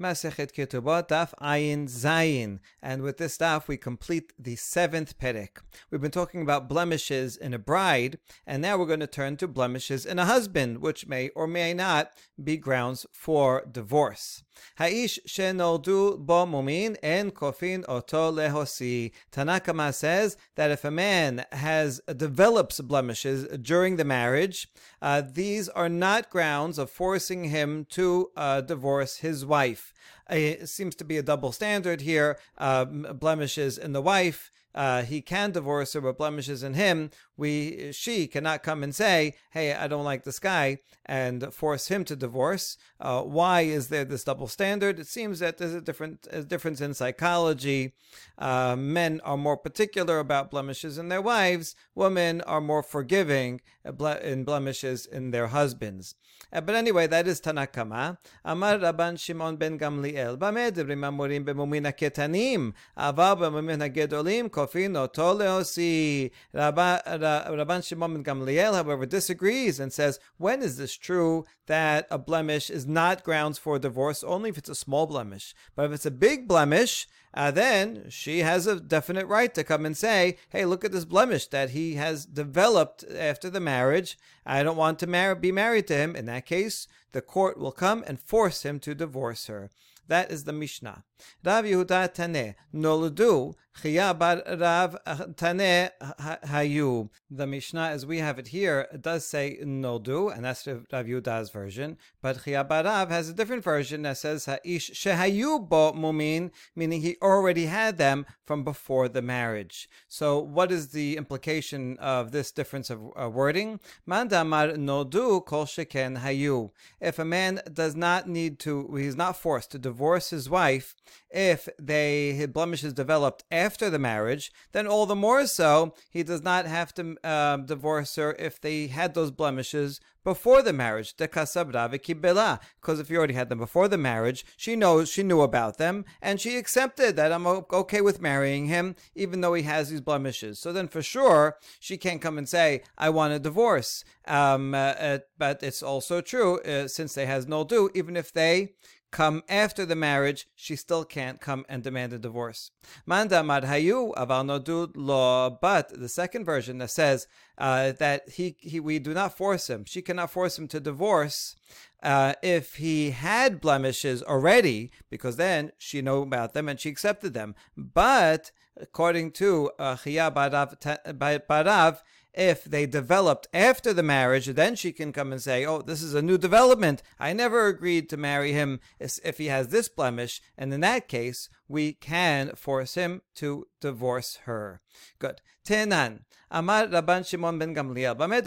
Masechet 0.00 0.52
Ketubot, 0.52 1.08
Daf 1.08 1.32
Ayin 1.40 1.84
Zayin. 1.84 2.58
And 2.82 3.02
with 3.02 3.18
this 3.18 3.38
daf, 3.38 3.68
we 3.68 3.76
complete 3.76 4.32
the 4.38 4.56
seventh 4.56 5.18
perek. 5.18 5.58
We've 5.90 6.00
been 6.00 6.10
talking 6.10 6.42
about 6.42 6.68
blemishes 6.68 7.36
in 7.36 7.54
a 7.54 7.58
bride, 7.58 8.18
and 8.46 8.60
now 8.60 8.76
we're 8.76 8.86
going 8.86 9.00
to 9.00 9.06
turn 9.06 9.36
to 9.36 9.48
blemishes 9.48 10.04
in 10.04 10.18
a 10.18 10.24
husband, 10.24 10.78
which 10.78 11.06
may 11.06 11.28
or 11.30 11.46
may 11.46 11.74
not 11.74 12.10
be 12.42 12.56
grounds 12.56 13.06
for 13.12 13.64
divorce. 13.70 14.42
Ha'ish 14.78 15.18
shenoldu 15.26 16.18
bo 16.18 16.46
mumin 16.46 16.96
en 17.02 17.30
kofin 17.30 17.84
oto 17.88 18.32
lehosi. 18.32 19.12
Tanakama 19.32 19.92
says 19.92 20.36
that 20.56 20.70
if 20.70 20.84
a 20.84 20.90
man 20.90 21.44
has 21.52 22.00
develops 22.16 22.80
blemishes 22.80 23.46
during 23.58 23.96
the 23.96 24.04
marriage, 24.04 24.68
uh, 25.00 25.22
these 25.24 25.68
are 25.68 25.88
not 25.88 26.30
grounds 26.30 26.78
of 26.78 26.90
forcing 26.90 27.44
him 27.44 27.86
to 27.90 28.30
uh, 28.36 28.60
divorce 28.60 29.18
his 29.18 29.44
wife. 29.44 29.92
Uh, 30.30 30.36
it 30.36 30.68
seems 30.68 30.94
to 30.96 31.04
be 31.04 31.18
a 31.18 31.22
double 31.22 31.52
standard 31.52 32.00
here. 32.00 32.38
Uh, 32.58 32.84
blemishes 32.84 33.78
in 33.78 33.92
the 33.92 34.02
wife 34.02 34.50
uh, 34.74 35.02
he 35.02 35.20
can 35.20 35.52
divorce 35.52 35.92
her, 35.92 36.00
but 36.00 36.18
blemishes 36.18 36.62
in 36.62 36.74
him, 36.74 37.10
we 37.36 37.92
she 37.92 38.26
cannot 38.26 38.62
come 38.62 38.82
and 38.82 38.94
say, 38.94 39.34
"Hey, 39.50 39.72
I 39.72 39.88
don't 39.88 40.04
like 40.04 40.24
this 40.24 40.38
guy," 40.38 40.78
and 41.06 41.52
force 41.52 41.88
him 41.88 42.04
to 42.04 42.16
divorce. 42.16 42.76
Uh, 43.00 43.22
why 43.22 43.62
is 43.62 43.88
there 43.88 44.04
this 44.04 44.24
double 44.24 44.48
standard? 44.48 44.98
It 44.98 45.06
seems 45.06 45.38
that 45.40 45.58
there's 45.58 45.74
a 45.74 45.80
different 45.80 46.26
a 46.30 46.42
difference 46.42 46.80
in 46.80 46.94
psychology. 46.94 47.92
Uh, 48.38 48.76
men 48.76 49.20
are 49.24 49.36
more 49.36 49.56
particular 49.56 50.18
about 50.18 50.50
blemishes 50.50 50.98
in 50.98 51.08
their 51.08 51.22
wives. 51.22 51.76
Women 51.94 52.40
are 52.42 52.60
more 52.60 52.82
forgiving 52.82 53.60
in 53.84 54.44
blemishes 54.44 55.06
in 55.06 55.30
their 55.30 55.48
husbands. 55.48 56.14
Uh, 56.52 56.60
but 56.60 56.74
anyway, 56.76 57.06
that 57.08 57.26
is 57.26 57.40
Tanakama. 57.40 58.16
Amar 58.44 58.78
Rabban 58.78 59.18
Shimon 59.18 59.56
ben 59.56 59.78
Gamliel. 59.78 60.38
B'meh 60.38 60.70
dibrim 60.70 61.00
amurim 61.00 61.44
b'mumin 61.44 61.92
ketanim 61.96 62.72
aval 62.96 63.36
b'mumin 63.38 63.92
gedolim 63.92 64.48
kofin 64.66 64.96
oto 64.96 65.34
leosi. 65.34 66.30
Rabban 66.54 67.86
Shimon 67.86 68.14
ben 68.14 68.24
Gamliel, 68.24 68.74
however, 68.74 69.06
disagrees 69.06 69.80
and 69.80 69.92
says, 69.92 70.18
when 70.38 70.62
is 70.62 70.76
this 70.76 70.96
true 70.96 71.44
that 71.66 72.06
a 72.10 72.18
blemish 72.18 72.70
is 72.70 72.86
not 72.86 73.24
grounds 73.24 73.58
for 73.58 73.78
divorce? 73.78 74.24
Only 74.24 74.50
if 74.50 74.58
it's 74.58 74.68
a 74.68 74.74
small 74.74 75.06
blemish. 75.06 75.54
But 75.74 75.86
if 75.86 75.92
it's 75.92 76.06
a 76.06 76.10
big 76.10 76.48
blemish, 76.48 77.06
uh, 77.34 77.50
then 77.50 78.06
she 78.10 78.40
has 78.40 78.66
a 78.66 78.78
definite 78.78 79.26
right 79.26 79.52
to 79.54 79.64
come 79.64 79.84
and 79.84 79.96
say, 79.96 80.38
hey, 80.50 80.64
look 80.64 80.84
at 80.84 80.92
this 80.92 81.04
blemish 81.04 81.48
that 81.48 81.70
he 81.70 81.94
has 81.94 82.24
developed 82.26 83.04
after 83.04 83.50
the 83.50 83.60
marriage. 83.60 84.16
I 84.46 84.62
don't 84.62 84.76
want 84.76 84.98
to 85.00 85.06
mar- 85.08 85.34
be 85.34 85.50
married 85.50 85.88
to 85.88 85.96
him. 85.96 86.14
In 86.14 86.26
that 86.26 86.46
case, 86.46 86.86
the 87.12 87.20
court 87.20 87.58
will 87.58 87.72
come 87.72 88.04
and 88.06 88.20
force 88.20 88.62
him 88.62 88.78
to 88.80 88.94
divorce 88.94 89.46
her. 89.46 89.70
That 90.08 90.30
is 90.30 90.44
the 90.44 90.52
Mishnah. 90.52 91.04
Rav 91.44 91.64
Yehuda 91.64 92.14
Taneh 92.14 92.54
Noldu 92.74 93.54
Chia 93.80 94.14
bar 94.14 94.42
Rav 94.46 94.96
Taneh 95.34 95.90
Hayu. 96.20 97.08
The 97.30 97.46
Mishnah, 97.46 97.88
as 97.88 98.06
we 98.06 98.18
have 98.18 98.38
it 98.38 98.48
here, 98.48 98.86
does 99.00 99.26
say 99.26 99.58
Noldu, 99.64 100.34
and 100.34 100.44
that's 100.44 100.66
Rav 100.66 101.06
Yehuda's 101.06 101.50
version. 101.50 101.96
But 102.22 102.44
Chia 102.44 102.62
bar 102.62 102.84
Rav 102.84 103.10
has 103.10 103.28
a 103.28 103.34
different 103.34 103.64
version 103.64 104.02
that 104.02 104.18
says 104.18 104.46
Haish 104.46 104.92
Shehayu 104.92 105.68
Bo 105.68 105.92
Mumin, 105.92 106.50
meaning 106.76 107.00
he 107.00 107.16
already 107.20 107.66
had 107.66 107.98
them 107.98 108.26
from 108.44 108.62
before 108.62 109.08
the 109.08 109.22
marriage. 109.22 109.88
So, 110.08 110.38
what 110.38 110.70
is 110.70 110.88
the 110.88 111.16
implication 111.16 111.98
of 111.98 112.30
this 112.30 112.52
difference 112.52 112.90
of 112.90 113.00
uh, 113.20 113.28
wording? 113.28 113.80
Mandamar 114.08 114.76
Noldu 114.76 115.44
Kol 115.44 115.64
Sheken 115.64 116.20
Hayu. 116.20 116.70
If 117.00 117.18
a 117.18 117.24
man 117.24 117.60
does 117.72 117.96
not 117.96 118.28
need 118.28 118.58
to, 118.60 118.94
he's 118.94 119.16
not 119.16 119.36
forced 119.36 119.72
to 119.72 119.78
divorce 119.78 119.93
his 120.30 120.48
wife 120.50 120.94
if 121.30 121.68
they 121.78 122.46
blemishes 122.46 122.92
developed 122.92 123.44
after 123.50 123.90
the 123.90 123.98
marriage, 123.98 124.52
then 124.72 124.86
all 124.86 125.04
the 125.04 125.16
more 125.16 125.46
so 125.46 125.94
he 126.08 126.22
does 126.22 126.42
not 126.42 126.66
have 126.66 126.94
to 126.94 127.16
uh, 127.24 127.56
divorce 127.56 128.14
her 128.16 128.36
if 128.38 128.60
they 128.60 128.86
had 128.86 129.14
those 129.14 129.32
blemishes 129.32 130.00
before 130.22 130.62
the 130.62 130.72
marriage. 130.72 131.16
Because 131.16 131.56
if 131.56 133.10
you 133.10 133.18
already 133.18 133.34
had 133.34 133.48
them 133.48 133.58
before 133.58 133.88
the 133.88 133.98
marriage, 133.98 134.46
she 134.56 134.76
knows 134.76 135.08
she 135.08 135.22
knew 135.22 135.42
about 135.42 135.76
them 135.76 136.04
and 136.22 136.40
she 136.40 136.56
accepted 136.56 137.16
that 137.16 137.32
I'm 137.32 137.46
okay 137.46 138.00
with 138.00 138.22
marrying 138.22 138.66
him, 138.66 138.96
even 139.14 139.40
though 139.40 139.54
he 139.54 139.64
has 139.64 139.90
these 139.90 140.00
blemishes. 140.00 140.60
So 140.60 140.72
then, 140.72 140.88
for 140.88 141.02
sure, 141.02 141.58
she 141.80 141.96
can't 141.96 142.22
come 142.22 142.38
and 142.38 142.48
say 142.48 142.82
I 142.96 143.10
want 143.10 143.34
a 143.34 143.38
divorce. 143.38 144.04
Um, 144.26 144.74
uh, 144.74 144.78
uh, 144.78 145.18
but 145.36 145.62
it's 145.62 145.82
also 145.82 146.20
true 146.20 146.60
uh, 146.60 146.88
since 146.88 147.14
they 147.14 147.26
has 147.26 147.46
no 147.46 147.64
do, 147.64 147.90
even 147.94 148.16
if 148.16 148.32
they 148.32 148.74
come 149.14 149.44
after 149.48 149.86
the 149.86 149.94
marriage, 149.94 150.48
she 150.56 150.74
still 150.74 151.04
can't 151.04 151.40
come 151.40 151.64
and 151.68 151.84
demand 151.84 152.12
a 152.12 152.18
divorce. 152.18 152.72
Manda 153.06 153.42
madhayu 153.42 154.12
aval 154.14 154.90
law, 154.96 155.48
but 155.48 155.88
the 155.88 156.08
second 156.08 156.44
version 156.44 156.78
that 156.78 156.90
says 156.90 157.28
uh, 157.56 157.92
that 157.92 158.28
he, 158.30 158.56
he 158.58 158.80
we 158.80 158.98
do 158.98 159.14
not 159.14 159.36
force 159.36 159.70
him. 159.70 159.84
She 159.84 160.02
cannot 160.02 160.32
force 160.32 160.58
him 160.58 160.66
to 160.66 160.80
divorce 160.80 161.54
uh, 162.02 162.34
if 162.42 162.74
he 162.74 163.12
had 163.12 163.60
blemishes 163.60 164.20
already, 164.24 164.90
because 165.10 165.36
then 165.36 165.70
she 165.78 166.02
knew 166.02 166.22
about 166.22 166.52
them 166.52 166.68
and 166.68 166.80
she 166.80 166.88
accepted 166.88 167.34
them. 167.34 167.54
But 167.76 168.50
according 168.76 169.30
to 169.32 169.70
uh, 169.78 169.94
Barav, 169.94 172.00
if 172.34 172.64
they 172.64 172.86
developed 172.86 173.46
after 173.54 173.92
the 173.92 174.02
marriage, 174.02 174.46
then 174.46 174.74
she 174.74 174.92
can 174.92 175.12
come 175.12 175.32
and 175.32 175.40
say, 175.40 175.64
Oh, 175.64 175.82
this 175.82 176.02
is 176.02 176.14
a 176.14 176.22
new 176.22 176.38
development. 176.38 177.02
I 177.18 177.32
never 177.32 177.66
agreed 177.66 178.08
to 178.10 178.16
marry 178.16 178.52
him 178.52 178.80
if 178.98 179.38
he 179.38 179.46
has 179.46 179.68
this 179.68 179.88
blemish. 179.88 180.42
And 180.58 180.72
in 180.72 180.80
that 180.80 181.08
case, 181.08 181.48
we 181.68 181.92
can 181.92 182.54
force 182.56 182.94
him 182.94 183.22
to 183.36 183.66
divorce 183.84 184.38
her. 184.46 184.80
Good. 185.18 185.42
Tenan. 185.66 186.20
Amar 186.50 186.86
Rabban 186.86 187.26
Shimon 187.26 187.58
ben 187.58 187.74
Gamliel. 187.74 188.16
Bamed 188.16 188.46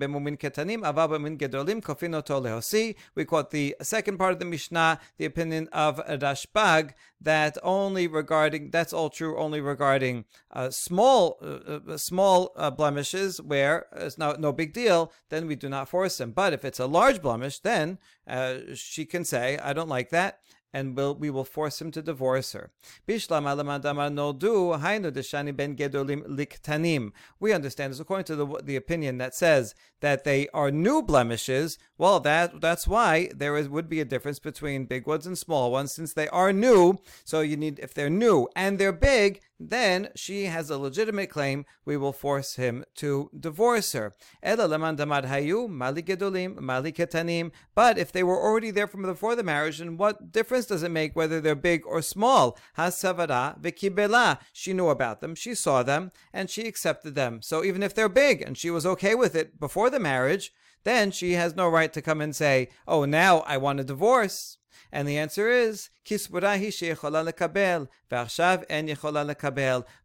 bemumin 0.00 0.38
ketanim, 0.38 0.82
gedolim. 1.38 2.94
We 3.14 3.24
quote 3.24 3.50
the 3.50 3.74
second 3.82 4.18
part 4.18 4.32
of 4.34 4.38
the 4.38 4.44
Mishnah, 4.44 5.00
the 5.16 5.24
opinion 5.24 5.68
of 5.72 5.98
Rashbag, 6.06 6.92
that 7.20 7.56
only 7.62 8.06
regarding, 8.06 8.70
that's 8.70 8.92
all 8.92 9.10
true 9.10 9.36
only 9.38 9.60
regarding 9.60 10.24
uh, 10.52 10.70
small, 10.70 11.38
uh, 11.42 11.78
uh 11.88 11.96
small 11.96 12.52
uh, 12.56 12.70
blemishes 12.70 13.40
where 13.40 13.86
it's 13.96 14.18
no, 14.18 14.36
no 14.38 14.52
big 14.52 14.72
deal, 14.72 15.12
then 15.30 15.46
we 15.48 15.56
do 15.56 15.68
not 15.68 15.88
force 15.88 16.20
him. 16.20 16.30
But 16.32 16.52
if 16.52 16.64
it's 16.64 16.78
a 16.78 16.86
large 16.86 17.22
blemish, 17.22 17.58
then 17.60 17.98
uh, 18.28 18.74
she 18.74 19.04
can 19.04 19.24
say, 19.24 19.58
I 19.58 19.72
don't 19.72 19.88
like 19.88 20.10
that 20.10 20.40
and 20.76 20.94
will 20.94 21.14
we 21.14 21.30
will 21.30 21.44
force 21.44 21.80
him 21.80 21.90
to 21.90 22.02
divorce 22.02 22.52
her. 22.52 22.70
We 23.08 23.14
understand 27.52 27.92
this 27.92 28.00
according 28.00 28.24
to 28.24 28.36
the, 28.36 28.46
the 28.62 28.76
opinion 28.76 29.18
that 29.18 29.34
says 29.34 29.74
that 30.00 30.24
they 30.24 30.48
are 30.52 30.70
new 30.70 31.02
blemishes. 31.02 31.78
Well, 31.96 32.20
that 32.20 32.60
that's 32.60 32.86
why 32.86 33.30
there 33.34 33.56
is, 33.56 33.70
would 33.70 33.88
be 33.88 34.00
a 34.00 34.04
difference 34.04 34.38
between 34.38 34.84
big 34.84 35.06
ones 35.06 35.26
and 35.26 35.38
small 35.38 35.72
ones 35.72 35.92
since 35.92 36.12
they 36.12 36.28
are 36.28 36.52
new. 36.52 36.98
So 37.24 37.40
you 37.40 37.56
need 37.56 37.78
if 37.78 37.94
they're 37.94 38.10
new 38.10 38.46
and 38.54 38.78
they're 38.78 38.92
big, 38.92 39.40
then 39.58 40.10
she 40.14 40.44
has 40.44 40.68
a 40.68 40.76
legitimate 40.78 41.30
claim. 41.30 41.64
We 41.86 41.96
will 41.96 42.12
force 42.12 42.56
him 42.56 42.84
to 42.96 43.30
divorce 43.38 43.92
her. 43.92 44.12
But 44.42 44.58
if 47.98 48.12
they 48.12 48.22
were 48.22 48.42
already 48.42 48.70
there 48.70 48.86
from 48.86 49.02
before 49.02 49.36
the 49.36 49.42
marriage, 49.42 49.78
then 49.78 49.96
what 49.96 50.32
difference 50.32 50.65
does 50.66 50.82
it 50.82 50.90
make 50.90 51.16
whether 51.16 51.40
they're 51.40 51.54
big 51.54 51.86
or 51.86 52.02
small? 52.02 52.58
Hasavara 52.76 53.60
v'kibela. 53.60 54.38
She 54.52 54.72
knew 54.72 54.88
about 54.88 55.20
them, 55.20 55.34
she 55.34 55.54
saw 55.54 55.82
them, 55.82 56.12
and 56.32 56.50
she 56.50 56.66
accepted 56.66 57.14
them. 57.14 57.40
So 57.42 57.64
even 57.64 57.82
if 57.82 57.94
they're 57.94 58.08
big 58.08 58.42
and 58.42 58.58
she 58.58 58.70
was 58.70 58.84
okay 58.86 59.14
with 59.14 59.34
it 59.34 59.58
before 59.58 59.90
the 59.90 60.00
marriage, 60.00 60.52
then 60.84 61.10
she 61.10 61.32
has 61.32 61.56
no 61.56 61.68
right 61.68 61.92
to 61.92 62.02
come 62.02 62.20
and 62.20 62.34
say, 62.34 62.68
"Oh, 62.86 63.04
now 63.04 63.40
I 63.40 63.56
want 63.56 63.80
a 63.80 63.84
divorce." 63.84 64.58
And 64.96 65.06
the 65.06 65.18
answer 65.18 65.50
is, 65.50 65.90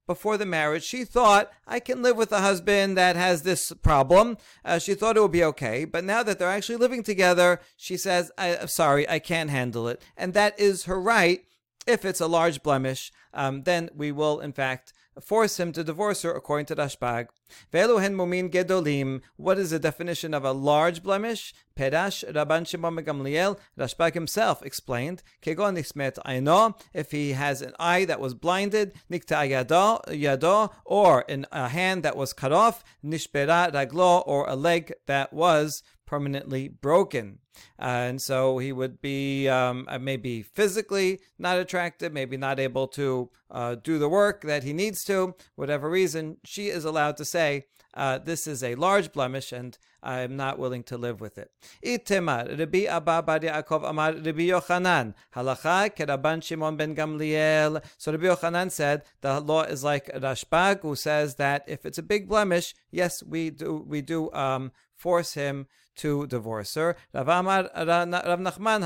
Before 0.05 0.37
the 0.37 0.45
marriage, 0.45 0.83
she 0.83 1.05
thought, 1.05 1.49
I 1.65 1.79
can 1.79 2.01
live 2.01 2.17
with 2.17 2.33
a 2.33 2.41
husband 2.41 2.97
that 2.97 3.15
has 3.15 3.43
this 3.43 3.71
problem. 3.71 4.37
Uh, 4.65 4.79
she 4.79 4.93
thought 4.93 5.15
it 5.15 5.21
would 5.21 5.31
be 5.31 5.45
okay. 5.45 5.85
But 5.85 6.03
now 6.03 6.23
that 6.23 6.39
they're 6.39 6.49
actually 6.49 6.75
living 6.75 7.03
together, 7.03 7.61
she 7.77 7.95
says, 7.95 8.33
I'm 8.37 8.67
sorry, 8.67 9.07
I 9.07 9.19
can't 9.19 9.49
handle 9.49 9.87
it. 9.87 10.01
And 10.17 10.33
that 10.33 10.59
is 10.59 10.83
her 10.83 10.99
right. 10.99 11.45
If 11.87 12.05
it's 12.05 12.21
a 12.21 12.27
large 12.27 12.61
blemish, 12.61 13.11
um, 13.33 13.63
then 13.63 13.89
we 13.95 14.11
will, 14.11 14.39
in 14.39 14.53
fact, 14.53 14.93
force 15.19 15.59
him 15.59 15.71
to 15.73 15.83
divorce 15.83 16.21
her 16.21 16.31
according 16.31 16.67
to 16.67 16.75
Rashbag. 16.75 17.27
Ve'eluhen 17.73 18.13
mumin 18.13 18.51
gedolim. 18.51 19.21
What 19.35 19.57
is 19.57 19.71
the 19.71 19.79
definition 19.79 20.33
of 20.33 20.45
a 20.45 20.51
large 20.51 21.01
blemish? 21.01 21.53
Pedash 21.75 22.23
Rabban 22.31 22.67
Shimon 22.67 22.97
Gamliel. 22.97 23.57
Rashbag 23.77 24.13
himself 24.13 24.61
explained. 24.63 25.23
Kegon 25.41 25.75
nismet 25.75 26.19
ayno. 26.23 26.79
If 26.93 27.11
he 27.11 27.31
has 27.31 27.63
an 27.63 27.73
eye 27.79 28.05
that 28.05 28.19
was 28.19 28.35
blinded, 28.35 28.93
nikta 29.11 29.49
yado, 29.49 30.05
yado, 30.05 30.71
or 30.85 31.21
in 31.27 31.47
a 31.51 31.69
hand 31.69 32.03
that 32.03 32.15
was 32.15 32.31
cut 32.31 32.51
off, 32.51 32.83
nishbera 33.03 33.73
raglo, 33.73 34.23
or 34.27 34.47
a 34.47 34.55
leg 34.55 34.93
that 35.07 35.33
was 35.33 35.81
permanently 36.11 36.67
broken. 36.67 37.39
Uh, 37.79 38.09
and 38.09 38.21
so 38.21 38.57
he 38.57 38.73
would 38.73 39.01
be 39.01 39.47
um, 39.47 39.85
uh, 39.87 39.97
maybe 39.97 40.41
physically 40.41 41.21
not 41.39 41.57
attractive, 41.57 42.11
maybe 42.11 42.35
not 42.35 42.59
able 42.59 42.85
to 42.85 43.29
uh, 43.49 43.75
do 43.75 43.97
the 43.97 44.09
work 44.09 44.41
that 44.41 44.63
he 44.63 44.73
needs 44.73 45.05
to, 45.05 45.33
whatever 45.55 45.89
reason. 45.89 46.35
She 46.43 46.67
is 46.67 46.83
allowed 46.83 47.15
to 47.15 47.23
say, 47.23 47.63
uh, 47.93 48.17
This 48.17 48.45
is 48.45 48.61
a 48.61 48.75
large 48.75 49.13
blemish, 49.13 49.53
and 49.53 49.77
I'm 50.03 50.35
not 50.35 50.59
willing 50.59 50.83
to 50.91 50.97
live 50.97 51.21
with 51.21 51.37
it. 51.37 51.49
Itemar, 51.85 52.59
Rabbi 52.59 52.83
Abba 52.97 53.21
Bar 53.23 53.39
Yaakov 53.39 53.89
Amar 53.89 54.11
Rabbi 54.11 54.47
Yochanan, 54.51 55.13
Halacha 55.33 55.95
Keraban 55.95 56.43
Shimon 56.43 56.75
ben 56.75 56.93
Gamliel. 56.93 57.81
So 57.97 58.11
Rabbi 58.11 58.25
Yochanan 58.25 58.69
said 58.69 59.03
the 59.21 59.39
law 59.39 59.63
is 59.63 59.81
like 59.81 60.07
Rashbag, 60.07 60.81
who 60.81 60.95
says 60.95 61.35
that 61.35 61.63
if 61.67 61.85
it's 61.85 61.99
a 61.99 62.03
big 62.03 62.27
blemish, 62.27 62.75
yes, 62.91 63.23
we 63.23 63.49
do 63.49 63.85
we 63.87 64.01
do 64.01 64.29
um, 64.33 64.73
force 65.01 65.33
him 65.33 65.67
to 65.97 66.27
divorce 66.27 66.75
her. 66.75 66.95
Rav 67.13 67.27
Nachman. 67.27 68.83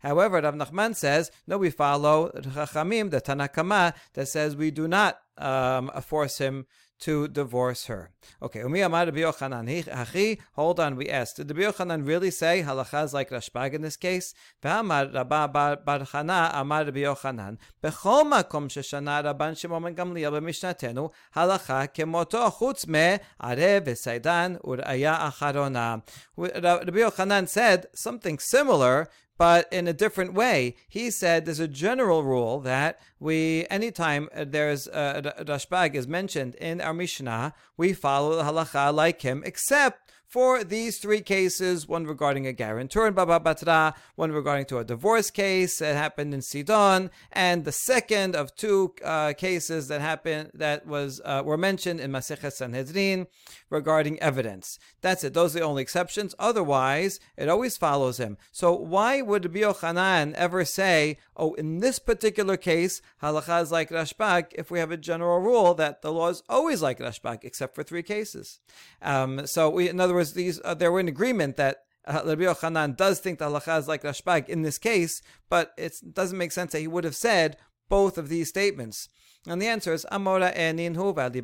However, 0.00 0.40
Rav 0.40 0.54
Nachman 0.54 0.94
says 0.96 1.30
no, 1.46 1.58
we 1.58 1.70
follow 1.70 2.30
chachamim, 2.30 3.10
the 3.10 3.20
Tanakama 3.20 3.94
that 4.14 4.28
says 4.28 4.56
we 4.56 4.70
do 4.70 4.88
not 4.88 5.20
um, 5.38 5.90
force 6.02 6.38
him 6.38 6.66
to 7.00 7.28
divorce 7.28 7.86
her. 7.86 8.10
Okay, 8.42 8.60
Umi 8.60 8.80
Amar 8.80 9.06
Rabbi 9.06 9.20
Hachi, 9.20 10.38
hold 10.52 10.80
on, 10.80 10.96
we 10.96 11.08
asked, 11.08 11.36
did 11.36 11.50
Rabbi 11.50 11.62
Yochanan 11.62 12.06
really 12.06 12.30
say 12.30 12.62
halacha 12.62 13.04
is 13.04 13.14
like 13.14 13.30
Rashbag 13.30 13.74
in 13.74 13.82
this 13.82 13.96
case? 13.96 14.34
V'amar 14.62 15.12
Rabba 15.12 15.48
Bar 15.84 15.98
Chana 16.00 16.50
Amar 16.54 16.84
Rabbi 16.84 17.00
Yochanan, 17.00 17.58
Bechol 17.82 18.24
makom 18.30 18.68
sheshana 18.68 19.24
Rabban 19.24 19.58
Shimon 19.58 19.82
ben 19.82 19.94
Gamliel 19.94 20.32
b'mishnatenu, 20.32 21.10
halacha 21.34 21.88
kemoto 21.92 22.52
chutz 22.52 22.86
me 22.86 23.18
arev 23.42 23.86
v'saidan 23.86 24.60
ur'aya 24.62 25.18
acharona. 25.30 26.02
Rabbi 26.36 26.98
Yochanan 26.98 27.48
said 27.48 27.86
something 27.94 28.38
similar, 28.38 29.08
but 29.40 29.66
in 29.72 29.88
a 29.88 29.94
different 29.94 30.34
way. 30.34 30.76
He 30.86 31.10
said 31.10 31.46
there's 31.46 31.60
a 31.60 31.66
general 31.66 32.22
rule 32.22 32.60
that 32.60 33.00
we, 33.18 33.66
anytime 33.70 34.28
there's 34.36 34.86
a, 34.86 35.32
a 35.38 35.44
Rashbag 35.46 35.94
is 35.94 36.06
mentioned 36.06 36.56
in 36.56 36.82
our 36.82 36.92
Mishnah, 36.92 37.54
we 37.78 37.94
follow 37.94 38.36
the 38.36 38.42
halacha 38.42 38.92
like 38.92 39.22
him, 39.22 39.42
except 39.46 40.10
for 40.30 40.62
these 40.62 40.98
three 40.98 41.22
cases, 41.22 41.88
one 41.88 42.06
regarding 42.06 42.46
a 42.46 42.52
guarantor 42.52 43.08
in 43.08 43.14
Baba 43.14 43.40
Batra, 43.40 43.94
one 44.14 44.30
regarding 44.30 44.66
to 44.66 44.78
a 44.78 44.84
divorce 44.84 45.28
case 45.28 45.78
that 45.78 45.96
happened 45.96 46.32
in 46.32 46.42
Sidon, 46.42 47.10
and 47.32 47.64
the 47.64 47.72
second 47.72 48.36
of 48.36 48.54
two 48.54 48.94
uh, 49.02 49.32
cases 49.32 49.88
that 49.88 50.02
happened 50.02 50.50
that 50.54 50.86
was 50.86 51.20
uh, 51.24 51.42
were 51.44 51.56
mentioned 51.56 51.98
in 51.98 52.12
Masechet 52.12 52.52
Sanhedrin 52.52 53.26
regarding 53.70 54.18
evidence. 54.20 54.78
That's 55.00 55.24
it. 55.24 55.32
Those 55.32 55.54
are 55.54 55.60
the 55.60 55.64
only 55.64 55.82
exceptions. 55.82 56.34
Otherwise, 56.38 57.20
it 57.36 57.48
always 57.48 57.76
follows 57.76 58.18
him. 58.18 58.36
So 58.52 58.74
why 58.74 59.22
would 59.22 59.44
Rabbi 59.44 59.60
Yochanan 59.60 60.34
ever 60.34 60.64
say, 60.64 61.18
"Oh, 61.36 61.54
in 61.54 61.78
this 61.78 61.98
particular 61.98 62.56
case, 62.56 63.00
halacha 63.22 63.62
is 63.62 63.72
like 63.72 63.90
Rashbag"? 63.90 64.46
If 64.52 64.70
we 64.70 64.80
have 64.80 64.90
a 64.90 64.96
general 64.96 65.38
rule 65.38 65.74
that 65.74 66.02
the 66.02 66.12
law 66.12 66.28
is 66.28 66.42
always 66.48 66.82
like 66.82 66.98
Rashbag, 66.98 67.44
except 67.44 67.74
for 67.74 67.82
three 67.82 68.02
cases. 68.02 68.60
Um, 69.00 69.46
so 69.46 69.70
we, 69.70 69.88
in 69.88 70.00
other 70.00 70.14
words 70.14 70.32
these 70.32 70.60
uh, 70.64 70.74
they 70.74 70.88
were 70.88 71.00
in 71.00 71.08
agreement 71.08 71.56
that 71.56 71.84
uh, 72.06 72.22
Rabbi 72.24 72.42
Yochanan 72.42 72.96
does 72.96 73.20
think 73.20 73.38
the 73.38 73.46
halacha 73.46 73.78
is 73.78 73.88
like 73.88 74.02
Rashbag 74.02 74.48
in 74.48 74.62
this 74.62 74.78
case, 74.78 75.22
but 75.48 75.72
it 75.76 75.94
doesn't 76.12 76.38
make 76.38 76.52
sense 76.52 76.72
that 76.72 76.80
he 76.80 76.88
would 76.88 77.04
have 77.04 77.16
said 77.16 77.56
both 77.88 78.16
of 78.16 78.28
these 78.28 78.48
statements. 78.48 79.08
And 79.46 79.60
the 79.60 79.68
answer 79.68 79.94
is 79.94 80.04
Amora 80.12 80.54
Enin 80.54 80.94
Rabbi 80.98 81.40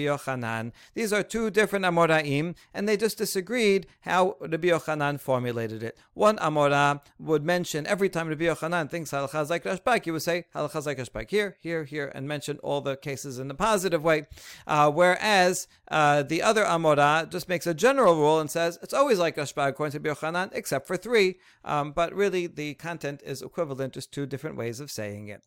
Yochanan. 0.00 0.72
These 0.92 1.10
are 1.10 1.22
two 1.22 1.48
different 1.48 1.86
Amoraim, 1.86 2.54
and 2.74 2.86
they 2.86 2.98
just 2.98 3.16
disagreed 3.16 3.86
how 4.00 4.36
Rabbi 4.40 4.68
Yochanan 4.68 5.18
formulated 5.18 5.82
it. 5.82 5.96
One 6.12 6.36
Amora 6.36 7.00
would 7.18 7.46
mention 7.46 7.86
every 7.86 8.10
time 8.10 8.28
Rabbi 8.28 8.44
Yochanan 8.44 8.90
thinks 8.90 9.10
halachas 9.10 9.48
like 9.48 9.64
Rashbag, 9.64 10.04
he 10.04 10.10
would 10.10 10.20
say 10.20 10.44
halachas 10.54 10.84
like 10.84 10.98
Rashbag 10.98 11.30
here, 11.30 11.56
here, 11.60 11.84
here, 11.84 12.12
and 12.14 12.28
mention 12.28 12.58
all 12.58 12.82
the 12.82 12.94
cases 12.94 13.38
in 13.38 13.48
the 13.48 13.54
positive 13.54 14.04
way. 14.04 14.26
Uh, 14.66 14.90
whereas 14.90 15.66
uh, 15.90 16.22
the 16.22 16.42
other 16.42 16.64
Amora 16.64 17.26
just 17.30 17.48
makes 17.48 17.66
a 17.66 17.72
general 17.72 18.16
rule 18.16 18.38
and 18.38 18.50
says 18.50 18.78
it's 18.82 18.92
always 18.92 19.18
like 19.18 19.36
Rashbag 19.36 19.70
according 19.70 19.92
to 19.92 20.08
Rabbi 20.10 20.20
Yochanan, 20.20 20.50
except 20.52 20.86
for 20.86 20.98
three. 20.98 21.38
Um, 21.64 21.92
but 21.92 22.12
really, 22.12 22.46
the 22.46 22.74
content 22.74 23.22
is 23.24 23.40
equivalent, 23.40 23.94
just 23.94 24.12
two 24.12 24.26
different 24.26 24.58
ways 24.58 24.78
of 24.78 24.90
saying 24.90 25.28
it. 25.28 25.42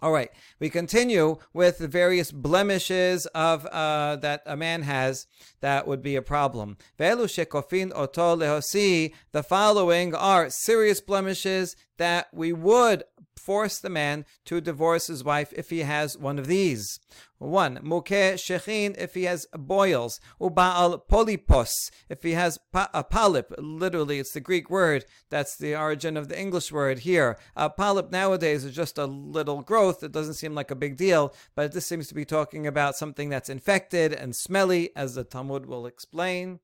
All 0.00 0.12
right, 0.12 0.30
we 0.60 0.70
continue 0.70 1.38
with 1.52 1.78
the 1.78 1.88
various 1.88 2.30
blemishes 2.30 3.26
of 3.26 3.66
uh, 3.66 4.16
that 4.16 4.42
a 4.46 4.56
man 4.56 4.82
has 4.82 5.26
that 5.60 5.86
would 5.88 6.02
be 6.02 6.14
a 6.14 6.22
problem. 6.22 6.76
velu 6.98 7.24
shekofin 7.26 7.90
otolehoosi 7.92 9.12
The 9.32 9.42
following 9.42 10.14
are 10.14 10.50
serious 10.50 11.00
blemishes 11.00 11.74
that 11.96 12.28
we 12.32 12.52
would 12.52 13.02
force 13.48 13.78
the 13.78 13.88
man 13.88 14.26
to 14.44 14.60
divorce 14.60 15.06
his 15.06 15.24
wife 15.24 15.54
if 15.56 15.70
he 15.70 15.78
has 15.78 16.18
one 16.18 16.38
of 16.38 16.46
these. 16.46 17.00
One, 17.38 17.78
mukeh 17.78 18.34
shechin 18.34 18.94
if 18.98 19.14
he 19.14 19.24
has 19.24 19.46
boils, 19.56 20.20
uba'al 20.38 21.00
polypos 21.08 21.72
if 22.10 22.22
he 22.22 22.32
has 22.32 22.58
a 22.74 23.02
polyp. 23.04 23.54
Literally, 23.56 24.18
it's 24.18 24.32
the 24.32 24.40
Greek 24.40 24.68
word. 24.68 25.06
That's 25.30 25.56
the 25.56 25.74
origin 25.74 26.18
of 26.18 26.28
the 26.28 26.38
English 26.38 26.70
word 26.70 26.98
here. 26.98 27.38
A 27.56 27.70
polyp 27.70 28.10
nowadays 28.10 28.64
is 28.64 28.76
just 28.76 28.98
a 28.98 29.06
little 29.06 29.62
growth. 29.62 30.02
It 30.02 30.12
doesn't 30.12 30.34
seem 30.34 30.54
like 30.54 30.70
a 30.70 30.82
big 30.84 30.98
deal, 30.98 31.32
but 31.54 31.72
this 31.72 31.86
seems 31.86 32.08
to 32.08 32.14
be 32.14 32.26
talking 32.26 32.66
about 32.66 32.96
something 32.96 33.30
that's 33.30 33.48
infected 33.48 34.12
and 34.12 34.36
smelly, 34.36 34.90
as 34.94 35.14
the 35.14 35.24
Talmud 35.24 35.64
will 35.64 35.86
explain. 35.86 36.60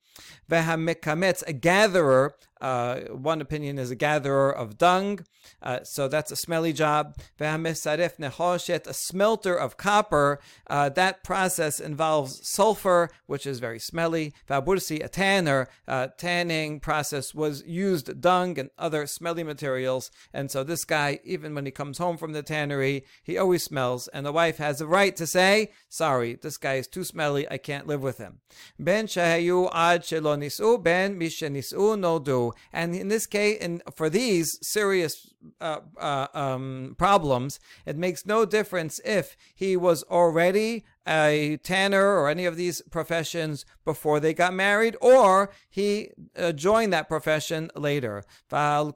Vehamikametz, 0.51 1.43
a 1.47 1.55
gatherer 1.55 2.35
uh, 2.65 3.01
one 3.11 3.43
opinion 3.43 3.79
is 3.79 3.91
a 3.91 3.95
gatherer 3.95 4.51
of 4.51 4.79
dung, 4.79 5.21
uh, 5.61 5.81
so 5.83 6.09
that's 6.09 6.33
a 6.33 6.37
smelly 6.37 6.73
job. 6.73 7.15
A 7.39 8.95
smelter 8.95 9.55
of 9.55 9.77
copper, 9.77 10.41
uh, 10.69 10.89
that 10.89 11.23
process 11.23 11.79
involves 11.79 12.49
sulfur, 12.49 13.11
which 13.27 13.47
is 13.47 13.59
very 13.59 13.79
smelly. 13.79 14.33
Vabursi, 14.49 15.05
a 15.05 15.09
tanner, 15.09 15.69
uh, 15.87 16.07
tanning 16.17 16.81
process 16.81 17.35
was 17.35 17.63
used 17.67 18.23
dung 18.23 18.59
and 18.59 18.71
other 18.79 19.07
smelly 19.07 19.45
materials, 19.45 20.11
and 20.33 20.51
so 20.51 20.65
this 20.65 20.87
guy, 20.87 21.21
even 21.23 21.55
when 21.55 21.67
he 21.67 21.71
comes 21.71 21.99
home 21.99 22.17
from 22.17 22.33
the 22.33 22.43
tannery, 22.43 23.05
he 23.23 23.37
always 23.37 23.63
smells, 23.63 24.09
and 24.09 24.25
the 24.25 24.33
wife 24.33 24.57
has 24.57 24.81
a 24.81 24.87
right 24.87 25.15
to 25.17 25.27
say, 25.27 25.71
"Sorry, 25.91 26.39
this 26.41 26.57
guy 26.57 26.77
is 26.77 26.89
too 26.89 27.05
smelly. 27.05 27.47
I 27.51 27.59
can't 27.59 27.87
live 27.87 28.03
with 28.03 28.17
him." 28.17 28.41
Ben 28.79 29.07
ad 29.19 29.43
ben 30.83 31.19
mishenisu 31.21 31.99
no. 31.99 32.54
And 32.73 32.95
in 32.95 33.09
this 33.09 33.27
case, 33.27 33.59
and 33.61 33.83
for 33.95 34.09
these 34.09 34.59
serious 34.63 35.34
uh, 35.61 35.81
uh, 35.99 36.27
um, 36.35 36.95
problems, 36.99 37.61
it 37.87 37.97
makes 37.97 38.27
no 38.27 38.45
difference 38.45 39.01
if 39.05 39.37
he 39.55 39.77
was 39.77 40.03
already 40.05 40.85
a 41.07 41.59
tanner 41.63 42.17
or 42.17 42.29
any 42.31 42.47
of 42.47 42.57
these 42.57 42.81
professions 42.91 43.67
before 43.85 44.21
they 44.21 44.33
got 44.33 44.55
married, 44.55 44.97
or 45.01 45.51
he 45.69 46.11
uh, 46.37 46.53
joined 46.53 46.93
that 46.93 47.09
profession 47.09 47.71
later. 47.75 48.25
And 48.51 48.93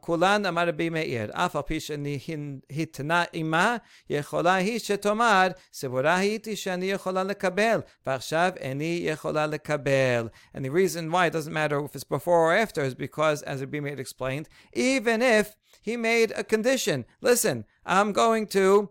the 10.64 10.70
reason 10.70 11.10
why 11.10 11.26
it 11.26 11.32
doesn't 11.32 11.52
matter 11.52 11.84
if 11.84 11.94
it's 11.94 12.04
before 12.04 12.38
or 12.38 12.54
after 12.54 12.82
is 12.82 12.94
because, 12.94 13.42
as 13.42 13.60
Rabbi 13.60 13.88
explained, 13.88 14.48
even 14.72 15.20
if 15.22 15.54
he 15.82 15.96
made 15.96 16.32
a 16.36 16.44
condition, 16.44 17.04
listen, 17.20 17.64
I'm 17.84 18.12
going 18.12 18.46
to 18.48 18.90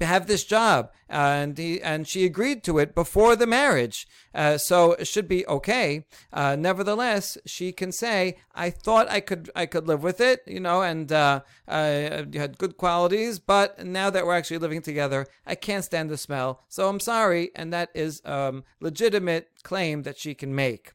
have 0.00 0.26
this 0.26 0.44
job. 0.44 0.90
And 1.08 1.56
he, 1.58 1.80
and 1.80 2.08
she 2.08 2.24
agreed 2.24 2.64
to 2.64 2.78
it 2.78 2.94
before 2.94 3.36
the 3.36 3.46
marriage. 3.46 4.08
Uh, 4.34 4.56
so 4.58 4.92
it 4.92 5.06
should 5.06 5.28
be 5.28 5.46
okay. 5.46 6.06
Uh, 6.32 6.56
nevertheless 6.56 7.36
she 7.46 7.72
can 7.72 7.92
say 7.92 8.36
i 8.54 8.70
thought 8.70 9.08
i 9.10 9.20
could 9.20 9.50
i 9.54 9.66
could 9.66 9.86
live 9.86 10.02
with 10.02 10.20
it 10.20 10.42
you 10.46 10.60
know 10.60 10.82
and 10.82 11.12
uh, 11.12 11.40
you 11.68 12.40
had 12.40 12.58
good 12.58 12.76
qualities 12.76 13.38
but 13.38 13.84
now 13.84 14.10
that 14.10 14.26
we're 14.26 14.34
actually 14.34 14.58
living 14.58 14.82
together 14.82 15.26
i 15.46 15.54
can't 15.54 15.84
stand 15.84 16.10
the 16.10 16.16
smell. 16.16 16.62
So 16.68 16.88
i'm 16.88 17.00
sorry 17.00 17.50
and 17.54 17.72
that 17.72 17.90
is 17.94 18.22
um, 18.24 18.64
legitimate 18.80 19.50
claim 19.62 20.02
that 20.02 20.18
she 20.18 20.34
can 20.34 20.54
make 20.54 20.92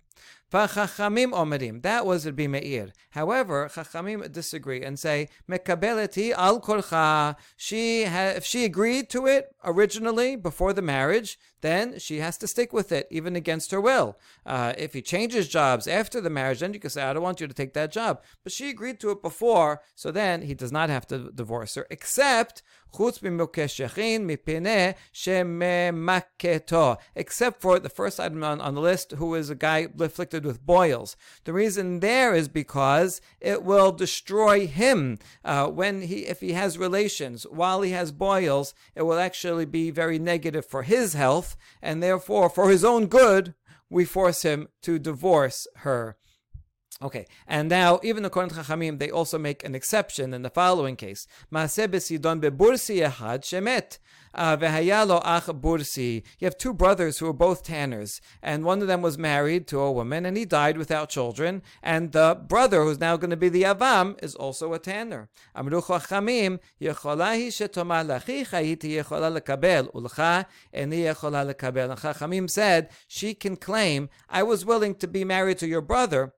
V'chachamim 0.51 1.31
omerim. 1.31 1.81
That 1.83 2.05
was 2.05 2.25
Rabbi 2.25 2.47
Meir. 2.47 2.89
However, 3.11 3.69
Chachamim 3.71 4.31
disagree 4.31 4.81
and 4.81 4.97
say, 4.97 5.29
Mekabeleti 5.49 6.31
al 6.31 6.59
korcha. 6.59 7.35
She 7.55 8.05
ha- 8.05 8.33
if 8.35 8.45
she 8.45 8.65
agreed 8.65 9.09
to 9.11 9.27
it 9.27 9.53
originally 9.63 10.35
before 10.35 10.73
the 10.73 10.81
marriage, 10.81 11.37
then 11.61 11.99
she 11.99 12.19
has 12.19 12.37
to 12.37 12.47
stick 12.47 12.73
with 12.73 12.91
it, 12.91 13.07
even 13.09 13.35
against 13.35 13.71
her 13.71 13.81
will. 13.81 14.17
Uh, 14.45 14.73
if 14.77 14.93
he 14.93 15.01
changes 15.01 15.47
jobs 15.47 15.87
after 15.87 16.21
the 16.21 16.29
marriage, 16.29 16.59
then 16.59 16.73
you 16.73 16.79
can 16.79 16.89
say, 16.89 17.03
I 17.03 17.13
don't 17.13 17.23
want 17.23 17.41
you 17.41 17.47
to 17.47 17.53
take 17.53 17.73
that 17.73 17.91
job. 17.91 18.21
But 18.43 18.53
she 18.53 18.69
agreed 18.69 18.99
to 19.01 19.11
it 19.11 19.21
before, 19.21 19.81
so 19.95 20.11
then 20.11 20.43
he 20.43 20.53
does 20.53 20.71
not 20.71 20.89
have 20.89 21.07
to 21.07 21.31
divorce 21.31 21.75
her, 21.75 21.85
except 21.89 22.63
except 27.15 27.61
for 27.61 27.79
the 27.79 27.89
first 27.89 28.19
item 28.19 28.43
on, 28.43 28.59
on 28.61 28.75
the 28.75 28.81
list, 28.81 29.11
who 29.13 29.35
is 29.35 29.49
a 29.49 29.55
guy 29.55 29.87
afflicted 29.99 30.45
with 30.45 30.65
boils. 30.65 31.15
The 31.43 31.53
reason 31.53 31.99
there 31.99 32.33
is 32.33 32.47
because 32.47 33.21
it 33.39 33.63
will 33.63 33.91
destroy 33.91 34.67
him 34.67 35.19
uh, 35.45 35.67
when 35.67 36.01
he, 36.03 36.25
if 36.25 36.39
he 36.41 36.53
has 36.53 36.77
relations 36.77 37.43
while 37.43 37.81
he 37.81 37.91
has 37.91 38.11
boils. 38.11 38.73
It 38.95 39.03
will 39.03 39.19
actually 39.19 39.65
be 39.65 39.91
very 39.91 40.19
negative 40.19 40.65
for 40.65 40.83
his 40.83 41.13
health, 41.13 41.48
and 41.81 42.01
therefore, 42.01 42.49
for 42.49 42.69
his 42.69 42.83
own 42.83 43.07
good, 43.07 43.55
we 43.89 44.05
force 44.05 44.43
him 44.43 44.67
to 44.83 44.99
divorce 44.99 45.67
her. 45.77 46.17
Okay, 47.01 47.27
and 47.47 47.69
now 47.69 47.99
even 48.03 48.25
according 48.25 48.49
to 48.49 48.61
Chachamim, 48.61 48.99
they 48.99 49.09
also 49.09 49.37
make 49.37 49.63
an 49.63 49.73
exception 49.73 50.33
in 50.33 50.41
the 50.41 50.49
following 50.49 50.97
case: 50.97 51.27
Maaseh 51.51 51.87
bebursi 51.87 53.01
shemet. 53.43 53.99
Uh, 54.33 54.57
ach. 54.61 55.97
You 55.97 56.21
have 56.41 56.57
two 56.57 56.73
brothers 56.73 57.17
who 57.17 57.25
were 57.25 57.33
both 57.33 57.63
tanners, 57.63 58.21
and 58.41 58.63
one 58.63 58.81
of 58.81 58.87
them 58.87 59.01
was 59.01 59.17
married 59.17 59.67
to 59.67 59.79
a 59.79 59.91
woman, 59.91 60.25
and 60.25 60.37
he 60.37 60.45
died 60.45 60.77
without 60.77 61.09
children. 61.09 61.61
And 61.81 62.11
the 62.11 62.39
brother, 62.47 62.83
who's 62.83 62.99
now 62.99 63.17
going 63.17 63.29
to 63.31 63.37
be 63.37 63.49
the 63.49 63.63
avam, 63.63 64.21
is 64.23 64.35
also 64.35 64.73
a 64.73 64.79
tanner. 64.79 65.29
Amru 65.55 65.81
chachamim 65.81 66.59
yecholahi 66.81 67.47
shetoma 67.47 68.05
lachicha 68.05 68.63
iti 68.63 68.89
yechola 68.91 69.39
lekabel 69.39 69.91
ulcha 69.93 70.45
eni 70.73 71.03
yechola 71.03 71.53
lekabel. 71.53 71.91
And 71.91 71.99
Chachamim 71.99 72.49
said 72.49 72.89
she 73.07 73.33
can 73.33 73.55
claim, 73.55 74.09
"I 74.29 74.43
was 74.43 74.65
willing 74.65 74.95
to 74.95 75.07
be 75.07 75.23
married 75.23 75.57
to 75.59 75.67
your 75.67 75.81
brother." 75.81 76.33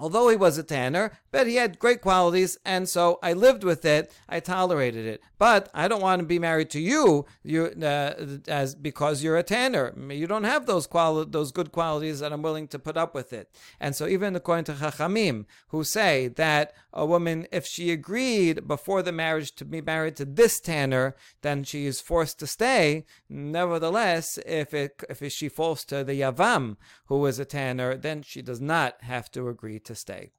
Although 0.00 0.28
he 0.28 0.36
was 0.36 0.58
a 0.58 0.62
tanner, 0.62 1.18
but 1.32 1.48
he 1.48 1.56
had 1.56 1.80
great 1.80 2.00
qualities, 2.00 2.56
and 2.64 2.88
so 2.88 3.18
I 3.20 3.32
lived 3.32 3.64
with 3.64 3.84
it. 3.84 4.12
I 4.28 4.38
tolerated 4.38 5.06
it. 5.06 5.20
But 5.38 5.68
I 5.74 5.88
don't 5.88 6.00
want 6.00 6.20
to 6.20 6.26
be 6.26 6.38
married 6.38 6.70
to 6.70 6.80
you, 6.80 7.26
you 7.42 7.66
uh, 7.82 8.38
as 8.46 8.76
because 8.76 9.24
you're 9.24 9.36
a 9.36 9.42
tanner. 9.42 9.92
You 10.10 10.28
don't 10.28 10.44
have 10.44 10.66
those 10.66 10.86
quali- 10.86 11.26
those 11.28 11.50
good 11.50 11.72
qualities 11.72 12.20
that 12.20 12.32
I'm 12.32 12.42
willing 12.42 12.68
to 12.68 12.78
put 12.78 12.96
up 12.96 13.12
with 13.12 13.32
it. 13.32 13.50
And 13.80 13.96
so 13.96 14.06
even 14.06 14.36
according 14.36 14.64
to 14.66 14.72
Chachamim, 14.74 15.46
who 15.68 15.82
say 15.82 16.28
that 16.28 16.74
a 16.92 17.04
woman, 17.04 17.46
if 17.50 17.66
she 17.66 17.90
agreed 17.90 18.68
before 18.68 19.02
the 19.02 19.12
marriage 19.12 19.54
to 19.56 19.64
be 19.64 19.80
married 19.80 20.16
to 20.16 20.24
this 20.24 20.60
tanner, 20.60 21.16
then 21.42 21.64
she 21.64 21.86
is 21.86 22.00
forced 22.00 22.38
to 22.38 22.46
stay. 22.46 23.04
Nevertheless, 23.28 24.38
if 24.46 24.72
it 24.72 25.02
if 25.08 25.32
she 25.32 25.48
falls 25.48 25.84
to 25.86 26.04
the 26.04 26.20
yavam, 26.20 26.76
who 27.06 27.24
is 27.26 27.38
a 27.38 27.44
tanner, 27.44 27.96
then 27.96 28.22
she 28.22 28.42
does 28.42 28.60
not 28.60 29.02
have 29.02 29.30
to 29.32 29.48
agree 29.48 29.78
to 29.87 29.95
stay. 29.95 30.31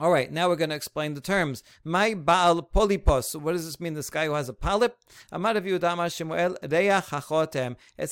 All 0.00 0.12
right, 0.12 0.30
now 0.30 0.48
we're 0.48 0.54
going 0.54 0.70
to 0.70 0.76
explain 0.76 1.14
the 1.14 1.20
terms. 1.20 1.64
My 1.82 2.14
Baal 2.14 2.62
Polypos. 2.62 3.34
What 3.40 3.50
does 3.52 3.64
this 3.64 3.80
mean? 3.80 3.94
This 3.94 4.10
guy 4.10 4.26
who 4.26 4.34
has 4.34 4.48
a 4.48 4.52
polyp? 4.52 4.96
It's 5.32 6.20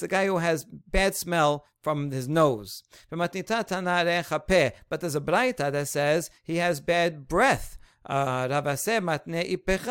a 0.02 0.08
guy 0.08 0.26
who 0.26 0.38
has 0.38 0.64
bad 0.64 1.14
smell 1.14 1.64
from 1.82 2.10
his 2.10 2.28
nose. 2.28 2.82
But 3.08 3.32
there's 3.32 3.44
a 3.44 5.20
braita 5.20 5.70
that 5.70 5.88
says 5.88 6.30
he 6.42 6.56
has 6.56 6.80
bad 6.80 7.28
breath. 7.28 7.78
רבסה 8.50 9.00
מתנה 9.00 9.40
איפך 9.40 9.90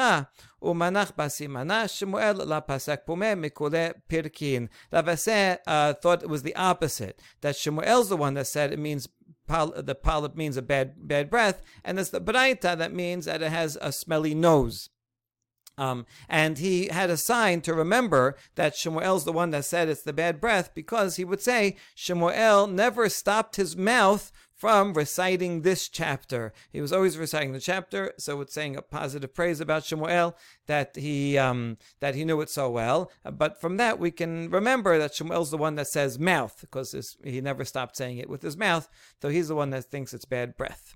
ומנח 0.62 1.12
בסימנה 1.18 1.88
שמואל 1.88 2.56
לפסק 2.56 3.02
פומה 3.06 3.36
מכולי 3.36 3.88
פרקין. 4.08 4.68
Ravase 4.94 5.58
uh, 5.68 5.94
thought 6.02 6.24
it 6.24 6.30
was 6.30 6.44
the 6.44 6.56
opposite, 6.56 7.22
that 7.42 7.56
Shemuel's 7.56 8.10
the 8.10 8.18
one 8.18 8.34
that 8.36 8.48
said 8.48 8.72
it 8.72 8.80
means 8.80 9.08
the 9.50 9.95
polyp 9.95 10.37
means 10.37 10.57
a 10.57 10.62
bad 10.62 11.09
bad 11.09 11.30
breath, 11.30 11.62
and 11.85 11.99
it's 11.99 12.11
the 12.11 12.21
braita 12.21 12.76
that 12.78 12.92
means 12.92 13.26
that 13.26 13.42
it 13.42 13.50
has 13.50 13.76
a 13.80 13.92
smelly 13.92 14.35
nose. 14.35 14.90
Um, 15.78 16.04
and 16.28 16.59
he 16.59 16.88
had 16.88 17.09
a 17.09 17.16
sign 17.16 17.62
to 17.62 17.73
remember 17.73 18.37
that 18.54 18.76
Shemuel's 18.76 19.25
the 19.25 19.33
one 19.33 19.50
that 19.50 19.64
said 19.64 19.88
it's 19.88 20.02
the 20.02 20.12
bad 20.12 20.38
breath 20.38 20.75
because 20.75 21.16
he 21.16 21.25
would 21.25 21.40
say 21.40 21.76
Shemuel 21.95 22.66
never 22.66 23.09
stopped 23.09 23.57
his 23.57 23.76
mouth 23.76 24.30
from 24.61 24.93
reciting 24.93 25.62
this 25.62 25.88
chapter. 25.88 26.52
He 26.71 26.83
was 26.83 26.93
always 26.93 27.17
reciting 27.17 27.55
the 27.55 27.61
chapter, 27.61 28.12
so 28.19 28.43
it's 28.43 28.52
saying 28.52 28.76
a 28.76 28.83
positive 28.83 29.35
praise 29.35 29.59
about 29.59 29.85
Shemuel 29.85 30.37
that 30.67 30.97
he 30.97 31.38
um, 31.38 31.79
that 32.00 32.14
he 32.14 32.26
knew 32.26 32.43
it 32.43 32.50
so 32.50 32.69
well. 32.69 33.11
But 33.25 33.59
from 33.59 33.79
that 33.79 33.99
we 33.99 34.11
can 34.11 34.50
remember 34.50 34.99
that 34.99 35.14
Shemuel's 35.14 35.50
the 35.50 35.57
one 35.57 35.76
that 35.76 35.88
says 35.88 36.19
mouth 36.19 36.59
because 36.61 37.17
he 37.25 37.40
never 37.40 37.64
stopped 37.64 37.97
saying 37.97 38.19
it 38.19 38.29
with 38.29 38.43
his 38.43 38.59
mouth, 38.59 38.87
though 39.23 39.31
he's 39.31 39.49
the 39.49 39.55
one 39.55 39.71
that 39.71 39.87
thinks 39.87 40.12
it's 40.12 40.26
bad 40.26 40.59
breath. 40.59 40.95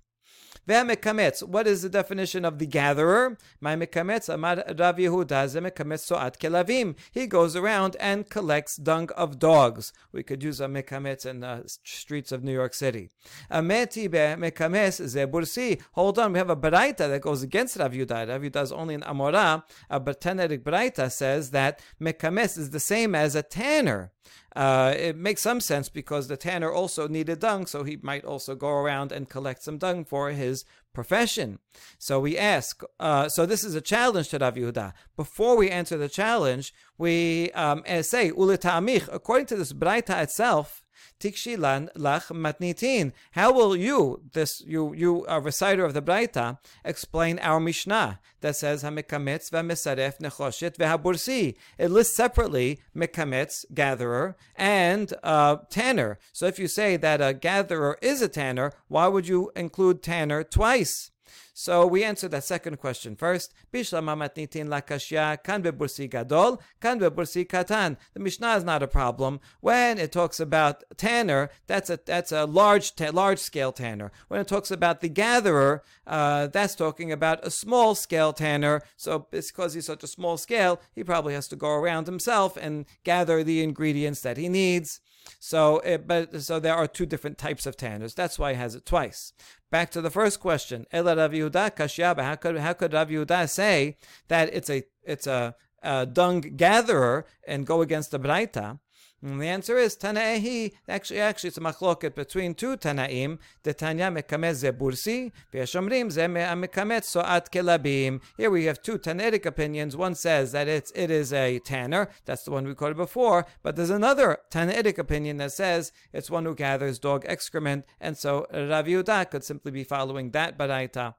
Ve'mekametz. 0.68 1.42
What 1.42 1.66
is 1.66 1.83
the 1.83 1.90
definition 1.90 2.44
of 2.44 2.59
the 2.59 2.66
gatherer? 2.66 3.37
My 3.61 3.76
mekametz 3.76 4.35
amad 4.35 4.78
Rav 4.80 4.97
Yehuda 4.97 5.44
zemekametz 5.47 6.00
soat 6.00 6.38
kelavim. 6.38 6.97
He 7.12 7.26
goes 7.26 7.54
around 7.54 7.97
and 8.00 8.28
collects 8.30 8.76
dung 8.76 9.11
of 9.11 9.38
dogs. 9.38 9.92
We 10.12 10.23
could 10.23 10.42
use 10.42 10.61
a 10.61 10.66
mekametz 10.66 11.26
in 11.26 11.40
the 11.40 11.64
streets 11.85 12.33
of 12.33 12.42
New 12.42 12.52
York 12.52 12.73
City. 12.73 13.11
Ameti 13.50 14.09
mekametz 14.09 15.00
zebursi. 15.02 15.83
Hold 15.92 16.18
on, 16.18 16.33
we 16.33 16.38
have 16.38 16.50
a 16.50 16.56
baraita 16.56 17.09
that 17.11 17.21
goes 17.21 17.42
against 17.42 17.76
Rav 17.76 17.92
Yehuda. 17.92 18.28
Rav 18.28 18.40
Yehuda 18.40 18.62
is 18.62 18.73
only 18.73 18.94
an 18.94 19.02
amora. 19.02 19.64
A 19.90 20.00
Tannaitic 20.00 20.62
baraita 20.62 21.12
says 21.12 21.50
that 21.50 21.80
mekametz 22.00 22.56
is 22.56 22.71
the 22.71 22.80
same 22.80 23.14
as 23.14 23.35
a 23.35 23.42
tanner. 23.42 24.12
Uh, 24.54 24.94
it 24.96 25.16
makes 25.16 25.42
some 25.42 25.61
sense 25.61 25.88
because 25.88 26.28
the 26.28 26.37
tanner 26.37 26.70
also 26.70 27.08
needed 27.08 27.40
dung, 27.40 27.66
so 27.66 27.82
he 27.82 27.99
might 28.02 28.25
also 28.25 28.54
go 28.54 28.68
around 28.68 29.11
and 29.11 29.28
collect 29.28 29.62
some 29.62 29.78
dung 29.78 30.04
for 30.04 30.30
his 30.30 30.64
profession. 30.92 31.58
So 31.99 32.20
we 32.20 32.38
ask, 32.38 32.82
uh, 33.00 33.28
so 33.28 33.46
this 33.46 33.64
is 33.64 33.75
a 33.75 33.80
challenge 33.80 34.28
to 34.28 34.38
Rav 34.38 34.54
Yehuda. 34.54 34.92
Before 35.16 35.56
we 35.56 35.70
answer 35.70 35.99
the 35.99 36.08
challenge, 36.08 36.73
we 36.96 37.50
um, 37.52 37.82
say, 38.02 38.28
according 38.28 39.46
to 39.46 39.56
this 39.56 39.73
Braita 39.73 40.23
itself, 40.23 40.84
Tikshilan 41.20 41.92
lach 41.94 42.26
matnitin. 42.30 43.12
How 43.32 43.52
will 43.52 43.76
you, 43.76 44.23
this 44.32 44.62
you 44.66 44.94
you 44.94 45.25
a 45.28 45.40
reciter 45.40 45.84
of 45.84 45.94
the 45.94 46.02
Braita, 46.02 46.58
explain 46.84 47.38
our 47.40 47.61
Mishnah 47.61 48.20
that 48.40 48.56
says 48.56 48.82
hamikametz 48.82 49.50
v'mesaref 49.50 50.18
nechoshet 50.18 50.76
v'habursi? 50.76 51.56
It 51.78 51.90
lists 51.90 52.16
separately 52.16 52.80
mikametz 52.96 53.64
gatherer 53.73 54.37
and 54.56 55.12
uh, 55.23 55.56
tanner. 55.70 56.18
So 56.32 56.46
if 56.46 56.58
you 56.58 56.68
say 56.68 56.96
that 56.96 57.20
a 57.20 57.34
gatherer 57.34 57.99
is 58.02 58.23
a 58.23 58.28
tanner, 58.28 58.73
why 58.88 59.08
would 59.08 59.28
you 59.28 59.50
include 59.56 60.02
tanner 60.02 60.44
twice? 60.44 61.11
So 61.56 61.87
we 61.87 62.02
answered 62.02 62.32
that 62.32 62.42
second 62.42 62.78
question 62.80 63.14
first. 63.14 63.54
Bishlam 63.73 64.06
matnitin 64.06 64.66
lakashya 64.66 65.40
kan 65.44 65.62
bebursi 65.62 66.11
gadol, 66.11 66.61
kan 66.80 66.99
bebursi 66.99 67.46
katan. 67.46 67.96
The 68.12 68.18
Mishnah 68.18 68.56
is 68.56 68.64
not 68.64 68.82
a 68.82 68.88
problem. 68.88 69.38
When 69.61 69.99
it 69.99 70.11
talks 70.11 70.40
about 70.40 70.82
tanner, 70.96 71.50
that's 71.68 71.90
a 71.90 72.00
that's 72.04 72.32
a 72.32 72.44
large 72.44 72.96
ta- 72.96 73.12
large 73.12 73.38
scale 73.38 73.70
tanner. 73.70 74.11
When 74.26 74.40
it 74.40 74.49
talks 74.49 74.73
about 74.73 75.00
the 75.00 75.08
gatherer, 75.08 75.84
uh, 76.08 76.49
that's 76.49 76.75
talking 76.75 77.12
about 77.12 77.46
a 77.46 77.52
small 77.52 77.94
scale 77.94 78.32
tanner. 78.32 78.82
So 78.96 79.28
because 79.30 79.75
he's 79.75 79.87
such 79.87 80.02
a 80.02 80.08
small 80.08 80.37
scale, 80.37 80.80
he 80.92 81.04
probably 81.04 81.34
has 81.34 81.46
to 81.49 81.56
go 81.56 81.70
around 81.70 82.06
himself 82.06 82.56
and 82.56 82.84
gather 83.04 83.44
the 83.44 83.62
ingredients 83.62 84.23
that 84.23 84.38
he 84.38 84.49
needs. 84.49 85.00
So, 85.38 85.78
it, 85.78 86.06
but 86.06 86.42
so 86.42 86.61
there 86.61 86.75
are 86.75 86.87
two 86.87 87.06
different 87.06 87.38
types 87.38 87.66
of 87.66 87.76
tanners. 87.76 88.14
That's 88.14 88.38
why 88.38 88.52
he 88.52 88.58
has 88.58 88.75
it 88.75 88.87
twice. 88.87 89.32
Back 89.75 89.90
to 89.90 90.00
the 90.00 90.09
first 90.09 90.38
question. 90.38 90.87
Ela 90.93 91.16
kashyaba. 91.16 92.23
How 92.23 92.37
could 92.37 92.59
how 92.59 92.75
could 92.75 92.93
Rav 92.93 93.09
Yehuda 93.09 93.50
say 93.50 93.97
that 94.28 94.54
it's 94.54 94.71
a 94.71 94.85
it's 95.02 95.26
a, 95.26 95.57
a 95.83 96.07
dung 96.07 96.43
gatherer 96.43 97.26
and 97.45 97.66
go 97.66 97.83
against 97.83 98.12
the 98.12 98.21
Braita? 98.21 98.78
And 99.25 99.40
the 99.40 99.49
answer 99.49 99.78
is 99.78 99.97
Tanaihi. 99.97 100.75
Actually, 100.87 101.21
actually, 101.21 101.49
it's 101.49 101.57
a 101.57 101.61
machloket 101.62 102.14
between 102.14 102.54
two 102.54 102.76
Tanaim. 102.76 103.38
The 103.62 103.73
Tanya 103.73 104.11
mekamet 104.11 104.57
ze 104.57 104.71
bursi, 104.71 105.33
v'yashomrim 105.50 106.12
ze 106.12 106.26
mekamet 106.26 107.04
soat 107.04 107.50
kelabim. 107.50 108.21
Here 108.37 108.50
we 108.50 108.66
have 108.66 108.83
two 108.83 108.99
Tannaitic 108.99 109.47
opinions. 109.47 109.97
One 109.97 110.14
says 110.14 110.52
that 110.52 110.69
it's 110.69 110.93
it 110.95 111.11
is 111.11 111.33
a 111.33 111.59
tanner. 111.61 112.11
That's 112.26 112.43
the 112.43 112.50
one 112.50 112.66
we 112.66 112.75
quoted 112.75 112.99
before. 112.99 113.47
But 113.62 113.76
there's 113.76 113.88
another 113.88 114.40
Tannaitic 114.50 114.99
opinion 114.99 115.38
that 115.38 115.52
says 115.52 115.90
it's 116.12 116.31
one 116.31 116.45
who 116.45 116.54
gathers 116.54 116.99
dog 116.99 117.25
excrement. 117.26 117.87
And 118.02 118.19
so 118.19 118.47
Rav 118.52 118.85
Yehuda 118.85 119.31
could 119.31 119.43
simply 119.43 119.73
be 119.73 119.85
following 119.85 120.33
that 120.33 120.59
baraita. 120.59 121.14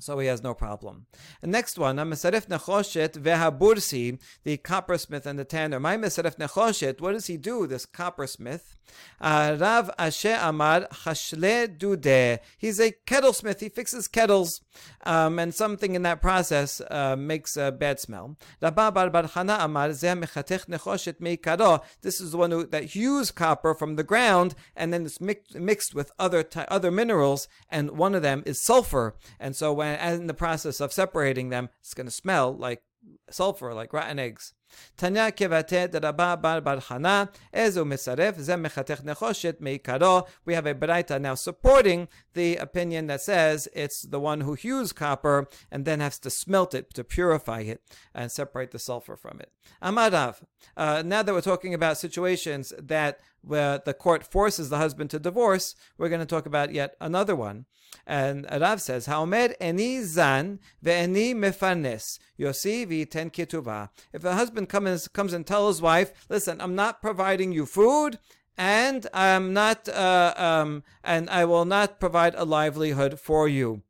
So 0.00 0.18
he 0.18 0.26
has 0.26 0.42
no 0.42 0.54
problem. 0.54 1.06
The 1.40 1.46
next 1.46 1.78
one, 1.78 1.96
Mesaref 1.96 2.46
Nechoshet 2.48 3.12
Vehabursi, 3.12 4.20
the 4.42 4.56
coppersmith 4.58 5.24
and 5.24 5.38
the 5.38 5.44
tanner. 5.44 5.78
My 5.78 5.96
Mesaref 5.96 6.36
Nechoshet, 6.36 7.00
what 7.00 7.12
does 7.12 7.26
he 7.26 7.36
do, 7.36 7.66
this 7.66 7.86
coppersmith? 7.86 8.74
Uh, 9.20 9.56
Rav 9.58 9.90
Ashi 9.98 10.36
Amar 10.40 10.86
Hashle 10.92 11.78
Dude. 11.78 12.40
He's 12.58 12.80
a 12.80 12.92
kettlesmith. 13.06 13.60
He 13.60 13.68
fixes 13.68 14.08
kettles, 14.08 14.60
um, 15.04 15.38
and 15.38 15.54
something 15.54 15.94
in 15.94 16.02
that 16.02 16.20
process 16.20 16.80
uh, 16.90 17.16
makes 17.16 17.56
a 17.56 17.72
bad 17.72 18.00
smell. 18.00 18.36
Amar 18.62 18.78
Zeh 18.80 20.22
Mechatech 20.22 20.66
Nechoshet 20.66 21.20
Meikaro. 21.20 21.82
This 22.02 22.20
is 22.20 22.32
the 22.32 22.36
one 22.36 22.50
who, 22.50 22.66
that 22.66 22.84
hews 22.84 23.30
copper 23.30 23.74
from 23.74 23.96
the 23.96 24.04
ground, 24.04 24.54
and 24.76 24.92
then 24.92 25.06
it's 25.06 25.20
mixed, 25.20 25.54
mixed 25.54 25.94
with 25.94 26.10
other 26.18 26.44
other 26.68 26.90
minerals, 26.90 27.48
and 27.70 27.92
one 27.92 28.14
of 28.14 28.22
them 28.22 28.42
is 28.44 28.62
sulfur. 28.62 29.14
And 29.40 29.56
so 29.56 29.72
when 29.74 29.98
in 30.00 30.26
the 30.26 30.34
process 30.34 30.80
of 30.80 30.92
separating 30.92 31.50
them, 31.50 31.68
it's 31.80 31.94
going 31.94 32.06
to 32.06 32.12
smell 32.12 32.56
like 32.56 32.82
sulfur, 33.30 33.74
like 33.74 33.92
rotten 33.92 34.18
eggs. 34.18 34.54
Tanya 34.96 35.30
kevate 35.30 36.16
bar 36.16 36.60
bar 36.60 36.80
Hana 36.80 37.30
ezu 37.54 37.84
misaref 37.84 38.40
zem 38.40 38.64
mechatech 38.64 39.04
nechoshet 39.04 39.60
meikaro. 39.60 40.26
We 40.44 40.54
have 40.54 40.66
a 40.66 40.74
beraita 40.74 41.20
now 41.20 41.34
supporting 41.34 42.08
the 42.34 42.56
opinion 42.56 43.06
that 43.06 43.20
says 43.20 43.68
it's 43.72 44.02
the 44.02 44.18
one 44.18 44.40
who 44.40 44.54
hews 44.54 44.92
copper 44.92 45.48
and 45.70 45.84
then 45.84 46.00
has 46.00 46.18
to 46.20 46.30
smelt 46.30 46.74
it 46.74 46.92
to 46.94 47.04
purify 47.04 47.60
it 47.60 47.82
and 48.14 48.32
separate 48.32 48.72
the 48.72 48.78
sulfur 48.78 49.16
from 49.16 49.40
it. 49.40 49.52
Amarav. 49.82 50.42
Uh, 50.76 51.02
now 51.04 51.22
that 51.22 51.32
we're 51.32 51.40
talking 51.40 51.74
about 51.74 51.98
situations 51.98 52.72
that 52.78 53.20
where 53.46 53.78
the 53.78 53.94
court 53.94 54.24
forces 54.24 54.70
the 54.70 54.78
husband 54.78 55.10
to 55.10 55.18
divorce, 55.18 55.74
we're 55.98 56.08
going 56.08 56.20
to 56.20 56.26
talk 56.26 56.46
about 56.46 56.72
yet 56.72 56.96
another 57.00 57.36
one. 57.36 57.66
And 58.06 58.46
Rav 58.50 58.80
says, 58.80 59.06
Haomer 59.06 59.54
eni 59.60 60.02
zan 60.02 60.58
ve'eni 60.84 61.34
mefarnes, 61.34 62.18
yosi 62.38 62.86
v'iten 62.86 63.32
ketuvah. 63.32 63.88
If 64.12 64.24
a 64.24 64.34
husband 64.34 64.68
comes, 64.68 65.08
comes 65.08 65.32
and 65.32 65.46
tells 65.46 65.76
his 65.76 65.82
wife, 65.82 66.26
listen, 66.28 66.60
I'm 66.60 66.74
not 66.74 67.00
providing 67.00 67.52
you 67.52 67.66
food, 67.66 68.18
and 68.56 69.06
I'm 69.12 69.52
not, 69.52 69.88
uh, 69.88 70.34
um, 70.36 70.82
and 71.02 71.30
I 71.30 71.44
will 71.44 71.64
not 71.64 72.00
provide 72.00 72.34
a 72.36 72.44
livelihood 72.44 73.20
for 73.20 73.48
you. 73.48 73.82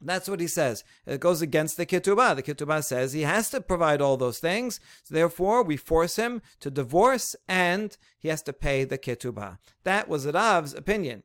That's 0.00 0.28
what 0.28 0.40
he 0.40 0.46
says. 0.46 0.84
It 1.06 1.20
goes 1.20 1.40
against 1.40 1.76
the 1.76 1.86
ketubah. 1.86 2.36
The 2.36 2.42
ketubah 2.42 2.84
says 2.84 3.12
he 3.12 3.22
has 3.22 3.50
to 3.50 3.60
provide 3.60 4.00
all 4.00 4.16
those 4.16 4.38
things. 4.38 4.78
So 5.04 5.14
therefore, 5.14 5.62
we 5.62 5.76
force 5.76 6.16
him 6.16 6.42
to 6.60 6.70
divorce 6.70 7.34
and 7.48 7.96
he 8.18 8.28
has 8.28 8.42
to 8.42 8.52
pay 8.52 8.84
the 8.84 8.98
ketubah. 8.98 9.58
That 9.84 10.08
was 10.08 10.26
Rav's 10.26 10.74
opinion. 10.74 11.22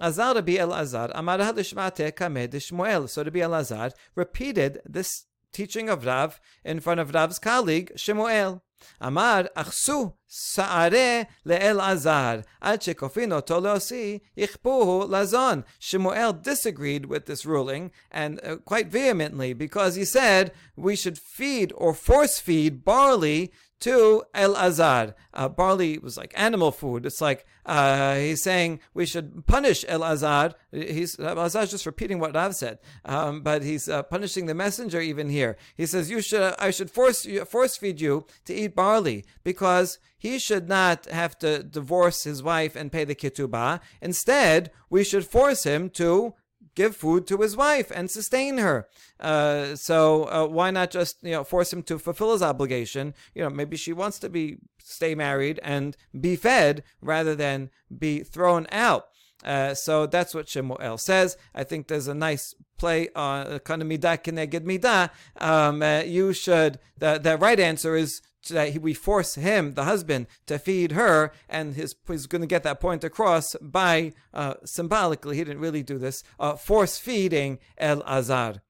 Azar 0.00 0.34
Rabbi 0.34 0.52
Elazar, 0.52 1.10
Amar 1.14 1.38
Hadishmate 1.38 2.14
Kamed 2.14 2.52
Shmuel. 2.52 3.08
So 3.08 3.24
Rabbi 3.24 3.40
Elazar 3.40 3.92
repeated 4.14 4.80
this 4.86 5.26
teaching 5.52 5.88
of 5.88 6.06
Rav 6.06 6.40
in 6.64 6.80
front 6.80 7.00
of 7.00 7.12
Rav's 7.12 7.38
colleague 7.38 7.92
Shemuel. 7.96 8.62
אמר, 9.05 9.41
אחסו 9.55 10.09
שערי 10.27 11.23
לאלעזר, 11.45 12.39
עד 12.61 12.81
שכופין 12.81 13.31
אותו 13.31 13.59
להוציא, 13.59 14.17
יכפוהו 14.37 15.07
לזון. 15.11 15.61
Shemuel 15.79 16.33
disagreed 16.33 17.05
with 17.05 17.25
this 17.25 17.45
ruling, 17.45 17.91
and 18.11 18.39
uh, 18.43 18.57
quite 18.65 18.87
vehemently, 18.87 19.53
because 19.53 19.95
he 19.95 20.05
said 20.05 20.51
we 20.75 20.95
should 20.95 21.17
feed 21.17 21.71
or 21.75 21.93
force 21.93 22.39
feed 22.39 22.83
barley 22.83 23.51
to 23.82 24.24
El 24.34 24.56
Azar. 24.56 25.14
Uh, 25.34 25.48
barley 25.48 25.98
was 25.98 26.16
like 26.16 26.32
animal 26.36 26.70
food. 26.70 27.04
It's 27.04 27.20
like 27.20 27.44
uh, 27.66 28.16
he's 28.16 28.42
saying 28.42 28.80
we 28.94 29.06
should 29.06 29.46
punish 29.46 29.84
El 29.88 30.04
Azar. 30.04 30.54
He's 30.70 31.18
El 31.18 31.38
Azar's 31.38 31.70
just 31.70 31.86
repeating 31.86 32.18
what 32.18 32.34
Rav 32.34 32.54
said, 32.54 32.78
um, 33.04 33.42
but 33.42 33.62
he's 33.62 33.88
uh, 33.88 34.02
punishing 34.04 34.46
the 34.46 34.54
messenger 34.54 35.00
even 35.00 35.28
here. 35.28 35.56
He 35.76 35.86
says 35.86 36.10
you 36.10 36.20
should 36.20 36.54
I 36.58 36.70
should 36.70 36.90
force 36.90 37.26
force 37.48 37.76
feed 37.76 38.00
you 38.00 38.26
to 38.44 38.54
eat 38.54 38.74
barley 38.74 39.24
because 39.44 39.98
he 40.16 40.38
should 40.38 40.68
not 40.68 41.06
have 41.06 41.36
to 41.40 41.64
divorce 41.64 42.22
his 42.22 42.42
wife 42.42 42.76
and 42.76 42.92
pay 42.92 43.04
the 43.04 43.14
ketubah. 43.14 43.80
Instead, 44.00 44.70
we 44.88 45.02
should 45.02 45.26
force 45.26 45.64
him 45.64 45.90
to 45.90 46.34
give 46.74 46.96
food 46.96 47.26
to 47.26 47.38
his 47.38 47.56
wife 47.56 47.90
and 47.94 48.10
sustain 48.10 48.58
her. 48.58 48.88
Uh, 49.20 49.76
so 49.76 50.24
uh, 50.24 50.46
why 50.46 50.70
not 50.70 50.90
just 50.90 51.22
you 51.22 51.32
know 51.32 51.44
force 51.44 51.72
him 51.72 51.82
to 51.84 51.98
fulfill 51.98 52.32
his 52.32 52.42
obligation? 52.42 53.14
You 53.34 53.42
know, 53.42 53.50
maybe 53.50 53.76
she 53.76 53.92
wants 53.92 54.18
to 54.20 54.28
be 54.28 54.58
stay 54.78 55.14
married 55.14 55.60
and 55.62 55.96
be 56.18 56.36
fed 56.36 56.82
rather 57.00 57.34
than 57.34 57.70
be 57.96 58.20
thrown 58.20 58.66
out. 58.72 59.06
Uh, 59.44 59.74
so 59.74 60.06
that's 60.06 60.34
what 60.34 60.48
Shemuel 60.48 60.98
says. 60.98 61.36
I 61.54 61.64
think 61.64 61.88
there's 61.88 62.08
a 62.08 62.14
nice 62.14 62.54
play 62.78 63.08
on 63.14 63.58
midah. 63.58 65.10
Um, 65.40 65.82
uh, 65.82 66.00
you 66.00 66.32
should. 66.32 66.78
The 66.98 67.18
the 67.18 67.36
right 67.36 67.58
answer 67.58 67.96
is 67.96 68.22
that 68.48 68.78
we 68.78 68.94
force 68.94 69.34
him, 69.34 69.74
the 69.74 69.84
husband, 69.84 70.26
to 70.46 70.58
feed 70.58 70.92
her, 70.92 71.32
and 71.48 71.74
his, 71.74 71.94
he's 72.06 72.26
going 72.26 72.42
to 72.42 72.46
get 72.46 72.62
that 72.64 72.80
point 72.80 73.04
across 73.04 73.54
by 73.60 74.12
uh, 74.34 74.54
symbolically, 74.64 75.36
he 75.36 75.44
didn't 75.44 75.60
really 75.60 75.82
do 75.82 75.98
this, 75.98 76.22
uh, 76.38 76.56
force 76.56 76.98
feeding 76.98 77.58
El 77.78 78.02
Azar. 78.04 78.62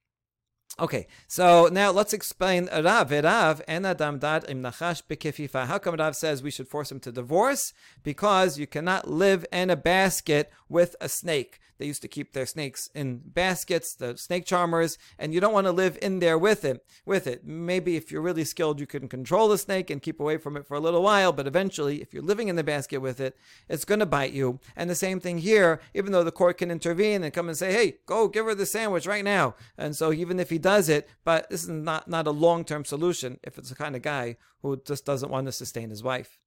Okay, 0.81 1.07
so 1.29 1.69
now 1.71 1.91
let's 1.91 2.15
explain 2.15 2.67
Rav. 2.73 3.11
Rav 3.11 3.61
en 3.69 3.85
adam 3.85 4.19
dad 4.19 4.47
im 4.49 4.63
nachash 4.63 5.03
bekefifa. 5.03 5.67
How 5.67 5.79
come 5.79 5.97
Rav 5.97 6.17
says 6.17 6.43
we 6.43 6.51
should 6.51 6.67
force 6.67 6.91
him 6.91 6.99
to 7.01 7.13
divorce? 7.13 7.75
Because 8.03 8.59
you 8.59 8.67
cannot 8.67 9.07
live 9.07 9.45
in 9.53 9.69
a 9.69 9.77
basket 9.77 10.51
with 10.71 10.97
a 10.99 11.11
snake. 11.11 11.59
They 11.83 11.89
used 11.89 12.03
to 12.03 12.07
keep 12.07 12.33
their 12.33 12.47
snakes 12.47 12.89
in 12.95 13.23
baskets, 13.25 13.93
the 13.93 14.17
snake 14.17 14.45
charmers, 14.45 14.99
and 15.19 15.35
you 15.35 15.41
don't 15.41 15.53
want 15.53 15.67
to 15.67 15.73
live 15.73 15.99
in 16.01 16.21
there 16.21 16.39
with 16.39 16.65
it. 16.65 16.87
With 17.05 17.27
it, 17.27 17.45
maybe 17.45 17.97
if 17.97 18.13
you're 18.13 18.23
really 18.23 18.45
skilled, 18.45 18.79
you 18.79 18.87
can 18.87 19.09
control 19.09 19.49
the 19.49 19.59
snake 19.59 19.91
and 19.91 20.01
keep 20.01 20.21
away 20.21 20.37
from 20.37 20.57
it 20.57 20.65
for 20.65 20.77
a 20.77 20.81
little 20.81 21.03
while. 21.03 21.33
But 21.33 21.49
eventually, 21.49 22.01
if 22.01 22.15
you're 22.15 22.23
living 22.23 22.47
in 22.47 22.55
the 22.55 22.63
basket 22.63 22.99
with 22.99 23.19
it, 23.19 23.37
it's 23.69 23.85
going 23.85 23.99
to 23.99 24.07
bite 24.07 24.33
you. 24.33 24.61
And 24.77 24.89
the 24.89 24.95
same 24.95 25.19
thing 25.19 25.39
here. 25.39 25.81
Even 25.93 26.13
though 26.13 26.23
the 26.23 26.31
court 26.31 26.59
can 26.59 26.71
intervene 26.71 27.25
and 27.25 27.35
come 27.35 27.49
and 27.49 27.59
say, 27.59 27.73
"Hey, 27.73 27.97
go 28.07 28.29
give 28.29 28.47
her 28.47 28.55
the 28.55 28.65
sandwich 28.65 29.09
right 29.09 29.25
now," 29.25 29.57
and 29.77 29.97
so 29.97 30.13
even 30.13 30.39
if 30.39 30.51
he 30.51 30.59
does 30.59 30.89
it, 30.89 31.09
but 31.25 31.51
this 31.51 31.65
is 31.65 31.69
not 31.69 32.07
not 32.07 32.29
a 32.29 32.31
long 32.31 32.65
term 32.65 32.85
solution 32.85 33.41
if 33.43 33.59
it's 33.59 33.71
the 33.71 33.75
kind 33.75 33.97
of 33.97 34.03
guy 34.03 34.37
who 34.61 34.81
just 34.87 35.05
doesn't 35.05 35.33
want 35.33 35.47
to 35.47 35.53
sustain 35.53 35.91
his 35.91 36.05
wife. 36.05 36.39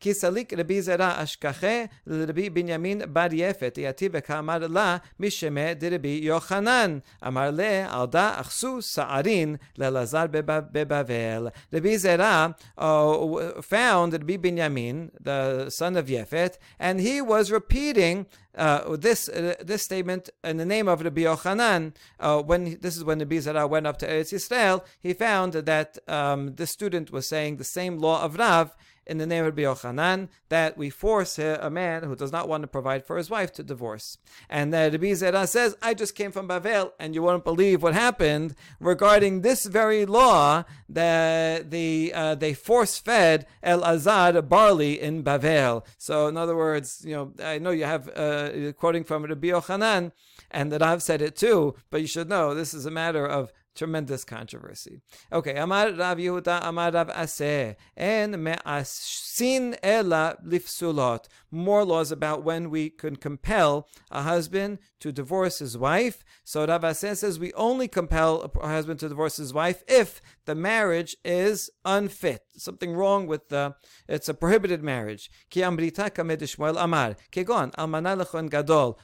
כי 0.00 0.14
סליק 0.14 0.52
רבי 0.54 0.82
זרע 0.82 1.22
אשכחה 1.22 1.84
לרבי 2.06 2.50
בנימין 2.50 3.02
בר 3.12 3.26
יפת, 3.32 3.78
יתי 3.82 4.08
וכאמר 4.12 4.66
לה 4.66 4.96
משמע 5.20 5.72
דרבי 5.72 6.20
יוחנן. 6.22 6.98
אמר 7.26 7.50
לה, 7.50 7.86
על 8.00 8.06
דא 8.06 8.40
אחסו 8.40 8.82
שערין 8.82 9.56
לאלעזר 9.78 10.24
בבבל. 10.72 11.48
Rabbi 11.72 11.96
Zera 11.96 12.54
uh, 12.78 13.62
found 13.62 14.12
Rabbi 14.12 14.36
Binyamin, 14.36 15.10
the 15.20 15.70
son 15.70 15.96
of 15.96 16.08
Yefet, 16.08 16.58
and 16.78 17.00
he 17.00 17.20
was 17.20 17.50
repeating 17.50 18.26
uh, 18.56 18.96
this 18.96 19.28
uh, 19.28 19.54
this 19.60 19.82
statement 19.82 20.30
in 20.44 20.56
the 20.56 20.64
name 20.64 20.88
of 20.88 21.02
Rabbi 21.02 21.22
Yochanan. 21.22 21.94
Uh, 22.18 22.42
when 22.42 22.78
this 22.80 22.96
is 22.96 23.04
when 23.04 23.18
Rabbi 23.18 23.36
Zera 23.36 23.68
went 23.68 23.86
up 23.86 23.98
to 23.98 24.06
Eretz 24.08 24.32
Yisrael, 24.32 24.82
he 25.00 25.12
found 25.12 25.52
that 25.52 25.98
um, 26.08 26.54
the 26.54 26.66
student 26.66 27.10
was 27.10 27.26
saying 27.26 27.56
the 27.56 27.64
same 27.64 27.98
law 27.98 28.22
of 28.22 28.38
Rav 28.38 28.74
in 29.05 29.17
the 29.17 29.25
name 29.25 29.45
of 29.45 29.57
Rabbi 29.57 29.63
Yochanan 29.63 30.29
that 30.49 30.77
we 30.77 30.89
force 30.89 31.39
a 31.39 31.69
man 31.69 32.03
who 32.03 32.15
does 32.15 32.31
not 32.31 32.47
want 32.47 32.63
to 32.63 32.67
provide 32.67 33.05
for 33.05 33.17
his 33.17 33.29
wife 33.29 33.51
to 33.53 33.63
divorce. 33.63 34.17
And 34.49 34.73
uh, 34.73 34.89
Rabbi 34.91 35.11
Zera 35.11 35.47
says, 35.47 35.75
I 35.81 35.93
just 35.93 36.15
came 36.15 36.31
from 36.31 36.47
Bavel, 36.47 36.91
and 36.99 37.15
you 37.15 37.21
won't 37.21 37.43
believe 37.43 37.83
what 37.83 37.93
happened 37.93 38.55
regarding 38.79 39.41
this 39.41 39.65
very 39.65 40.05
law 40.05 40.63
that 40.89 41.71
the 41.71 42.11
uh, 42.13 42.35
they 42.35 42.53
force 42.53 42.97
fed 42.99 43.47
El 43.63 43.83
Azar 43.83 44.41
barley 44.41 45.01
in 45.01 45.23
Bavel. 45.23 45.85
So, 45.97 46.27
in 46.27 46.37
other 46.37 46.55
words, 46.55 47.03
you 47.05 47.15
know, 47.15 47.33
I 47.43 47.57
know 47.57 47.71
you 47.71 47.85
have 47.85 48.09
uh, 48.15 48.71
quoting 48.73 49.03
from 49.03 49.23
Rabbi 49.23 49.47
Yochanan, 49.47 50.11
and 50.51 50.71
that 50.71 50.83
I've 50.83 51.01
said 51.01 51.21
it 51.21 51.35
too, 51.35 51.75
but 51.89 52.01
you 52.01 52.07
should 52.07 52.29
know 52.29 52.53
this 52.53 52.73
is 52.73 52.85
a 52.85 52.91
matter 52.91 53.25
of 53.25 53.51
Tremendous 53.73 54.25
controversy. 54.25 55.01
Okay, 55.31 55.55
Amar 55.55 55.91
Rav 55.91 56.17
Yehuda, 56.17 56.59
Amar 56.63 56.91
Rav 56.91 57.07
Aseh, 57.07 57.75
and 57.95 58.43
Me'asin 58.43 59.77
Ela 59.81 60.37
Lifsulot. 60.45 61.27
More 61.49 61.85
laws 61.85 62.11
about 62.11 62.43
when 62.43 62.69
we 62.69 62.89
can 62.89 63.15
compel 63.15 63.87
a 64.09 64.23
husband 64.23 64.79
to 64.99 65.13
divorce 65.13 65.59
his 65.59 65.77
wife. 65.77 66.23
So 66.43 66.65
Rav 66.65 66.81
Aseh 66.81 67.15
says 67.15 67.39
we 67.39 67.53
only 67.53 67.87
compel 67.87 68.51
a 68.61 68.67
husband 68.67 68.99
to 68.99 69.09
divorce 69.09 69.37
his 69.37 69.53
wife 69.53 69.83
if 69.87 70.21
the 70.51 70.55
marriage 70.55 71.15
is 71.23 71.69
unfit. 71.85 72.43
Something 72.57 72.93
wrong 72.93 73.25
with 73.25 73.47
the, 73.47 73.73
it's 74.09 74.27
a 74.27 74.33
prohibited 74.33 74.83
marriage. 74.83 75.31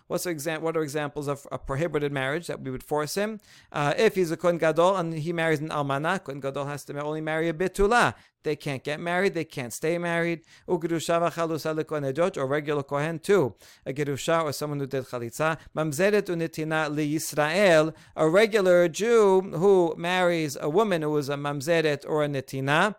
What's 0.07 0.25
what 0.61 0.75
are 0.75 0.81
examples 0.81 1.27
of 1.29 1.47
a 1.49 1.57
prohibited 1.57 2.11
marriage 2.11 2.47
that 2.47 2.59
we 2.59 2.69
would 2.69 2.83
force 2.83 3.15
him? 3.15 3.39
Uh, 3.71 3.93
if 3.97 4.15
he's 4.15 4.29
a 4.29 4.35
kohen 4.35 4.57
Gadol 4.57 4.97
and 4.97 5.13
he 5.13 5.31
marries 5.31 5.61
an 5.61 5.69
almana, 5.69 6.21
Kohen 6.21 6.41
Gadol 6.41 6.65
has 6.65 6.83
to 6.83 7.01
only 7.01 7.21
marry 7.21 7.47
a 7.47 7.53
bitula. 7.53 8.13
They 8.43 8.55
can't 8.55 8.83
get 8.83 8.99
married, 8.99 9.33
they 9.33 9.43
can't 9.43 9.73
stay 9.73 9.97
married. 9.97 10.41
Or 10.67 10.77
regular 12.47 12.83
Kohen 12.83 13.19
too. 13.19 13.55
A 13.85 13.93
gerusha 13.93 14.43
or 14.43 14.53
someone 14.53 14.79
who 14.79 14.87
did 14.87 15.05
chalitza. 15.05 15.57
Mamzeret 15.75 16.23
unitina 16.23 16.89
li 16.89 17.15
Yisrael, 17.15 17.93
a 18.15 18.29
regular 18.29 18.87
Jew 18.87 19.41
who 19.41 19.95
marries 19.97 20.57
a 20.59 20.69
woman 20.69 21.01
who 21.01 21.17
is 21.17 21.29
a 21.29 21.35
mamzeret 21.35 22.05
or 22.07 22.23
a 22.23 22.27
netina. 22.27 22.95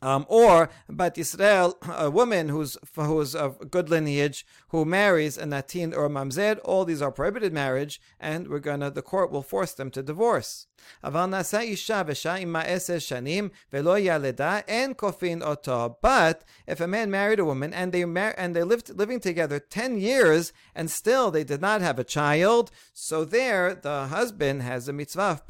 Um, 0.00 0.26
or 0.28 0.70
Bat 0.88 1.18
Israel, 1.18 1.76
a 1.88 2.08
woman 2.08 2.50
who's 2.50 2.76
who's 2.94 3.34
of 3.34 3.70
good 3.70 3.90
lineage 3.90 4.46
who 4.68 4.84
marries 4.84 5.36
a 5.36 5.44
natin 5.44 5.96
or 5.96 6.06
a 6.06 6.08
mamzer, 6.08 6.60
all 6.64 6.84
these 6.84 7.02
are 7.02 7.10
prohibited 7.10 7.52
marriage, 7.52 8.00
and 8.20 8.46
we're 8.48 8.60
gonna 8.60 8.90
the 8.90 9.02
court 9.02 9.32
will 9.32 9.42
force 9.42 9.72
them 9.72 9.90
to 9.90 10.02
divorce. 10.02 10.68
But 11.02 11.32
if 16.66 16.80
a 16.80 16.86
man 16.86 17.10
married 17.10 17.40
a 17.40 17.44
woman 17.44 17.74
and 17.74 17.92
they 17.92 18.04
mar- 18.04 18.34
and 18.38 18.54
they 18.54 18.62
lived 18.62 18.96
living 18.96 19.20
together 19.20 19.58
ten 19.58 19.98
years 19.98 20.52
and 20.74 20.88
still 20.90 21.30
they 21.32 21.42
did 21.42 21.60
not 21.60 21.80
have 21.80 21.98
a 21.98 22.04
child, 22.04 22.70
so 22.92 23.24
there 23.24 23.74
the 23.74 24.06
husband 24.06 24.62
has 24.62 24.88
a 24.88 24.92
mitzvah 24.92 25.40
of 25.40 25.46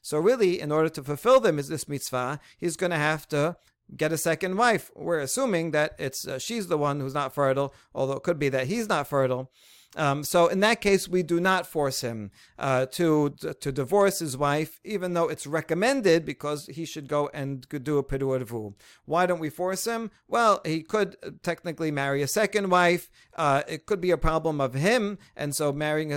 So 0.00 0.18
really, 0.18 0.60
in 0.60 0.72
order 0.72 0.88
to 0.88 1.04
fulfill 1.04 1.40
them 1.40 1.58
is 1.58 1.68
this 1.68 1.86
mitzvah, 1.88 2.40
he's 2.56 2.76
to 2.92 2.96
have 2.96 3.28
to 3.28 3.49
get 3.96 4.12
a 4.12 4.18
second 4.18 4.56
wife. 4.56 4.90
We're 4.94 5.20
assuming 5.20 5.70
that 5.72 5.94
it's 5.98 6.26
uh, 6.26 6.38
she's 6.38 6.68
the 6.68 6.78
one 6.78 7.00
who's 7.00 7.14
not 7.14 7.34
fertile, 7.34 7.74
although 7.94 8.14
it 8.14 8.22
could 8.22 8.38
be 8.38 8.48
that 8.50 8.66
he's 8.66 8.88
not 8.88 9.08
fertile. 9.08 9.50
Um, 9.96 10.22
so 10.22 10.46
in 10.46 10.60
that 10.60 10.80
case, 10.80 11.08
we 11.08 11.24
do 11.24 11.40
not 11.40 11.66
force 11.66 12.00
him 12.00 12.30
uh, 12.58 12.86
to 12.92 13.30
to 13.30 13.72
divorce 13.72 14.20
his 14.20 14.36
wife, 14.36 14.78
even 14.84 15.14
though 15.14 15.28
it's 15.28 15.46
recommended 15.46 16.24
because 16.24 16.66
he 16.66 16.84
should 16.84 17.08
go 17.08 17.28
and 17.34 17.66
do 17.68 17.98
a 17.98 18.02
piru 18.02 18.74
Why 19.04 19.26
don't 19.26 19.40
we 19.40 19.50
force 19.50 19.84
him? 19.86 20.12
Well, 20.28 20.60
he 20.64 20.82
could 20.82 21.16
uh, 21.24 21.30
technically 21.42 21.90
marry 21.90 22.22
a 22.22 22.28
second 22.28 22.70
wife. 22.70 23.10
Uh, 23.34 23.62
it 23.66 23.86
could 23.86 24.00
be 24.00 24.12
a 24.12 24.16
problem 24.16 24.60
of 24.60 24.74
him, 24.74 25.18
and 25.36 25.54
so 25.54 25.72
marrying, 25.72 26.08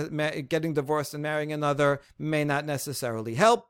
getting 0.48 0.74
divorced 0.74 1.14
and 1.14 1.22
marrying 1.22 1.52
another 1.52 2.00
may 2.16 2.44
not 2.44 2.64
necessarily 2.64 3.34
help. 3.34 3.68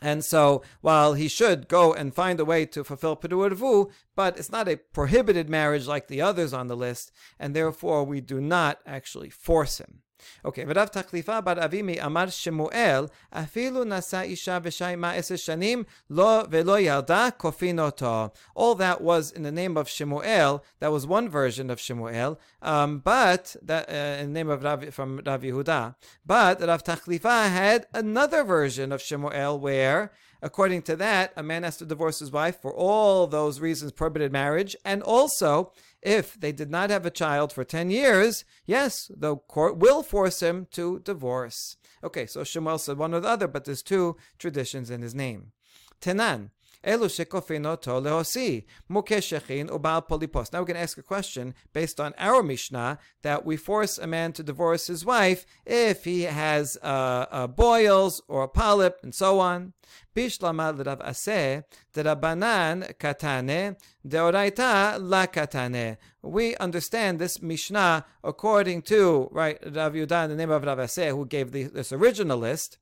And 0.00 0.24
so, 0.24 0.62
while 0.80 1.14
he 1.14 1.28
should 1.28 1.68
go 1.68 1.92
and 1.92 2.14
find 2.14 2.38
a 2.38 2.44
way 2.44 2.66
to 2.66 2.84
fulfill 2.84 3.16
Pedu 3.16 3.90
but 4.14 4.38
it's 4.38 4.52
not 4.52 4.68
a 4.68 4.76
prohibited 4.76 5.48
marriage 5.48 5.86
like 5.86 6.08
the 6.08 6.20
others 6.20 6.52
on 6.52 6.68
the 6.68 6.76
list, 6.76 7.10
and 7.38 7.54
therefore 7.54 8.04
we 8.04 8.20
do 8.20 8.40
not 8.40 8.78
actually 8.86 9.30
force 9.30 9.78
him. 9.78 10.02
Okay, 10.45 10.65
ורב 10.67 10.87
תחליפה 10.87 11.41
בר 11.41 11.65
אבימי 11.65 12.01
אמר 12.01 12.29
שמואל, 12.29 13.05
אפילו 13.31 13.83
נשא 13.83 14.21
אישה 14.21 14.57
ושי 14.63 14.95
מעשר 14.97 15.35
שנים, 15.35 15.83
לא 16.09 16.43
ולא 16.51 16.79
ילדה, 16.79 17.27
כופין 17.37 17.79
אותו. 17.79 18.27
All 18.57 18.75
that 18.75 19.01
was 19.01 19.31
in 19.31 19.43
the 19.43 19.51
name 19.51 19.77
of 19.77 19.89
Shemuel, 19.89 20.63
that 20.79 20.91
was 20.91 21.07
one 21.07 21.29
version 21.29 21.69
of 21.69 21.79
Shemuel, 21.79 22.39
um, 22.61 23.01
but, 23.03 23.55
that, 23.61 23.89
uh, 23.89 24.21
in 24.21 24.33
the 24.33 24.39
name 24.39 24.49
of 24.49 24.63
Rav, 24.63 24.93
from 24.93 25.21
Rav 25.25 25.41
Yehuda. 25.41 25.95
But 26.25 26.61
Rav 26.61 26.83
Tachlifa 26.83 27.49
had 27.49 27.87
another 27.93 28.43
version 28.43 28.91
of 28.91 29.01
Shemuel 29.01 29.59
where 29.59 30.11
According 30.43 30.81
to 30.83 30.97
that, 30.97 31.31
a 31.37 31.41
man 31.41 31.63
has 31.63 31.77
to 31.77 31.85
divorce 31.85 32.19
his 32.19 32.29
wife 32.29 32.61
for 32.61 32.73
all 32.73 33.27
those 33.27 33.61
reasons 33.61 33.93
prohibited 33.93 34.33
marriage, 34.33 34.75
and 34.83 35.01
also 35.01 35.71
if 36.02 36.38
they 36.38 36.52
did 36.52 36.70
not 36.70 36.90
have 36.90 37.04
a 37.04 37.10
child 37.10 37.52
for 37.52 37.64
10 37.64 37.90
years, 37.90 38.44
yes, 38.66 39.10
the 39.14 39.36
court 39.36 39.76
will 39.76 40.02
force 40.02 40.40
him 40.40 40.66
to 40.72 41.00
divorce. 41.00 41.76
Okay, 42.02 42.26
so 42.26 42.44
Shemuel 42.44 42.78
said 42.78 42.98
one 42.98 43.14
or 43.14 43.20
the 43.20 43.28
other, 43.28 43.48
but 43.48 43.64
there's 43.64 43.82
two 43.82 44.16
traditions 44.38 44.90
in 44.90 45.02
his 45.02 45.14
name. 45.14 45.52
Tenan, 46.00 46.50
Elu 46.84 47.08
lehosi, 47.08 48.64
mukeshechin 48.90 49.68
polipos. 49.68 50.52
Now 50.52 50.60
we're 50.60 50.66
going 50.66 50.76
to 50.76 50.82
ask 50.82 50.96
a 50.96 51.02
question 51.02 51.54
based 51.72 51.98
on 51.98 52.14
our 52.18 52.42
Mishnah 52.42 52.98
that 53.22 53.44
we 53.44 53.56
force 53.56 53.98
a 53.98 54.06
man 54.06 54.32
to 54.34 54.42
divorce 54.42 54.86
his 54.86 55.04
wife 55.04 55.44
if 55.66 56.04
he 56.04 56.22
has 56.22 56.78
uh, 56.82 57.26
uh, 57.30 57.46
boils 57.46 58.22
or 58.28 58.44
a 58.44 58.48
polyp 58.48 58.98
and 59.02 59.14
so 59.14 59.40
on. 59.40 59.72
Bishlama 60.14 60.76
l'rav 60.76 61.00
aseh, 61.00 61.64
d'rabanan 61.94 62.94
katane, 62.98 63.76
deoraita 64.06 64.98
la 65.00 65.26
katane. 65.26 65.96
We 66.22 66.56
understand 66.56 67.18
this 67.18 67.42
Mishnah 67.42 68.04
according 68.22 68.82
to, 68.82 69.28
right, 69.32 69.58
Rav 69.64 69.94
Yudan, 69.94 70.28
the 70.28 70.36
name 70.36 70.50
of 70.50 70.64
Rav 70.64 70.78
Aseh, 70.78 71.10
who 71.10 71.26
gave 71.26 71.52
the, 71.52 71.64
this 71.64 71.92
original 71.92 72.38
list. 72.38 72.78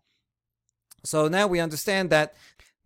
So 1.04 1.28
now 1.28 1.46
we 1.46 1.60
understand 1.60 2.10
that 2.10 2.34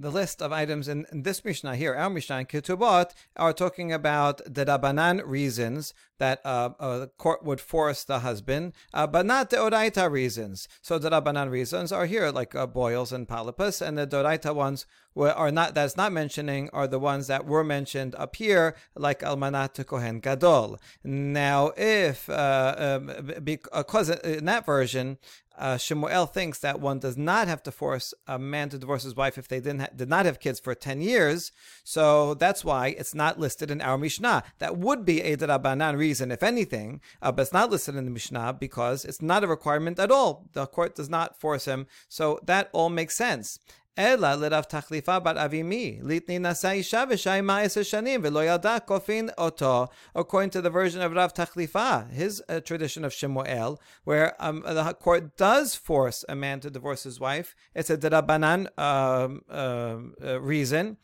the 0.01 0.11
list 0.11 0.41
of 0.41 0.51
items 0.51 0.89
in, 0.89 1.05
this 1.13 1.45
Mishnah 1.45 1.77
here, 1.77 1.95
our 1.95 2.09
Mishnah 2.09 2.39
in 2.39 2.47
Ketubot, 2.47 3.11
are 3.37 3.53
talking 3.53 3.93
about 3.93 4.41
the 4.47 4.65
Rabbanan 4.65 5.21
reasons 5.27 5.93
that 6.21 6.41
uh, 6.45 6.71
uh, 6.79 6.99
the 7.01 7.07
court 7.09 7.43
would 7.43 7.61
force 7.61 8.05
the 8.05 8.21
husband, 8.21 8.75
uh, 8.95 9.07
but 9.07 9.27
not 9.27 9.51
the 9.51 9.57
Oraita 9.57 10.09
reasons. 10.11 10.69
So 10.83 10.99
the 10.99 11.11
Rabbanan 11.11 11.51
reasons 11.51 11.91
are 11.91 12.07
here, 12.07 12.31
like 12.31 12.55
uh, 12.55 12.67
boils 12.67 13.11
and 13.11 13.27
polypus, 13.27 13.81
and 13.81 13.99
the 13.99 14.07
Doraita 14.07 14.55
ones 14.55 14.87
were, 15.15 15.33
are 15.33 15.51
not 15.51 15.75
that's 15.75 15.97
not 15.97 16.13
mentioning 16.13 16.71
are 16.73 16.87
the 16.87 16.99
ones 16.99 17.27
that 17.27 17.47
were 17.47 17.65
mentioned 17.65 18.15
up 18.17 18.37
here, 18.37 18.77
like 18.95 19.21
Almanat 19.21 19.85
Kohen 19.87 20.21
Gadol. 20.21 20.79
Now, 21.03 21.73
if 21.77 22.29
uh, 22.29 22.75
um, 22.79 23.33
because 23.43 24.11
in 24.11 24.45
that 24.45 24.67
version, 24.67 25.19
uh, 25.61 25.77
Shemuel 25.77 26.27
thinks 26.27 26.59
that 26.61 26.81
one 26.81 26.99
does 26.99 27.19
not 27.19 27.47
have 27.47 27.63
to 27.65 27.71
force 27.71 28.15
a 28.27 28.39
man 28.39 28.71
to 28.71 28.79
divorce 28.79 29.03
his 29.03 29.15
wife 29.15 29.37
if 29.37 29.47
they 29.47 29.61
didn't 29.61 29.81
ha- 29.81 29.89
did 29.95 30.09
not 30.09 30.25
have 30.25 30.41
kids 30.41 30.59
for 30.59 30.75
10 30.75 31.03
years. 31.03 31.53
So 31.85 32.33
that's 32.33 32.65
why 32.65 32.89
it's 32.89 33.15
not 33.15 33.39
listed 33.39 33.71
in 33.71 33.83
our 33.83 33.99
Mishnah. 33.99 34.43
That 34.59 34.79
would 34.79 35.05
be 35.05 35.21
a 35.21 35.37
Darabanan 35.37 35.99
reason, 35.99 36.10
if 36.10 36.44
anything, 36.44 37.02
uh, 37.22 37.32
but 37.32 37.44
it's 37.44 37.54
not 37.54 37.70
listed 37.70 37.96
in 37.96 38.06
the 38.06 38.12
Mishnah 38.12 38.58
because 38.60 39.06
it's 39.06 39.22
not 39.22 39.44
a 39.44 39.48
requirement 39.48 40.00
at 40.00 40.12
all. 40.12 40.48
The 40.54 40.66
court 40.66 40.96
does 40.96 41.10
not 41.10 41.40
force 41.40 41.66
him. 41.66 41.88
So 42.10 42.40
that 42.46 42.70
all 42.74 42.90
makes 42.90 43.16
sense. 43.16 43.60
אלא 43.98 44.34
לרב 44.34 44.64
תחליפה 44.64 45.20
בר 45.20 45.46
אבימי, 45.46 46.00
ליתני 46.04 46.40
נשא 46.40 46.70
אישה 46.70 47.04
ושי 47.10 47.30
עשר 47.50 47.84
שנים, 47.84 48.22
ולא 48.24 48.46
ילדה 48.46 48.80
כופין 48.80 49.30
אותו, 49.38 49.86
according 50.18 50.50
to 50.50 50.62
the 50.62 50.70
version 50.70 51.02
of 51.02 51.14
Rav 51.14 51.34
Tachlifa, 51.34 52.12
his 52.12 52.44
uh, 52.50 52.60
tradition 52.60 53.06
of 53.06 53.14
Shemuel, 53.14 53.80
where 54.04 54.34
um, 54.40 54.64
the 54.66 54.94
court 54.94 55.38
does 55.38 55.76
force 55.76 56.26
a 56.28 56.36
man 56.36 56.60
to 56.60 56.70
divorce 56.70 57.04
his 57.04 57.20
wife. 57.20 57.56
It's 57.74 57.90
a 57.90 57.98
derabanan 57.98 58.68
um, 58.78 59.44
uh, 59.50 59.98
uh, 60.24 60.42
reason. 60.42 60.98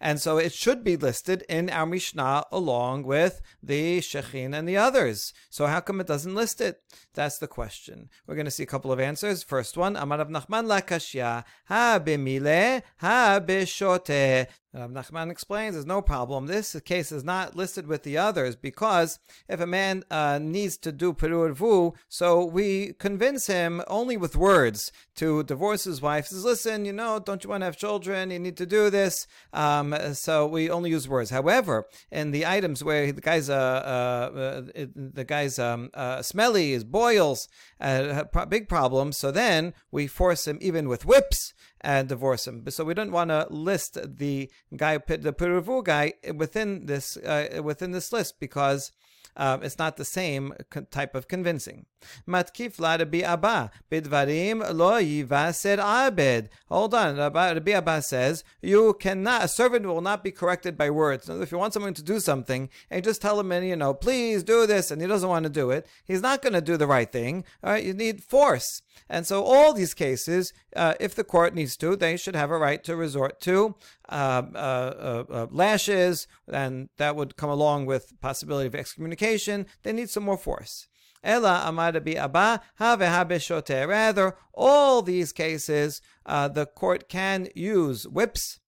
And 0.00 0.20
so 0.20 0.38
it 0.38 0.52
should 0.52 0.82
be 0.82 0.96
listed 0.96 1.44
in 1.48 1.70
our 1.70 1.86
Mishnah 1.86 2.44
along 2.50 3.04
with 3.04 3.40
the 3.62 4.00
Shechin 4.00 4.54
and 4.54 4.68
the 4.68 4.76
others. 4.76 5.32
So 5.50 5.66
how 5.66 5.80
come 5.80 6.00
it 6.00 6.06
doesn't 6.06 6.34
list 6.34 6.60
it? 6.60 6.80
That's 7.14 7.38
the 7.38 7.46
question. 7.46 8.10
We're 8.26 8.34
going 8.34 8.44
to 8.44 8.50
see 8.50 8.64
a 8.64 8.66
couple 8.66 8.90
of 8.92 8.98
answers. 8.98 9.42
First 9.42 9.76
one, 9.76 9.96
Amar 9.96 10.18
Rav 10.18 10.28
Nachman 10.28 10.66
la 10.66 10.80
kashya, 10.80 11.44
ha 11.66 12.00
b'mile, 12.04 12.82
ha 12.98 13.40
b'shote. 13.40 14.48
Rav 14.74 14.90
Nachman 14.90 15.30
explains 15.30 15.74
there's 15.74 15.86
no 15.86 16.02
problem. 16.02 16.46
This 16.46 16.74
case 16.84 17.12
is 17.12 17.22
not 17.22 17.54
listed 17.54 17.86
with 17.86 18.02
the 18.02 18.18
others 18.18 18.56
because 18.56 19.20
if 19.48 19.60
a 19.60 19.66
man 19.66 20.02
uh, 20.10 20.40
needs 20.42 20.76
to 20.78 20.90
do 20.90 21.12
perur 21.12 21.52
vu, 21.52 21.94
so 22.08 22.44
we 22.44 22.94
convince 22.94 23.46
him 23.46 23.82
only 23.86 24.16
with 24.16 24.34
words 24.34 24.90
to 25.14 25.44
divorce 25.44 25.84
his 25.84 26.02
wife. 26.02 26.24
He 26.24 26.34
Says, 26.34 26.44
listen, 26.44 26.84
you 26.84 26.92
know, 26.92 27.20
don't 27.20 27.44
you 27.44 27.50
want 27.50 27.60
to 27.60 27.66
have 27.66 27.76
children? 27.76 28.32
You 28.32 28.40
need 28.40 28.56
to 28.56 28.66
do 28.66 28.90
this. 28.90 29.28
Um, 29.52 29.94
so 30.14 30.44
we 30.46 30.68
only 30.68 30.90
use 30.90 31.08
words. 31.08 31.30
However, 31.30 31.86
in 32.10 32.32
the 32.32 32.44
items 32.44 32.82
where 32.82 33.12
the 33.12 33.20
guy's 33.20 33.48
uh, 33.48 33.54
uh, 33.54 34.62
the 34.96 35.24
guy's 35.24 35.60
um, 35.60 35.90
uh, 35.94 36.20
smelly, 36.22 36.72
his 36.72 36.82
boils, 37.04 37.48
uh, 37.80 38.24
big 38.48 38.68
problems. 38.68 39.18
So 39.18 39.30
then 39.30 39.74
we 39.90 40.06
force 40.06 40.46
him 40.46 40.58
even 40.60 40.88
with 40.88 41.06
whips 41.06 41.54
and 41.80 42.08
divorce 42.08 42.46
him. 42.46 42.64
So 42.68 42.84
we 42.84 42.94
don't 42.94 43.12
want 43.18 43.30
to 43.30 43.46
list 43.50 43.98
the 44.18 44.50
guy, 44.76 44.98
the 44.98 45.34
Puravu 45.40 45.84
guy, 45.84 46.14
within 46.34 46.86
this 46.86 47.16
uh, 47.16 47.62
within 47.62 47.90
this 47.92 48.12
list 48.12 48.40
because 48.40 48.92
uh, 49.36 49.58
it's 49.62 49.78
not 49.78 49.96
the 49.96 50.04
same 50.04 50.54
type 50.90 51.14
of 51.14 51.28
convincing. 51.28 51.86
Matkif 52.28 52.78
la 52.78 52.94
Rabbi 52.94 53.20
Abba, 53.20 53.70
bidvarim 53.90 54.74
lo 54.74 55.00
yivaser 55.00 55.78
abed. 55.78 56.48
Hold 56.68 56.94
on, 56.94 57.16
Rabbi 57.16 57.70
Abba 57.72 58.02
says, 58.02 58.44
you 58.62 58.94
cannot, 58.94 59.44
a 59.44 59.48
servant 59.48 59.86
will 59.86 60.00
not 60.00 60.24
be 60.24 60.30
corrected 60.30 60.76
by 60.76 60.90
words. 60.90 61.28
If 61.28 61.52
you 61.52 61.58
want 61.58 61.72
someone 61.72 61.94
to 61.94 62.02
do 62.02 62.20
something, 62.20 62.68
and 62.90 63.04
just 63.04 63.22
tell 63.22 63.38
him, 63.38 63.52
and 63.52 63.66
you 63.66 63.76
know, 63.76 63.94
please 63.94 64.42
do 64.42 64.66
this, 64.66 64.90
and 64.90 65.00
he 65.00 65.08
doesn't 65.08 65.28
want 65.28 65.44
to 65.44 65.50
do 65.50 65.70
it, 65.70 65.86
he's 66.04 66.22
not 66.22 66.42
going 66.42 66.52
to 66.52 66.60
do 66.60 66.76
the 66.76 66.86
right 66.86 67.10
thing. 67.10 67.44
All 67.62 67.72
right, 67.72 67.84
you 67.84 67.94
need 67.94 68.22
force. 68.22 68.82
And 69.08 69.26
so 69.26 69.42
all 69.44 69.72
these 69.72 69.94
cases, 69.94 70.52
uh, 70.76 70.94
if 71.00 71.14
the 71.14 71.24
court 71.24 71.54
needs 71.54 71.76
to, 71.78 71.96
they 71.96 72.16
should 72.16 72.36
have 72.36 72.50
a 72.50 72.58
right 72.58 72.82
to 72.84 72.96
resort 72.96 73.40
to 73.42 73.74
uh, 74.08 74.42
uh, 74.54 74.58
uh, 74.58 75.24
uh 75.32 75.46
lashes, 75.50 76.26
and 76.50 76.88
that 76.96 77.16
would 77.16 77.36
come 77.36 77.50
along 77.50 77.86
with 77.86 78.18
possibility 78.20 78.66
of 78.66 78.74
excommunication. 78.74 79.66
They 79.82 79.92
need 79.92 80.10
some 80.10 80.24
more 80.24 80.38
force. 80.38 80.88
Ela 81.24 81.62
amar 81.64 81.98
bi 82.00 82.12
abba 82.12 82.60
have 82.76 83.00
habe 83.00 83.88
Rather, 83.88 84.36
all 84.52 85.00
these 85.00 85.32
cases, 85.32 86.02
uh, 86.26 86.48
the 86.48 86.66
court 86.66 87.08
can 87.08 87.48
use 87.54 88.06
whips. 88.06 88.60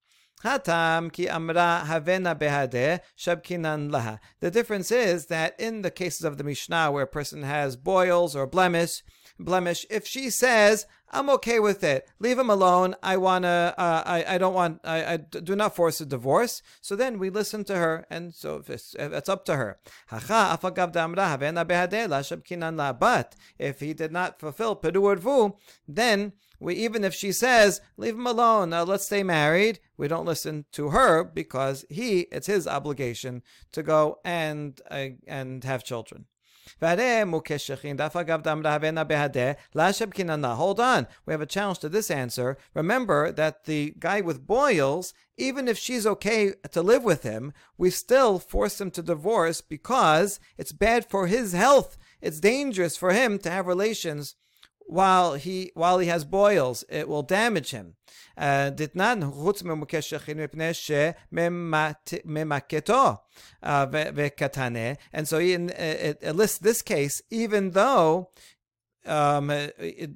Hatam 0.43 1.13
ki 1.13 1.29
amra 1.29 1.85
havena 1.87 2.35
behade 2.39 3.01
shabkinan 3.17 3.91
laha. 3.91 4.19
The 4.41 4.51
difference 4.51 4.91
is 4.91 5.27
that 5.27 5.59
in 5.61 5.83
the 5.83 5.91
cases 5.91 6.25
of 6.25 6.39
the 6.39 6.45
Mishnah 6.45 6.91
where 6.93 7.05
a 7.05 7.07
person 7.07 7.43
has 7.43 7.77
boils 7.77 8.35
or 8.35 8.47
blemish, 8.47 9.03
blemish, 9.39 9.87
if 9.91 10.07
she 10.07 10.31
says, 10.31 10.87
I'm 11.11 11.31
okay 11.31 11.61
with 11.61 11.85
it. 11.85 12.09
Leave 12.19 12.39
him 12.39 12.51
alone. 12.51 12.97
I 13.03 13.17
wanna. 13.17 13.75
Uh, 13.79 14.03
I. 14.05 14.35
I 14.35 14.39
don't 14.39 14.55
want. 14.55 14.81
I, 14.85 15.15
I. 15.15 15.17
do 15.17 15.55
not 15.55 15.77
force 15.77 16.01
a 16.01 16.07
divorce. 16.07 16.63
So 16.81 16.97
then 16.97 17.19
we 17.19 17.31
listen 17.31 17.65
to 17.65 17.77
her, 17.77 18.07
and 18.11 18.35
so 18.35 18.63
it's, 18.67 18.95
it's 18.99 19.29
up 19.29 19.45
to 19.45 19.57
her. 19.57 19.79
But 22.99 23.37
if 23.59 23.81
he 23.81 23.95
did 23.95 24.13
not 24.13 24.41
fulfill 24.41 24.77
pedu 24.77 25.55
then 25.87 26.33
we 26.59 26.75
even 26.75 27.05
if 27.05 27.15
she 27.15 27.33
says 27.33 27.81
leave 27.97 28.15
him 28.15 28.27
alone, 28.27 28.73
uh, 28.73 28.85
let's 28.85 29.05
stay 29.05 29.23
married, 29.23 29.79
we 29.97 30.09
don't 30.09 30.27
listen 30.27 30.65
to 30.73 30.91
her 30.91 31.23
because 31.23 31.85
he. 31.89 32.21
It's 32.33 32.49
his 32.49 32.67
obligation 32.67 33.43
to 33.73 33.83
go 33.83 34.19
and 34.25 34.81
uh, 34.91 35.09
and 35.29 35.63
have 35.63 35.85
children. 35.85 36.27
Hold 40.57 40.81
on, 40.81 41.07
we 41.25 41.33
have 41.33 41.41
a 41.41 41.47
challenge 41.47 41.79
to 41.81 41.89
this 41.89 42.11
answer. 42.11 42.57
Remember 42.75 43.33
that 43.33 43.65
the 43.65 43.95
guy 43.99 44.21
with 44.21 44.47
boils, 44.47 45.15
even 45.37 45.69
if 45.69 45.79
she's 45.79 46.07
okay 46.07 46.53
to 46.71 46.83
live 46.83 47.05
with 47.05 47.23
him, 47.23 47.53
we 47.79 47.91
still 47.91 48.39
force 48.39 48.81
him 48.81 48.91
to 48.93 49.03
divorce 49.03 49.61
because 49.61 50.41
it's 50.59 50.73
bad 50.73 51.09
for 51.09 51.27
his 51.27 51.53
health. 51.53 51.97
It's 52.21 52.41
dangerous 52.41 52.97
for 52.97 53.13
him 53.13 53.39
to 53.41 53.51
have 53.51 53.67
relations 53.67 54.35
while 54.92 55.36
he 55.36 55.72
while 55.74 56.00
he 56.00 56.08
has 56.08 56.26
boils, 56.26 56.84
it 56.90 57.08
will 57.08 57.24
damage 57.24 57.72
him. 57.72 57.96
דתנן 58.72 59.20
חוץ 59.32 59.64
ממוקש 59.64 60.10
שכין 60.10 60.44
מפני 60.44 60.74
שממקתו 62.04 63.14
וקטנה. 64.16 64.94
And 65.14 65.28
so 65.28 65.38
in, 65.38 65.70
it, 65.70 66.18
it 66.22 66.36
lists 66.36 66.58
this 66.58 66.82
case, 66.82 67.22
even 67.30 67.72
though 67.72 68.30
um, 69.06 69.52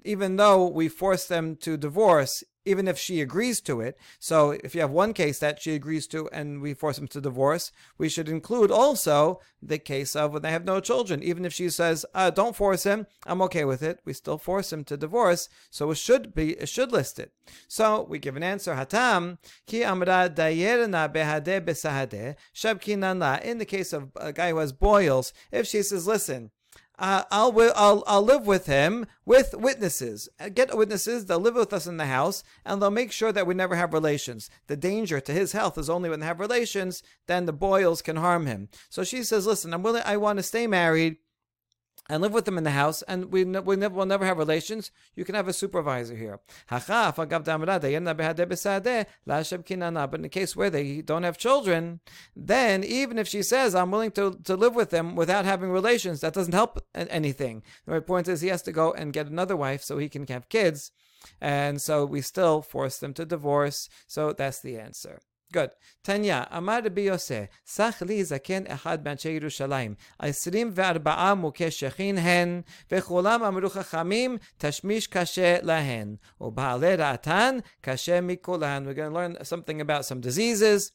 even 0.04 0.36
though 0.36 0.68
we 0.68 0.88
force 0.90 1.26
them 1.26 1.56
to 1.58 1.78
divorce, 1.78 2.44
even 2.65 2.87
if 2.87 2.99
she 2.99 3.21
agrees 3.21 3.61
to 3.63 3.81
it. 3.81 3.99
So 4.19 4.51
if 4.51 4.75
you 4.75 4.81
have 4.81 4.91
one 4.91 5.13
case 5.13 5.39
that 5.39 5.61
she 5.61 5.75
agrees 5.75 6.07
to 6.09 6.29
and 6.31 6.61
we 6.61 6.75
force 6.75 6.97
them 6.97 7.09
to 7.09 7.21
divorce, 7.21 7.73
we 7.99 8.09
should 8.09 8.29
include 8.29 8.71
also 8.71 9.41
the 9.63 9.79
case 9.79 10.15
of 10.15 10.33
when 10.33 10.43
they 10.43 10.51
have 10.51 10.65
no 10.65 10.81
children. 10.81 11.23
Even 11.23 11.45
if 11.45 11.53
she 11.53 11.71
says, 11.71 12.05
uh, 12.15 12.31
don't 12.31 12.57
force 12.57 12.85
him, 12.85 13.07
I'm 13.27 13.43
okay 13.43 13.65
with 13.65 13.83
it, 13.83 14.01
we 14.05 14.13
still 14.13 14.39
force 14.39 14.73
him 14.73 14.85
to 14.85 14.97
divorce. 14.97 15.49
So 15.71 15.91
it 15.91 15.97
should 15.97 16.35
be, 16.35 16.53
it 16.53 16.69
should 16.69 16.93
list 16.93 17.19
it. 17.19 17.33
So 17.69 18.07
we 18.09 18.19
give 18.19 18.37
an 18.37 18.43
answer, 18.43 18.75
Hatam, 18.75 19.39
ki 19.67 19.85
amra 19.85 20.31
dayerna 20.35 21.13
behade 21.13 21.65
besahade, 21.65 22.37
shabkinan 22.55 23.43
In 23.43 23.59
the 23.59 23.65
case 23.65 23.93
of 23.93 24.11
a 24.17 24.33
guy 24.33 24.51
who 24.51 24.59
has 24.59 24.73
boils, 24.73 25.33
if 25.51 25.67
she 25.67 25.83
says, 25.83 26.07
listen, 26.07 26.51
uh, 27.01 27.25
I'll, 27.31 27.59
I'll, 27.75 28.05
I'll 28.07 28.23
live 28.23 28.47
with 28.47 28.67
him 28.67 29.07
with 29.25 29.55
witnesses. 29.55 30.29
Uh, 30.39 30.51
get 30.51 30.77
witnesses, 30.77 31.27
they'll 31.27 31.41
live 31.41 31.55
with 31.55 31.73
us 31.73 31.87
in 31.87 31.97
the 31.97 32.07
house, 32.07 32.45
and 32.65 32.81
they'll 32.81 32.91
make 32.91 33.11
sure 33.11 33.33
that 33.33 33.47
we 33.47 33.55
never 33.55 33.75
have 33.75 33.93
relations. 33.93 34.51
The 34.69 34.77
danger 34.77 35.19
to 35.19 35.33
his 35.33 35.53
health 35.53 35.79
is 35.79 35.91
only 35.91 36.11
when 36.11 36.21
they 36.21 36.27
have 36.27 36.39
relations, 36.39 37.03
then 37.27 37.47
the 37.47 37.53
boils 37.53 38.03
can 38.03 38.17
harm 38.17 38.47
him. 38.47 38.69
So 38.91 39.03
she 39.03 39.25
says, 39.25 39.47
listen, 39.47 39.73
I'm 39.73 39.83
willing, 39.83 40.03
I 40.05 40.19
want 40.19 40.37
to 40.37 40.43
stay 40.43 40.67
married 40.67 41.17
and 42.11 42.21
live 42.21 42.33
with 42.33 42.45
them 42.45 42.59
in 42.59 42.65
the 42.65 42.73
house, 42.73 43.03
and 43.03 43.33
we, 43.33 43.45
we 43.45 43.77
will 43.77 44.05
never 44.05 44.27
have 44.27 44.37
relations, 44.37 44.91
you 45.15 45.25
can 45.25 45.37
have 45.37 45.47
a 45.47 45.53
supervisor 45.53 46.17
here. 46.17 46.41
But 46.69 46.91
in 46.91 47.13
the 50.23 50.29
case 50.31 50.57
where 50.57 50.71
they 50.71 51.03
don't 51.03 51.23
have 51.23 51.39
children, 51.39 52.01
then 52.35 52.83
even 52.83 53.17
if 53.17 53.29
she 53.29 53.43
says, 53.43 53.77
I'm 53.77 53.93
willing 53.93 54.11
to, 54.13 54.41
to 54.45 54.57
live 54.57 54.75
with 54.75 54.89
them 54.91 55.15
without 55.15 55.45
having 55.45 55.71
relations, 55.71 56.21
that 56.21 56.35
doesn't 56.35 56.53
help 56.53 56.85
anything. 56.95 57.63
The 57.87 58.03
point 58.03 58.27
is, 58.27 58.41
he 58.41 58.49
has 58.49 58.63
to 58.63 58.73
go 58.73 58.93
and 58.93 59.13
get 59.13 59.29
another 59.29 59.57
wife 59.57 59.85
so 59.85 59.99
he 59.99 60.09
can 60.09 60.27
have 60.27 60.49
kids. 60.49 60.91
And 61.41 61.81
so 61.81 62.05
we 62.05 62.23
still 62.23 62.61
force 62.61 62.99
them 62.99 63.15
to 63.15 63.25
divorce. 63.25 63.89
So 64.09 64.33
that's 64.33 64.59
the 64.61 64.79
answer. 64.79 65.21
Good. 65.54 65.70
Tanya, 66.04 66.58
אמר 66.58 66.80
רבי 66.86 67.02
יוסי, 67.02 67.40
סך 67.66 68.04
לי 68.08 68.24
זקן 68.24 68.64
אחד 68.68 69.04
מאנשי 69.06 69.30
ירושלים, 69.30 69.96
עשרים 70.20 70.72
וארבעה 70.74 71.36
מוכי 71.36 71.72
שכין 71.72 72.18
הן, 72.18 72.62
וכולם 72.92 73.44
אמרו 73.44 73.70
חכמים, 73.70 74.38
תשמיש 74.58 75.08
קשה 75.08 75.58
להן, 75.62 76.16
ובעלי 76.42 76.96
רעתן 76.96 77.58
קשה 77.82 78.22
מכולן. 78.22 78.86
We're 78.88 78.98
going 78.98 79.12
to 79.12 79.16
learn 79.16 79.46
something 79.46 79.82
about 79.82 80.06
some 80.06 80.20
diseases 80.22 80.92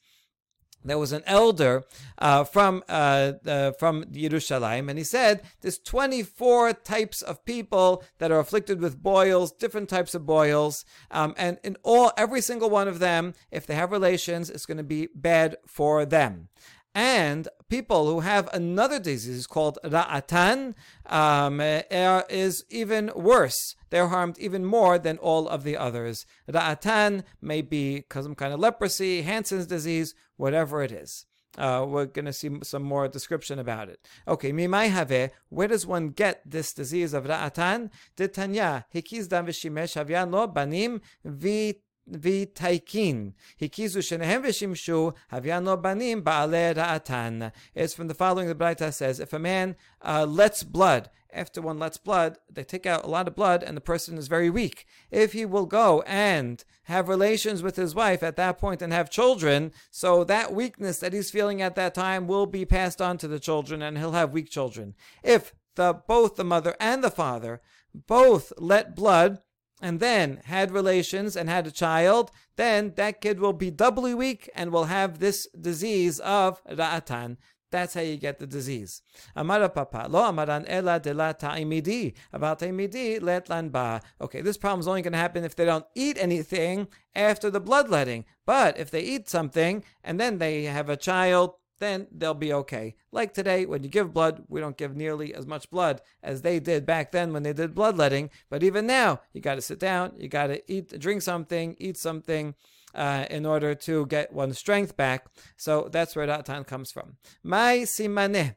there 0.85 0.97
was 0.99 1.11
an 1.11 1.23
elder 1.25 1.83
uh, 2.17 2.43
from 2.43 2.83
uh, 2.87 3.33
uh, 3.45 3.71
from 3.73 4.05
Yerushalayim, 4.05 4.89
and 4.89 4.97
he 4.97 5.03
said 5.03 5.41
there's 5.61 5.79
24 5.79 6.73
types 6.73 7.21
of 7.21 7.43
people 7.45 8.03
that 8.19 8.31
are 8.31 8.39
afflicted 8.39 8.79
with 8.79 9.01
boils, 9.01 9.51
different 9.51 9.89
types 9.89 10.15
of 10.15 10.25
boils, 10.25 10.85
um, 11.11 11.33
and 11.37 11.57
in 11.63 11.77
all, 11.83 12.11
every 12.17 12.41
single 12.41 12.69
one 12.69 12.87
of 12.87 12.99
them, 12.99 13.33
if 13.51 13.65
they 13.65 13.75
have 13.75 13.91
relations, 13.91 14.49
it's 14.49 14.65
going 14.65 14.77
to 14.77 14.83
be 14.83 15.09
bad 15.13 15.57
for 15.65 16.05
them. 16.05 16.49
And 16.93 17.49
people 17.69 18.07
who 18.07 18.21
have 18.21 18.49
another 18.53 18.99
disease 18.99 19.47
called 19.47 19.77
ra'atan 19.83 20.75
um, 21.07 21.59
is 21.61 22.63
even 22.69 23.11
worse. 23.15 23.75
They're 23.89 24.07
harmed 24.07 24.37
even 24.39 24.65
more 24.65 24.97
than 24.99 25.17
all 25.17 25.47
of 25.47 25.63
the 25.63 25.77
others. 25.77 26.25
Ra'atan 26.49 27.23
may 27.41 27.61
be 27.61 28.05
some 28.11 28.35
kind 28.35 28.53
of 28.53 28.59
leprosy, 28.59 29.23
Hansen's 29.23 29.67
disease, 29.67 30.13
whatever 30.37 30.83
it 30.83 30.91
is. 30.91 31.25
Uh, 31.57 31.85
we're 31.87 32.05
going 32.05 32.25
to 32.25 32.33
see 32.33 32.49
some 32.63 32.83
more 32.83 33.07
description 33.07 33.59
about 33.59 33.87
it. 33.87 34.05
Okay, 34.27 34.51
mimai 34.51 34.89
have, 34.89 35.31
where 35.49 35.67
does 35.67 35.85
one 35.85 36.09
get 36.09 36.41
this 36.45 36.73
disease 36.73 37.13
of 37.13 37.25
ra'atan? 37.25 37.89
Tanya, 38.17 38.85
hikiz 38.93 39.29
dam 39.29 39.45
v'shimesh 39.47 39.95
havyan 39.95 40.31
lo 40.31 40.47
banim 40.47 41.01
v'it 41.25 41.77
v'taikin. 42.11 43.33
Hikizu 43.61 44.01
shenehem 44.01 44.43
v'shimshu 44.43 45.13
havyano 45.31 45.81
banim 45.81 46.21
ba'ale 46.21 46.75
ra'atan. 46.75 47.51
It's 47.73 47.93
from 47.93 48.07
the 48.07 48.13
following, 48.13 48.47
the 48.47 48.55
Braita 48.55 48.93
says, 48.93 49.19
if 49.19 49.33
a 49.33 49.39
man 49.39 49.75
uh, 50.01 50.25
lets 50.25 50.63
blood, 50.63 51.09
after 51.31 51.61
one 51.61 51.77
lets 51.77 51.97
blood, 51.97 52.37
they 52.49 52.63
take 52.63 52.85
out 52.85 53.03
a 53.03 53.09
lot 53.09 53.27
of 53.27 53.35
blood 53.35 53.61
and 53.61 53.75
the 53.75 53.81
person 53.81 54.17
is 54.17 54.29
very 54.29 54.49
weak. 54.49 54.85
If 55.11 55.33
he 55.33 55.45
will 55.45 55.65
go 55.65 56.01
and 56.07 56.63
have 56.83 57.09
relations 57.09 57.61
with 57.61 57.75
his 57.75 57.93
wife 57.93 58.23
at 58.23 58.37
that 58.37 58.57
point 58.57 58.81
and 58.81 58.93
have 58.93 59.09
children, 59.09 59.73
so 59.91 60.23
that 60.23 60.53
weakness 60.53 60.99
that 60.99 61.11
he's 61.11 61.31
feeling 61.31 61.61
at 61.61 61.75
that 61.75 61.93
time 61.93 62.27
will 62.27 62.45
be 62.45 62.63
passed 62.63 63.01
on 63.01 63.17
to 63.17 63.27
the 63.27 63.39
children 63.39 63.81
and 63.81 63.97
he'll 63.97 64.13
have 64.13 64.31
weak 64.31 64.49
children. 64.49 64.95
If 65.23 65.53
the 65.75 66.01
both 66.07 66.35
the 66.35 66.45
mother 66.45 66.75
and 66.79 67.03
the 67.03 67.11
father 67.11 67.61
both 67.93 68.53
let 68.57 68.95
blood 68.95 69.39
and 69.81 69.99
then 69.99 70.41
had 70.45 70.71
relations 70.71 71.35
and 71.35 71.49
had 71.49 71.67
a 71.67 71.71
child, 71.71 72.31
then 72.55 72.93
that 72.95 73.21
kid 73.21 73.39
will 73.39 73.53
be 73.53 73.71
doubly 73.71 74.13
weak 74.13 74.49
and 74.55 74.71
will 74.71 74.85
have 74.85 75.19
this 75.19 75.47
disease 75.59 76.19
of 76.19 76.63
ra'atan. 76.65 77.37
That's 77.71 77.93
how 77.93 78.01
you 78.01 78.15
get 78.15 78.39
the 78.39 78.47
disease. 78.47 79.01
Amara 79.35 79.67
papa 79.67 80.07
lo 80.09 80.21
amaran 80.21 80.63
ela 80.67 80.97
de 80.99 81.13
la 81.13 81.33
ta'imidi 81.33 82.13
about 82.31 82.59
ta'imidi 82.59 83.21
let 83.21 83.49
lan 83.49 83.67
ba. 83.69 84.01
Okay, 84.21 84.39
this 84.39 84.57
problem 84.57 84.79
is 84.79 84.87
only 84.87 85.01
going 85.01 85.11
to 85.11 85.19
happen 85.19 85.43
if 85.43 85.55
they 85.55 85.65
don't 85.65 85.85
eat 85.93 86.17
anything 86.17 86.87
after 87.13 87.49
the 87.49 87.59
bloodletting. 87.59 88.23
But 88.45 88.77
if 88.77 88.91
they 88.91 89.01
eat 89.01 89.27
something 89.27 89.83
and 90.03 90.19
then 90.19 90.37
they 90.37 90.63
have 90.65 90.89
a 90.89 90.95
child, 90.95 91.55
then 91.79 92.07
they'll 92.11 92.33
be 92.33 92.53
okay. 92.53 92.95
Like 93.11 93.33
today, 93.33 93.65
when 93.65 93.83
you 93.83 93.89
give 93.89 94.13
blood, 94.13 94.43
we 94.47 94.59
don't 94.59 94.77
give 94.77 94.95
nearly 94.95 95.33
as 95.33 95.45
much 95.45 95.69
blood 95.69 96.01
as 96.23 96.41
they 96.41 96.59
did 96.59 96.85
back 96.85 97.11
then 97.11 97.33
when 97.33 97.43
they 97.43 97.53
did 97.53 97.75
bloodletting. 97.75 98.29
But 98.49 98.63
even 98.63 98.87
now, 98.87 99.21
you 99.33 99.41
got 99.41 99.55
to 99.55 99.61
sit 99.61 99.79
down, 99.79 100.13
you 100.17 100.27
got 100.27 100.47
to 100.47 100.61
eat, 100.71 100.99
drink 100.99 101.21
something, 101.21 101.75
eat 101.79 101.97
something. 101.97 102.55
Uh, 102.93 103.25
in 103.29 103.45
order 103.45 103.75
to 103.75 104.05
get 104.05 104.31
one's 104.31 104.57
strength 104.57 104.95
back. 104.95 105.27
So 105.57 105.89
that's 105.91 106.15
where 106.15 106.27
that 106.27 106.45
time 106.45 106.63
comes 106.63 106.93
from. 106.93 107.17
My 107.43 107.79
simane. 107.79 108.55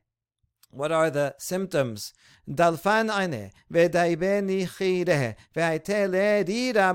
What 0.70 0.92
are 0.92 1.10
the 1.10 1.34
symptoms? 1.38 2.12
Dalfan 2.48 3.10
aine, 3.10 3.52
khireh 4.66 5.34
ve 5.54 5.60
veitele 5.60 6.44
dira 6.44 6.94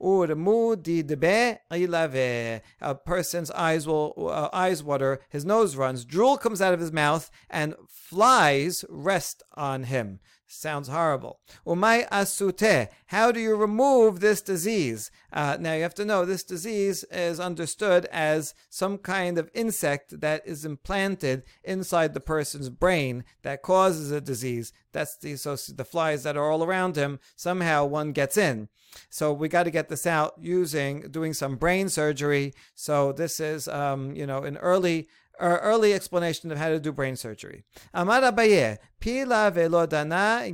ur 0.00 0.28
urmu 0.28 0.76
didbe 0.76 1.58
ilave. 1.70 2.60
A 2.80 2.94
person's 2.94 3.50
eyes 3.50 3.86
will 3.86 4.14
uh, 4.30 4.48
eyes 4.52 4.82
water, 4.82 5.20
his 5.28 5.44
nose 5.44 5.76
runs, 5.76 6.04
drool 6.04 6.36
comes 6.36 6.62
out 6.62 6.74
of 6.74 6.80
his 6.80 6.92
mouth, 6.92 7.30
and 7.50 7.74
flies 7.88 8.84
rest 8.88 9.42
on 9.54 9.84
him. 9.84 10.20
Sounds 10.56 10.88
horrible. 10.88 11.40
Umay 11.66 12.08
asute. 12.08 12.88
How 13.06 13.30
do 13.30 13.38
you 13.40 13.54
remove 13.54 14.20
this 14.20 14.40
disease? 14.40 15.10
Uh, 15.32 15.56
now 15.60 15.74
you 15.74 15.82
have 15.82 15.94
to 15.94 16.04
know 16.04 16.24
this 16.24 16.42
disease 16.42 17.04
is 17.04 17.38
understood 17.38 18.06
as 18.06 18.54
some 18.70 18.96
kind 18.96 19.38
of 19.38 19.50
insect 19.54 20.20
that 20.20 20.42
is 20.46 20.64
implanted 20.64 21.42
inside 21.62 22.14
the 22.14 22.20
person's 22.20 22.70
brain 22.70 23.24
that 23.42 23.62
causes 23.62 24.10
a 24.10 24.20
disease. 24.20 24.72
That's 24.92 25.16
the 25.18 25.36
so 25.36 25.56
the 25.56 25.84
flies 25.84 26.22
that 26.22 26.36
are 26.36 26.50
all 26.50 26.64
around 26.64 26.96
him. 26.96 27.20
Somehow 27.36 27.84
one 27.84 28.12
gets 28.12 28.38
in. 28.38 28.68
So 29.10 29.32
we 29.32 29.48
got 29.48 29.64
to 29.64 29.70
get 29.70 29.90
this 29.90 30.06
out 30.06 30.34
using 30.40 31.02
doing 31.10 31.34
some 31.34 31.56
brain 31.56 31.90
surgery. 31.90 32.54
So 32.74 33.12
this 33.12 33.40
is 33.40 33.68
um, 33.68 34.16
you 34.16 34.26
know 34.26 34.42
an 34.42 34.56
early 34.56 35.08
our 35.38 35.58
early 35.58 35.92
explanation 35.92 36.50
of 36.50 36.58
how 36.58 36.68
to 36.68 36.80
do 36.80 36.92
brain 36.92 37.16
surgery. 37.16 37.64
Amar 37.92 38.20
Abaye, 38.22 38.78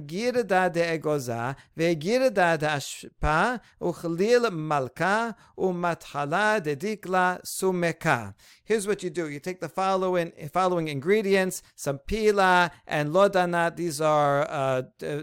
girda 0.06 0.72
de 0.72 0.80
egoza 0.80 1.56
vegirda 1.76 2.58
de 2.58 2.66
ashpa 2.66 3.60
uchlil 3.80 4.50
malka 4.52 5.34
umathala 5.58 6.62
de 6.62 6.76
dikla 6.76 7.40
sumeka. 7.44 8.34
Here's 8.64 8.86
what 8.86 9.02
you 9.02 9.10
do. 9.10 9.28
You 9.28 9.40
take 9.40 9.60
the 9.60 9.68
following 9.68 10.32
following 10.52 10.88
ingredients, 10.88 11.62
some 11.74 11.98
pila 11.98 12.70
and 12.86 13.10
lodana. 13.10 13.74
These 13.74 14.00
are 14.00 14.48
uh, 14.48 14.82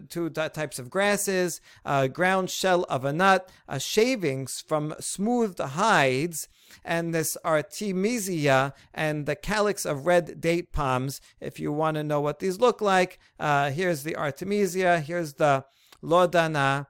two 0.09 0.29
types 0.29 0.77
of 0.77 0.89
grasses, 0.89 1.59
uh, 1.85 2.07
ground 2.07 2.49
shell 2.49 2.85
of 2.89 3.05
a 3.05 3.13
nut, 3.13 3.49
uh, 3.67 3.79
shavings 3.79 4.63
from 4.67 4.93
smoothed 4.99 5.59
hides, 5.59 6.47
and 6.85 7.13
this 7.13 7.37
artemisia 7.43 8.73
and 8.93 9.25
the 9.25 9.35
calyx 9.35 9.85
of 9.85 10.05
red 10.05 10.39
date 10.39 10.71
palms. 10.71 11.19
If 11.39 11.59
you 11.59 11.71
want 11.71 11.95
to 11.95 12.03
know 12.03 12.21
what 12.21 12.39
these 12.39 12.59
look 12.59 12.81
like, 12.81 13.08
uh, 13.39 13.71
here's 13.71 14.03
the 14.03 14.15
artemisia, 14.15 14.99
here's 14.99 15.33
the 15.33 15.65
lodana, 16.03 16.87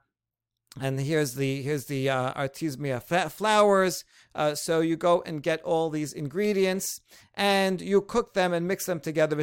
and 0.78 1.00
here's 1.00 1.34
the 1.34 1.62
here's 1.62 1.86
the 1.86 2.08
uh, 2.08 2.32
artemisia 2.34 3.00
flowers. 3.28 4.04
Uh, 4.32 4.54
so 4.54 4.78
you 4.80 4.96
go 4.96 5.20
and 5.26 5.42
get 5.42 5.60
all 5.62 5.90
these 5.90 6.12
ingredients 6.12 7.00
and 7.34 7.80
you 7.80 8.00
cook 8.00 8.34
them 8.34 8.52
and 8.52 8.68
mix 8.68 8.86
them 8.86 9.00
together. 9.00 9.36
And 9.36 9.40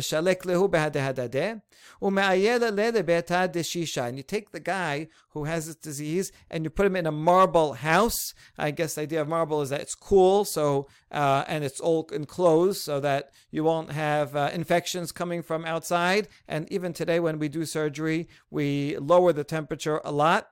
you 4.18 4.24
take 4.24 4.52
the 4.52 4.62
guy 4.64 5.08
who 5.32 5.44
has 5.44 5.68
this 5.68 5.76
disease 5.76 6.32
and 6.50 6.64
you 6.64 6.70
put 6.70 6.86
him 6.86 6.96
in 6.96 7.06
a 7.06 7.12
marble 7.12 7.74
house. 7.74 8.34
I 8.58 8.72
guess 8.72 8.96
the 8.96 9.02
idea 9.02 9.20
of 9.20 9.28
marble 9.28 9.62
is 9.62 9.70
that 9.72 9.82
it's 9.82 9.96
cool, 9.96 10.46
so 10.46 10.88
uh, 11.12 11.44
and 11.50 11.66
it's 11.66 11.82
all 11.82 12.08
enclosed 12.14 12.80
so 12.80 13.02
that 13.02 13.32
you 13.52 13.66
won't 13.66 13.92
have 13.92 14.34
uh, 14.34 14.52
infections 14.54 15.12
coming 15.12 15.42
from 15.42 15.66
outside. 15.66 16.30
And 16.48 16.72
even 16.72 16.94
today, 16.94 17.20
when 17.20 17.38
we 17.38 17.50
do 17.50 17.66
surgery, 17.66 18.30
we 18.50 18.96
lower 18.98 19.34
the 19.34 19.44
temperature 19.44 20.00
a 20.06 20.14
lot 20.14 20.52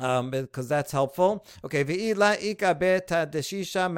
um, 0.00 0.30
because 0.30 0.68
that's 0.68 0.92
helpful. 0.92 1.44
Okay, 1.64 1.84
ve'ila 1.84 2.42
ika 2.42 2.74
beta 2.74 3.28
deshisha 3.30 3.88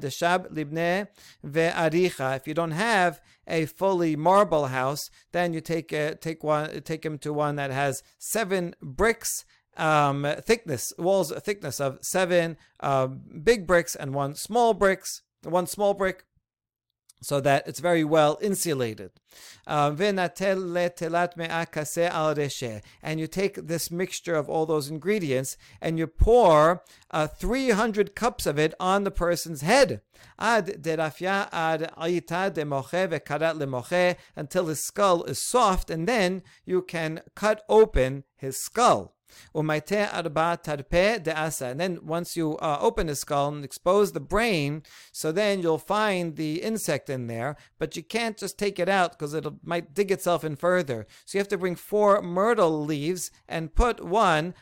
deshab 0.00 0.50
libne 0.52 1.08
ve'aricha. 1.44 2.36
If 2.36 2.46
you 2.46 2.54
don't 2.54 2.70
have 2.70 3.20
a 3.46 3.66
fully 3.66 4.16
marble 4.16 4.66
house, 4.66 5.10
then 5.32 5.52
you 5.52 5.60
take 5.60 5.88
take 6.20 6.42
one 6.42 6.80
take 6.82 7.04
him 7.04 7.18
to 7.18 7.32
one 7.32 7.56
that 7.56 7.70
has 7.70 8.02
seven 8.18 8.74
bricks 8.80 9.44
um, 9.76 10.26
thickness 10.42 10.92
walls 10.98 11.32
thickness 11.32 11.80
of 11.80 11.98
seven 12.02 12.56
uh, 12.80 13.06
big 13.06 13.66
bricks 13.66 13.94
and 13.94 14.14
one 14.14 14.34
small 14.34 14.74
bricks 14.74 15.22
one 15.42 15.66
small 15.66 15.94
brick 15.94 16.24
so 17.20 17.40
that 17.40 17.66
it's 17.66 17.80
very 17.80 18.04
well 18.04 18.38
insulated. 18.40 19.10
Uh, 19.66 19.90
and 23.02 23.20
you 23.20 23.26
take 23.26 23.54
this 23.66 23.90
mixture 23.90 24.34
of 24.34 24.48
all 24.48 24.66
those 24.66 24.88
ingredients 24.90 25.56
and 25.80 25.98
you 25.98 26.06
pour 26.06 26.82
uh, 27.10 27.26
300 27.26 28.14
cups 28.14 28.46
of 28.46 28.58
it 28.58 28.74
on 28.80 29.04
the 29.04 29.10
person's 29.10 29.60
head. 29.60 30.00
Until 34.36 34.66
his 34.66 34.84
skull 34.84 35.24
is 35.24 35.46
soft, 35.46 35.90
and 35.90 36.08
then 36.08 36.42
you 36.64 36.82
can 36.82 37.20
cut 37.34 37.62
open 37.68 38.24
his 38.36 38.56
skull. 38.56 39.14
And 41.70 41.80
then 41.80 41.98
once 42.02 42.36
you 42.36 42.56
uh, 42.58 42.78
open 42.80 43.06
the 43.06 43.16
skull 43.16 43.48
and 43.48 43.64
expose 43.64 44.12
the 44.12 44.20
brain, 44.20 44.82
so 45.12 45.32
then 45.32 45.60
you'll 45.60 45.78
find 45.78 46.36
the 46.36 46.62
insect 46.62 47.10
in 47.10 47.26
there, 47.26 47.56
but 47.78 47.96
you 47.96 48.02
can't 48.02 48.36
just 48.36 48.58
take 48.58 48.78
it 48.78 48.88
out 48.88 49.12
because 49.12 49.34
it 49.34 49.46
might 49.62 49.94
dig 49.94 50.10
itself 50.10 50.44
in 50.44 50.56
further. 50.56 51.06
So 51.24 51.36
you 51.36 51.40
have 51.40 51.48
to 51.48 51.58
bring 51.58 51.76
four 51.76 52.22
myrtle 52.22 52.84
leaves 52.84 53.30
and 53.48 53.74
put 53.74 54.04
one 54.04 54.54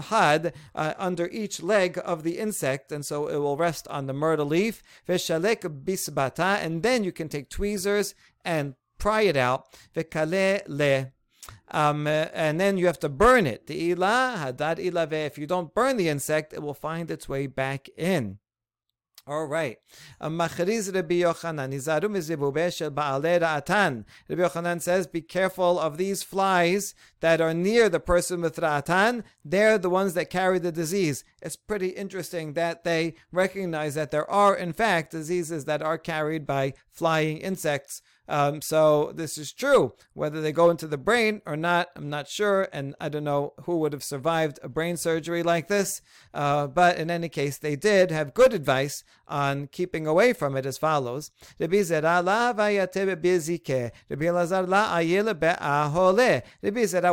had 0.00 0.52
uh, 0.74 0.94
under 0.98 1.28
each 1.28 1.62
leg 1.62 1.98
of 2.04 2.22
the 2.22 2.38
insect, 2.38 2.92
and 2.92 3.04
so 3.04 3.28
it 3.28 3.38
will 3.38 3.56
rest 3.56 3.88
on 3.88 4.06
the 4.06 4.12
myrtle 4.12 4.46
leaf. 4.46 4.82
And 5.06 6.82
then 6.82 7.04
you 7.04 7.12
can 7.12 7.28
take 7.28 7.50
tweezers 7.50 8.14
and 8.44 8.74
pry 8.98 9.22
it 9.22 9.36
out. 9.36 9.66
Um, 11.70 12.06
uh, 12.06 12.26
and 12.32 12.60
then 12.60 12.78
you 12.78 12.86
have 12.86 13.00
to 13.00 13.08
burn 13.08 13.46
it. 13.46 13.66
The 13.66 13.94
ilah, 13.94 14.38
hadad 14.38 14.78
ilave. 14.78 15.26
If 15.26 15.38
you 15.38 15.46
don't 15.46 15.74
burn 15.74 15.96
the 15.96 16.08
insect, 16.08 16.52
it 16.52 16.62
will 16.62 16.74
find 16.74 17.10
its 17.10 17.28
way 17.28 17.46
back 17.46 17.88
in. 17.96 18.38
All 19.28 19.46
right. 19.46 19.78
Machariz 20.22 20.94
Rabbi 20.94 21.22
Yochanan. 21.22 21.72
Rabbi 24.28 24.42
Yochanan 24.42 24.80
says, 24.80 25.08
be 25.08 25.20
careful 25.20 25.80
of 25.80 25.98
these 25.98 26.22
flies 26.22 26.94
that 27.20 27.40
are 27.40 27.54
near 27.54 27.88
the 27.88 28.00
person 28.00 28.40
with 28.40 28.56
ra'atan. 28.56 29.24
They're 29.44 29.78
the 29.78 29.90
ones 29.90 30.14
that 30.14 30.30
carry 30.30 30.58
the 30.58 30.72
disease. 30.72 31.24
It's 31.42 31.56
pretty 31.56 31.88
interesting 31.88 32.52
that 32.54 32.84
they 32.84 33.14
recognize 33.32 33.94
that 33.94 34.10
there 34.10 34.30
are, 34.30 34.54
in 34.54 34.72
fact, 34.72 35.12
diseases 35.12 35.64
that 35.64 35.82
are 35.82 35.98
carried 35.98 36.46
by 36.46 36.74
flying 36.90 37.38
insects. 37.38 38.02
Um, 38.28 38.60
so 38.60 39.12
this 39.14 39.38
is 39.38 39.52
true. 39.52 39.94
Whether 40.14 40.40
they 40.40 40.52
go 40.52 40.70
into 40.70 40.86
the 40.88 40.98
brain 40.98 41.42
or 41.46 41.56
not, 41.56 41.90
I'm 41.94 42.10
not 42.10 42.28
sure, 42.28 42.68
and 42.72 42.94
I 43.00 43.08
don't 43.08 43.24
know 43.24 43.54
who 43.62 43.78
would 43.78 43.92
have 43.92 44.02
survived 44.02 44.58
a 44.62 44.68
brain 44.68 44.96
surgery 44.96 45.42
like 45.42 45.68
this. 45.68 46.02
Uh, 46.34 46.66
but 46.66 46.98
in 46.98 47.10
any 47.10 47.28
case, 47.28 47.58
they 47.58 47.76
did 47.76 48.10
have 48.10 48.34
good 48.34 48.52
advice 48.52 49.04
on 49.28 49.68
keeping 49.68 50.06
away 50.06 50.32
from 50.32 50.56
it 50.56 50.66
as 50.66 50.78
follows. 50.78 51.30
Rabbi 51.60 51.76
Zera 51.76 52.22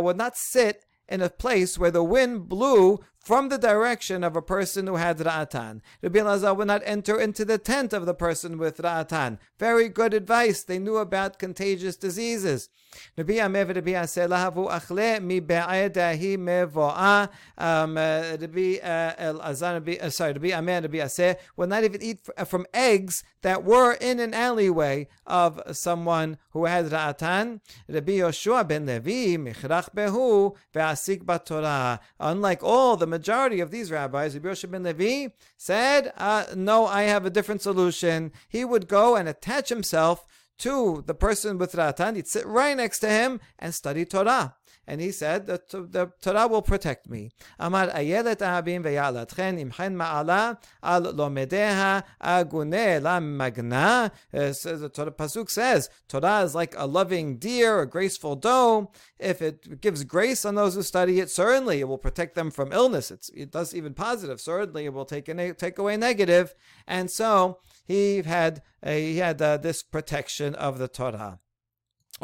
would 0.04 0.18
not 0.18 0.38
sit 0.38 0.86
in 1.08 1.22
a 1.22 1.30
place 1.30 1.78
where 1.78 1.92
the 1.92 2.04
wind 2.04 2.48
blew 2.48 3.00
from 3.24 3.48
the 3.48 3.58
direction 3.58 4.22
of 4.22 4.36
a 4.36 4.42
person 4.42 4.86
who 4.86 4.98
had 4.98 5.18
Ra'atan. 5.18 5.80
Rabbi 6.02 6.20
Elazar 6.20 6.56
would 6.58 6.68
not 6.68 6.82
enter 6.86 7.20
into 7.20 7.46
the 7.46 7.58
tent 7.58 7.94
of 7.94 8.06
the 8.06 8.14
person 8.14 8.58
with 8.58 8.80
Ra'atan. 8.80 9.40
Very 9.58 9.88
good 9.88 10.14
advice. 10.14 10.64
They 10.64 10.78
knew 10.78 10.98
about 10.98 11.40
contagious 11.40 11.96
diseases. 11.96 12.70
Rabbi 13.18 13.36
Amev 13.36 13.74
Rabbi 13.74 13.92
Achle 13.92 15.24
mi 15.24 15.40
be'edahi 15.40 16.38
mevo'a. 16.38 17.30
Um, 17.58 17.98
uh, 17.98 18.38
Rabbi 18.42 18.78
uh, 18.84 19.14
Elazar, 19.16 20.02
uh, 20.02 20.10
sorry, 20.10 20.34
Rabbi 20.34 20.50
Amev 20.50 20.84
Rabbi 20.84 21.36
would 21.56 21.70
not 21.70 21.84
even 21.86 22.02
eat 22.02 22.20
from 22.46 22.66
eggs 22.74 23.24
that 23.42 23.64
were 23.64 23.94
in 23.94 24.20
an 24.20 24.34
alleyway 24.34 25.08
of 25.26 25.62
someone 25.72 26.38
who 26.52 26.66
had 26.66 26.88
Ra'atan. 26.88 27.62
Rabbi 27.88 28.14
Yoshua 28.14 28.68
ben 28.68 28.86
Levi 28.86 29.38
michrach 29.38 29.94
behu 29.96 30.56
ve'asik 30.74 31.24
b'Torah. 31.24 32.00
Unlike 32.20 32.64
all 32.64 32.98
the 32.98 33.13
majority 33.18 33.60
of 33.62 33.70
these 33.72 33.92
rabbis, 33.92 34.34
Rabbi 34.34 34.50
Yosef 34.50 34.72
ben 34.72 34.84
Levi, 34.84 35.34
said, 35.58 36.12
uh, 36.18 36.46
No, 36.56 36.86
I 36.86 37.04
have 37.04 37.26
a 37.26 37.36
different 37.38 37.62
solution. 37.62 38.32
He 38.48 38.66
would 38.66 38.88
go 38.88 39.16
and 39.16 39.28
attach 39.30 39.70
himself 39.70 40.26
to 40.60 41.04
the 41.06 41.14
person 41.14 41.58
with 41.58 41.74
Ra'atan, 41.74 42.16
he'd 42.16 42.28
sit 42.28 42.46
right 42.46 42.78
next 42.78 43.00
to 43.00 43.10
him 43.10 43.40
and 43.60 43.74
study 43.74 44.06
Torah. 44.06 44.56
And 44.86 45.00
he 45.00 45.12
said, 45.12 45.48
the, 45.48 45.62
the 45.70 46.12
Torah 46.22 46.48
will 46.48 46.62
protect 46.62 47.10
me. 47.10 47.32
Amar 47.58 47.88
ayelet 47.88 48.38
ahabim 48.38 48.84
ve'yalatchen 48.84 49.64
imchen 49.64 49.96
ma'ala 49.96 50.58
al 50.82 51.04
lomedeha 51.04 52.04
agune 52.22 53.02
la 53.02 53.20
magna. 53.20 54.12
The 54.32 54.92
Torah 54.94 55.12
Pasuk 55.12 55.50
says, 55.50 55.90
Torah 56.10 56.42
is 56.42 56.54
like 56.54 56.76
a 56.78 56.86
loving 56.86 57.38
deer, 57.38 57.80
a 57.80 57.90
graceful 57.90 58.36
doe. 58.36 58.92
If 59.20 59.42
it 59.42 59.80
gives 59.80 60.04
grace 60.04 60.44
on 60.44 60.56
those 60.56 60.76
who 60.76 60.84
study 60.84 61.20
it, 61.22 61.30
certainly 61.30 61.80
it 61.80 61.88
will 61.88 61.98
protect 61.98 62.36
them 62.36 62.52
from 62.52 62.74
illness. 62.74 63.10
It's, 63.10 63.30
it 63.30 63.52
does 63.52 63.74
even 63.74 63.94
positive. 63.94 64.42
Certainly 64.42 64.86
it 64.86 64.94
will 64.94 65.06
take, 65.06 65.30
a, 65.30 65.54
take 65.54 65.78
away 65.78 65.96
negative. 65.96 66.54
And 66.88 67.10
so 67.10 67.60
he 67.86 68.22
had, 68.22 68.62
uh, 68.86 68.92
he 68.92 69.18
had 69.18 69.42
uh, 69.42 69.58
this 69.58 69.82
protection 69.82 70.56
of 70.56 70.78
the 70.78 70.90
Torah. 70.90 71.40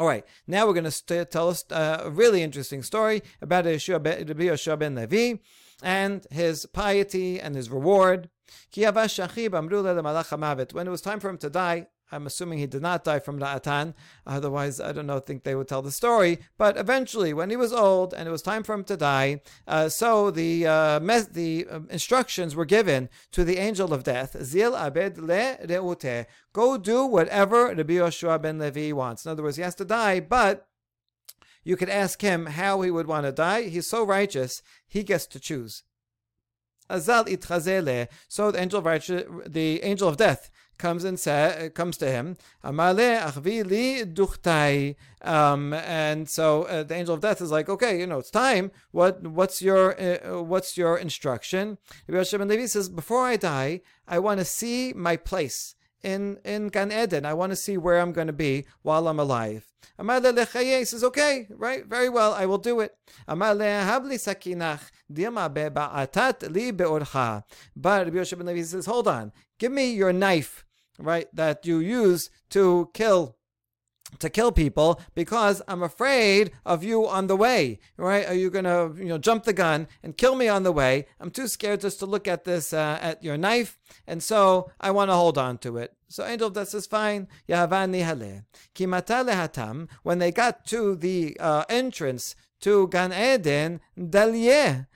All 0.00 0.06
right, 0.06 0.24
now 0.46 0.66
we're 0.66 0.72
going 0.72 0.90
to 0.90 1.24
tell 1.26 1.50
us 1.50 1.62
uh, 1.70 2.04
a 2.04 2.10
really 2.10 2.42
interesting 2.42 2.82
story 2.82 3.22
about 3.42 3.66
Yeshua 3.66 4.02
ben, 4.02 4.24
ben 4.78 4.94
Levi 4.94 5.34
and 5.82 6.26
his 6.30 6.64
piety 6.64 7.38
and 7.38 7.54
his 7.54 7.68
reward. 7.68 8.30
When 8.74 8.86
it 10.86 10.90
was 10.90 11.02
time 11.02 11.20
for 11.20 11.28
him 11.28 11.36
to 11.36 11.50
die, 11.50 11.88
I'm 12.12 12.26
assuming 12.26 12.58
he 12.58 12.66
did 12.66 12.82
not 12.82 13.04
die 13.04 13.18
from 13.18 13.38
Ra'atan. 13.38 13.94
Otherwise, 14.26 14.80
I 14.80 14.92
don't 14.92 15.06
know, 15.06 15.20
think 15.20 15.44
they 15.44 15.54
would 15.54 15.68
tell 15.68 15.82
the 15.82 15.92
story. 15.92 16.38
But 16.58 16.76
eventually, 16.76 17.32
when 17.32 17.50
he 17.50 17.56
was 17.56 17.72
old 17.72 18.12
and 18.12 18.28
it 18.28 18.32
was 18.32 18.42
time 18.42 18.62
for 18.62 18.74
him 18.74 18.84
to 18.84 18.96
die, 18.96 19.40
uh, 19.66 19.88
so 19.88 20.30
the 20.30 20.66
uh, 20.66 20.98
the 20.98 21.66
uh, 21.70 21.80
instructions 21.90 22.56
were 22.56 22.64
given 22.64 23.08
to 23.32 23.44
the 23.44 23.58
angel 23.58 23.92
of 23.92 24.04
death, 24.04 24.36
Zil 24.42 24.76
abed 24.76 25.18
le 25.18 25.56
re'ute. 25.66 26.26
Go 26.52 26.76
do 26.76 27.04
whatever 27.04 27.68
Rabbi 27.68 27.94
Yoshua 27.94 28.40
ben 28.42 28.58
Levi 28.58 28.92
wants. 28.92 29.24
In 29.24 29.30
other 29.30 29.42
words, 29.42 29.56
he 29.56 29.62
has 29.62 29.74
to 29.76 29.84
die, 29.84 30.20
but 30.20 30.66
you 31.62 31.76
could 31.76 31.90
ask 31.90 32.22
him 32.22 32.46
how 32.46 32.80
he 32.80 32.90
would 32.90 33.06
want 33.06 33.26
to 33.26 33.32
die. 33.32 33.62
He's 33.62 33.86
so 33.86 34.04
righteous, 34.04 34.62
he 34.88 35.02
gets 35.02 35.26
to 35.26 35.40
choose. 35.40 35.84
Azal 36.90 37.26
itchazele. 37.26 38.08
So 38.28 38.50
the 38.50 38.60
angel 38.60 38.86
of 38.86 39.52
the 39.52 39.82
angel 39.82 40.08
of 40.08 40.16
death 40.16 40.50
comes 40.86 41.04
and 41.04 41.18
say, 41.24 41.70
comes 41.80 41.96
to 41.98 42.08
him. 42.10 42.26
Amale 42.64 43.08
achvi 43.28 43.56
li 43.72 44.04
duchtai. 44.04 44.96
Um, 45.22 45.74
and 45.74 46.28
so 46.28 46.46
uh, 46.64 46.82
the 46.82 46.94
angel 46.94 47.14
of 47.14 47.20
death 47.20 47.40
is 47.40 47.50
like, 47.56 47.68
okay, 47.68 48.00
you 48.00 48.06
know, 48.06 48.18
it's 48.18 48.30
time. 48.30 48.70
What 48.90 49.14
what's 49.38 49.58
your 49.68 49.84
uh, 50.00 50.42
what's 50.52 50.76
your 50.80 50.94
instruction? 51.06 51.78
Rabbi 52.08 52.44
Levi 52.44 52.66
says, 52.66 52.88
before 52.88 53.24
I 53.26 53.36
die, 53.36 53.72
I 54.08 54.18
want 54.18 54.38
to 54.40 54.46
see 54.58 54.92
my 55.08 55.16
place 55.30 55.58
in 56.02 56.38
in 56.44 56.68
Gan 56.68 56.90
Eden. 57.02 57.24
I 57.26 57.34
want 57.34 57.50
to 57.52 57.56
see 57.56 57.76
where 57.76 57.98
I'm 58.00 58.12
going 58.18 58.26
to 58.34 58.40
be 58.46 58.54
while 58.82 59.06
I'm 59.08 59.20
alive. 59.20 59.66
Amar 59.98 60.20
lechaye 60.20 60.86
says, 60.86 61.04
okay, 61.04 61.46
right, 61.50 61.84
very 61.86 62.08
well, 62.08 62.32
I 62.32 62.46
will 62.46 62.58
do 62.58 62.80
it. 62.80 62.92
Amar 63.28 63.54
lehabli 63.54 64.16
sakinach 64.26 64.90
dima 65.12 65.52
be'atat 65.52 66.50
li 66.54 66.72
be'orcha. 66.72 67.44
But 67.76 68.06
Rabbi 68.06 68.16
Yosef 68.16 68.38
Levi 68.38 68.62
says, 68.62 68.86
hold 68.86 69.08
on, 69.08 69.32
give 69.58 69.72
me 69.72 69.92
your 69.92 70.12
knife, 70.12 70.64
right, 71.00 71.26
that 71.34 71.66
you 71.66 71.78
use 71.78 72.30
to 72.50 72.90
kill 72.94 73.36
to 74.18 74.28
kill 74.28 74.50
people 74.50 75.00
because 75.14 75.62
I'm 75.68 75.84
afraid 75.84 76.50
of 76.66 76.82
you 76.82 77.06
on 77.06 77.28
the 77.28 77.36
way. 77.36 77.78
Right? 77.96 78.26
Are 78.26 78.34
you 78.34 78.50
gonna, 78.50 78.92
you 78.94 79.04
know, 79.04 79.18
jump 79.18 79.44
the 79.44 79.52
gun 79.52 79.86
and 80.02 80.16
kill 80.16 80.34
me 80.34 80.48
on 80.48 80.64
the 80.64 80.72
way? 80.72 81.06
I'm 81.20 81.30
too 81.30 81.46
scared 81.46 81.80
just 81.80 82.00
to 82.00 82.06
look 82.06 82.26
at 82.26 82.44
this 82.44 82.72
uh, 82.72 82.98
at 83.00 83.22
your 83.22 83.36
knife, 83.36 83.78
and 84.06 84.22
so 84.22 84.70
I 84.80 84.90
want 84.90 85.10
to 85.10 85.14
hold 85.14 85.38
on 85.38 85.58
to 85.58 85.76
it. 85.76 85.94
So 86.08 86.24
Angel 86.24 86.50
Death 86.50 86.70
says, 86.70 86.86
fine. 86.86 87.28
Yahavani 87.48 88.04
hale. 88.04 88.42
Kimata 88.74 89.24
lehatam. 89.24 89.88
When 90.02 90.18
they 90.18 90.32
got 90.32 90.64
to 90.66 90.96
the 90.96 91.36
uh, 91.38 91.64
entrance 91.68 92.34
to 92.62 92.88
Gan 92.88 93.12
Eden, 93.12 93.80
dalyeh. 93.96 94.86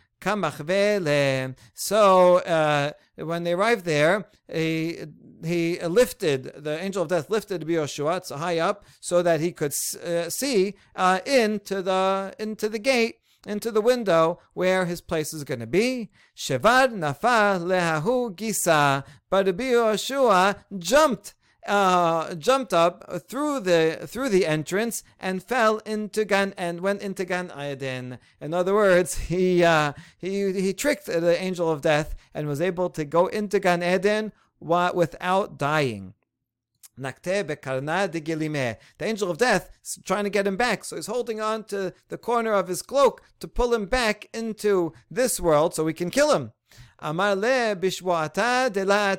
So 1.75 2.39
uh, 2.39 2.93
when 3.17 3.45
they 3.45 3.53
arrived 3.53 3.85
there, 3.85 4.27
he, 4.51 4.99
he 5.43 5.79
lifted, 5.81 6.53
the 6.57 6.83
angel 6.83 7.03
of 7.03 7.09
death 7.09 7.31
lifted 7.31 7.63
Yoshua 7.63 8.37
high 8.37 8.59
up 8.59 8.85
so 9.01 9.23
that 9.23 9.41
he 9.41 9.53
could 9.53 9.75
uh, 10.05 10.29
see 10.31 10.75
uh, 10.95 11.21
into, 11.27 11.83
the, 11.83 12.35
into 12.39 12.69
the 12.69 12.79
gate 12.79 13.17
into 13.47 13.71
the 13.71 13.81
window 13.81 14.39
where 14.55 14.87
his 14.87 15.01
place 15.01 15.35
is 15.35 15.45
going 15.45 15.61
to 15.61 15.67
be. 15.67 16.11
Shevad 16.37 16.93
nafa 16.93 17.61
lehahu 17.61 18.35
gisa. 18.35 19.05
But 19.29 19.47
Yoshua 19.47 20.57
jumped 20.79 21.35
uh, 21.67 22.35
jumped 22.35 22.75
up 22.75 23.23
through 23.29 23.61
the 23.61 24.01
through 24.07 24.29
the 24.29 24.47
entrance 24.47 25.03
and 25.19 25.43
fell 25.43 25.79
into 25.79 26.25
Gan 26.25 26.53
and 26.57 26.81
went 26.81 27.03
into 27.03 27.25
Gan 27.25 27.51
Eden. 27.59 28.19
In 28.41 28.53
other 28.53 28.75
words, 28.75 29.19
he 29.29 29.65
uh, 29.65 29.93
he 30.19 30.53
he 30.53 30.73
tricked 30.73 31.07
the 31.07 31.41
angel 31.41 31.71
of 31.71 31.81
death 31.81 32.15
and 32.35 32.47
was 32.47 32.61
able 32.61 32.91
to 32.91 33.05
go 33.05 33.27
into 33.29 33.59
Gan 33.59 33.83
Eden 33.83 34.33
without 34.65 35.59
dying. 35.59 36.15
The 36.97 37.57
angel 39.01 39.31
of 39.31 39.39
death 39.39 39.71
is 39.83 39.99
trying 40.05 40.25
to 40.25 40.31
get 40.31 40.47
him 40.47 40.57
back, 40.57 40.85
so 40.85 40.97
he's 40.97 41.07
holding 41.07 41.41
on 41.41 41.65
to 41.65 41.93
the 42.09 42.19
corner 42.19 42.53
of 42.53 42.69
his 42.69 42.83
cloak 42.83 43.23
to 43.41 43.49
pull 43.49 43.75
him 43.75 43.87
back 43.87 44.29
into 44.33 44.93
this 45.11 45.41
world 45.41 45.75
so 45.75 45.85
we 45.85 45.93
can 45.93 46.11
kill 46.11 46.33
him. 46.33 46.53
Amar 47.01 47.35
de 47.37 48.85
la. 48.85 49.17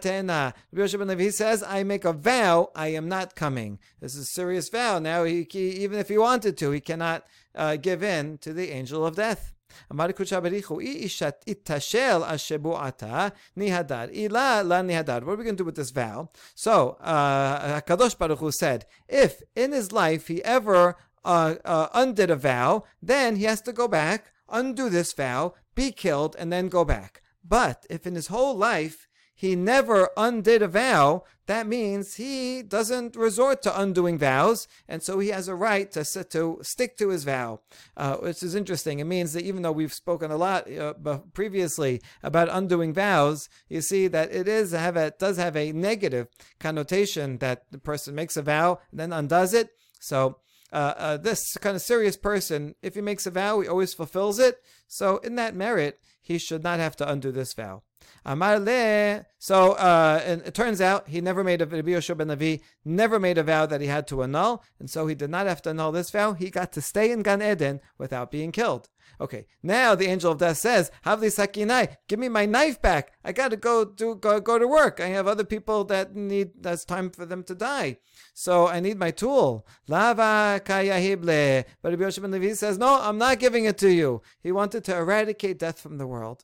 Rabbi 0.71 1.29
says, 1.29 1.63
I 1.63 1.83
make 1.83 2.05
a 2.05 2.13
vow, 2.13 2.71
I 2.75 2.87
am 2.87 3.09
not 3.09 3.35
coming. 3.35 3.79
This 3.99 4.15
is 4.15 4.21
a 4.21 4.25
serious 4.25 4.69
vow. 4.69 4.99
Now, 4.99 5.23
he, 5.25 5.45
he 5.49 5.83
even 5.83 5.99
if 5.99 6.07
he 6.07 6.17
wanted 6.17 6.57
to, 6.57 6.71
he 6.71 6.79
cannot 6.79 7.25
uh, 7.53 7.75
give 7.75 8.01
in 8.01 8.37
to 8.39 8.53
the 8.53 8.71
angel 8.71 9.05
of 9.05 9.15
death. 9.17 9.54
אמר 9.92 10.06
לקודשא 10.06 10.40
בריחו, 10.40 10.80
אי 10.80 11.08
יתשל 11.46 12.22
השבועתה 12.24 13.28
nihadar. 13.58 14.10
Ila 14.12 14.62
la 14.62 14.82
nihadar. 14.82 15.22
What 15.24 15.34
are 15.34 15.36
we 15.36 15.44
going 15.44 15.56
to 15.56 15.62
do 15.62 15.64
with 15.64 15.76
this 15.76 15.90
vow? 15.90 16.28
So, 16.54 16.96
uh, 17.00 17.80
HaKadosh 17.80 18.18
Baruch 18.18 18.38
Hu 18.38 18.50
said, 18.50 18.86
if 19.08 19.42
in 19.56 19.72
his 19.72 19.92
life 19.92 20.28
he 20.28 20.42
ever 20.44 20.96
uh, 21.24 21.54
uh, 21.64 21.88
undid 21.94 22.30
a 22.30 22.36
vow, 22.36 22.84
then 23.02 23.36
he 23.36 23.44
has 23.44 23.60
to 23.62 23.72
go 23.72 23.88
back, 23.88 24.32
undo 24.48 24.88
this 24.88 25.12
vow, 25.12 25.54
be 25.74 25.92
killed, 25.92 26.36
and 26.38 26.52
then 26.52 26.68
go 26.68 26.84
back. 26.84 27.22
But 27.44 27.86
if 27.90 28.06
in 28.06 28.14
his 28.14 28.28
whole 28.28 28.56
life 28.56 29.08
he 29.35 29.55
never 29.55 30.09
undid 30.15 30.61
a 30.61 30.67
vow, 30.67 31.23
that 31.47 31.67
means 31.67 32.15
he 32.15 32.63
doesn't 32.63 33.15
resort 33.15 33.61
to 33.63 33.79
undoing 33.79 34.17
vows, 34.17 34.67
and 34.87 35.03
so 35.03 35.19
he 35.19 35.27
has 35.27 35.47
a 35.47 35.53
right 35.53 35.91
to, 35.91 36.03
to 36.23 36.59
stick 36.63 36.97
to 36.97 37.09
his 37.09 37.25
vow, 37.25 37.59
uh, 37.97 38.15
which 38.15 38.41
is 38.41 38.55
interesting. 38.55 38.99
It 38.99 39.03
means 39.03 39.33
that 39.33 39.43
even 39.43 39.61
though 39.61 39.71
we've 39.71 39.93
spoken 39.93 40.31
a 40.31 40.37
lot 40.37 40.71
uh, 40.71 40.93
previously 41.33 42.01
about 42.23 42.49
undoing 42.49 42.93
vows, 42.93 43.49
you 43.69 43.81
see 43.81 44.07
that 44.07 44.33
it 44.33 44.47
is 44.47 44.71
have 44.71 44.95
a, 44.95 45.11
does 45.11 45.37
have 45.37 45.55
a 45.55 45.73
negative 45.73 46.29
connotation 46.59 47.37
that 47.39 47.69
the 47.71 47.77
person 47.77 48.15
makes 48.15 48.37
a 48.37 48.41
vow 48.41 48.79
and 48.89 48.99
then 48.99 49.13
undoes 49.13 49.53
it. 49.53 49.69
So 49.99 50.37
uh, 50.71 50.93
uh, 50.97 51.17
this 51.17 51.55
kind 51.57 51.75
of 51.75 51.81
serious 51.81 52.17
person, 52.17 52.75
if 52.81 52.95
he 52.95 53.01
makes 53.01 53.27
a 53.27 53.31
vow, 53.31 53.59
he 53.59 53.67
always 53.67 53.93
fulfills 53.93 54.39
it. 54.39 54.57
So 54.87 55.17
in 55.17 55.35
that 55.35 55.55
merit, 55.55 55.99
he 56.25 56.39
should 56.39 56.63
not 56.63 56.79
have 56.79 56.95
to 56.95 57.07
undo 57.07 57.31
this 57.31 57.53
vow. 57.53 57.83
Amar 58.25 58.59
le. 58.59 59.25
So 59.37 59.73
uh, 59.73 60.39
it 60.43 60.55
turns 60.55 60.81
out 60.81 61.07
he 61.07 61.21
never 61.21 61.43
made 61.43 61.61
a 61.61 61.67
Rabbi 61.67 61.91
Yoshua 61.91 62.17
ben 62.17 62.59
never 62.83 63.19
made 63.19 63.37
a 63.37 63.43
vow 63.43 63.67
that 63.67 63.79
he 63.79 63.85
had 63.85 64.07
to 64.07 64.23
annul, 64.23 64.63
and 64.79 64.89
so 64.89 65.05
he 65.05 65.13
did 65.13 65.29
not 65.29 65.45
have 65.45 65.61
to 65.61 65.69
annul 65.69 65.91
this 65.91 66.09
vow. 66.09 66.33
He 66.33 66.49
got 66.49 66.71
to 66.73 66.81
stay 66.81 67.11
in 67.11 67.21
Gan 67.21 67.43
Eden 67.43 67.79
without 67.99 68.31
being 68.31 68.51
killed. 68.51 68.89
Okay, 69.19 69.45
now 69.63 69.95
the 69.95 70.07
angel 70.07 70.31
of 70.31 70.39
death 70.39 70.57
says, 70.57 70.91
Havli 71.05 71.29
sakinai, 71.29 71.95
give 72.07 72.19
me 72.19 72.29
my 72.29 72.45
knife 72.45 72.81
back. 72.81 73.13
I 73.23 73.31
got 73.31 73.51
to 73.51 73.57
go 73.57 73.85
do 73.85 74.15
go, 74.15 74.39
go 74.39 74.59
to 74.59 74.67
work. 74.67 74.99
I 74.99 75.07
have 75.07 75.27
other 75.27 75.43
people 75.43 75.83
that 75.85 76.15
need, 76.15 76.51
that's 76.59 76.85
time 76.85 77.09
for 77.09 77.25
them 77.25 77.43
to 77.43 77.55
die. 77.55 77.97
So 78.33 78.67
I 78.67 78.79
need 78.79 78.97
my 78.97 79.11
tool. 79.11 79.67
Lava 79.87 80.61
kayahible. 80.63 81.65
But 81.81 81.91
Rabbi 81.91 82.03
Yoshua 82.03 82.21
ben 82.23 82.31
Levi 82.31 82.53
says, 82.53 82.77
no, 82.77 82.99
I'm 83.01 83.17
not 83.17 83.39
giving 83.39 83.65
it 83.65 83.77
to 83.79 83.89
you. 83.89 84.21
He 84.41 84.51
wanted 84.51 84.83
to 84.85 84.95
eradicate 84.95 85.59
death 85.59 85.79
from 85.79 85.97
the 85.97 86.07
world. 86.07 86.43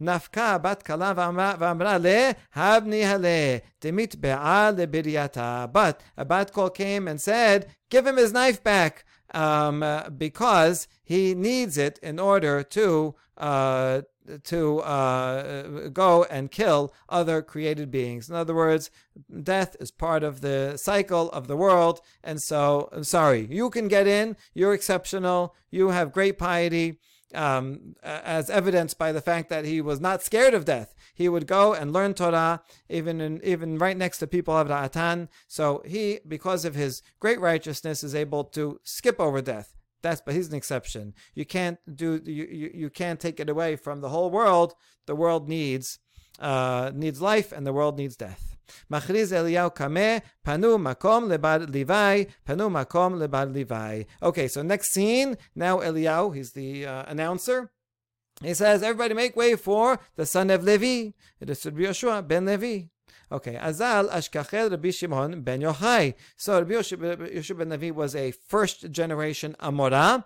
נפקה 0.00 0.58
בת 0.58 0.82
כלה 0.82 1.12
ואמרה 1.16 1.54
But 5.72 6.02
a 6.16 6.24
bat 6.24 6.52
kol 6.52 6.70
came 6.70 7.08
and 7.08 7.20
said, 7.20 7.66
give 7.90 8.06
him 8.06 8.16
his 8.16 8.32
knife 8.32 8.62
back 8.62 9.04
um, 9.34 9.82
uh, 9.82 10.10
because 10.10 10.88
he 11.04 11.34
needs 11.34 11.76
it 11.78 11.98
in 12.02 12.18
order 12.18 12.62
to 12.62 13.14
uh, 13.36 14.02
to 14.44 14.80
uh, 14.80 15.88
go 15.88 16.24
and 16.24 16.50
kill 16.50 16.92
other 17.08 17.40
created 17.40 17.90
beings. 17.90 18.28
In 18.28 18.34
other 18.34 18.54
words, 18.54 18.90
death 19.42 19.76
is 19.80 19.90
part 19.90 20.22
of 20.22 20.40
the 20.40 20.76
cycle 20.76 21.30
of 21.30 21.46
the 21.46 21.56
world. 21.56 22.00
And 22.22 22.42
so, 22.42 22.90
I'm 22.92 23.04
sorry, 23.04 23.46
you 23.50 23.70
can 23.70 23.88
get 23.88 24.06
in. 24.06 24.36
You're 24.54 24.74
exceptional. 24.74 25.54
You 25.70 25.88
have 25.88 26.12
great 26.12 26.38
piety 26.38 26.98
um, 27.34 27.94
as 28.02 28.50
evidenced 28.50 28.98
by 28.98 29.12
the 29.12 29.20
fact 29.20 29.48
that 29.48 29.64
he 29.64 29.80
was 29.80 30.00
not 30.00 30.22
scared 30.22 30.54
of 30.54 30.64
death 30.64 30.94
He 31.17 31.29
would 31.29 31.47
go 31.47 31.73
and 31.73 31.93
learn 31.93 32.13
Torah, 32.13 32.61
even 32.89 33.21
in, 33.21 33.41
even 33.43 33.77
right 33.77 33.97
next 33.97 34.19
to 34.19 34.27
people 34.27 34.55
of 34.57 34.67
Ra'atan. 34.67 35.27
So 35.47 35.81
he, 35.85 36.19
because 36.27 36.65
of 36.65 36.75
his 36.75 37.01
great 37.19 37.39
righteousness, 37.39 38.03
is 38.03 38.15
able 38.15 38.43
to 38.45 38.79
skip 38.83 39.19
over 39.19 39.41
death. 39.41 39.75
That's 40.01 40.21
but 40.21 40.35
he's 40.35 40.49
an 40.49 40.55
exception. 40.55 41.13
You 41.33 41.45
can't 41.45 41.79
do 41.95 42.21
you, 42.25 42.43
you, 42.51 42.71
you 42.73 42.89
can't 42.89 43.19
take 43.19 43.39
it 43.39 43.49
away 43.49 43.77
from 43.77 44.01
the 44.01 44.09
whole 44.09 44.29
world. 44.29 44.73
The 45.05 45.15
world 45.15 45.47
needs 45.47 45.99
uh, 46.39 46.91
needs 46.93 47.21
life, 47.21 47.51
and 47.51 47.65
the 47.65 47.73
world 47.73 47.97
needs 47.97 48.17
death. 48.17 48.53
מכריז 48.91 49.33
אליהו 49.33 49.69
קמה, 49.69 50.17
panu 50.47 50.77
makom 50.77 51.29
לבד 51.29 51.59
Levi, 51.69 52.23
panu 52.47 52.69
makom 52.69 53.19
לבד 53.19 53.47
Levi. 53.51 54.03
Okay, 54.21 54.47
so 54.47 54.61
next 54.61 54.93
scene, 54.93 55.37
now 55.55 55.79
Eliyahu, 55.79 56.35
he's 56.35 56.51
the 56.51 56.85
uh, 56.85 57.03
announcer. 57.07 57.71
he 58.42 58.54
says, 58.54 58.82
everybody 58.82 59.14
make 59.14 59.36
way 59.36 59.56
for 59.56 59.98
the 60.16 60.26
son 60.26 60.50
of 60.50 60.62
Levi. 60.62 61.10
It 61.40 61.50
is 61.50 61.64
Rabbi 61.64 61.80
Yoshua 61.82 62.26
ben 62.26 62.46
Levi. 62.46 62.86
Okay, 63.30 63.54
Azal 63.54 64.10
Ashkachel 64.10 64.70
Rabbi 64.70 64.90
Shimon 64.90 65.42
ben 65.42 65.60
Yochai. 65.60 66.14
So 66.36 66.58
Rabbi 66.58 66.72
Yoshua 66.74 67.58
ben 67.58 67.68
Levi 67.70 67.90
was 67.90 68.14
a 68.14 68.30
first 68.30 68.90
generation 68.90 69.56
Amora 69.60 70.24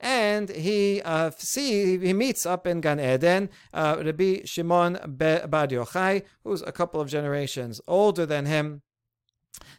and 0.00 0.50
he 0.50 1.00
uh, 1.02 1.30
see 1.36 1.98
he 1.98 2.12
meets 2.12 2.44
up 2.46 2.66
in 2.66 2.80
Gan 2.80 3.00
Eden 3.00 3.48
uh, 3.72 4.02
Rabbi 4.04 4.44
Shimon 4.44 4.98
Bar 5.06 5.68
Yochai, 5.68 6.22
who's 6.44 6.62
a 6.62 6.72
couple 6.72 7.00
of 7.00 7.08
generations 7.08 7.80
older 7.86 8.26
than 8.26 8.46
him. 8.46 8.82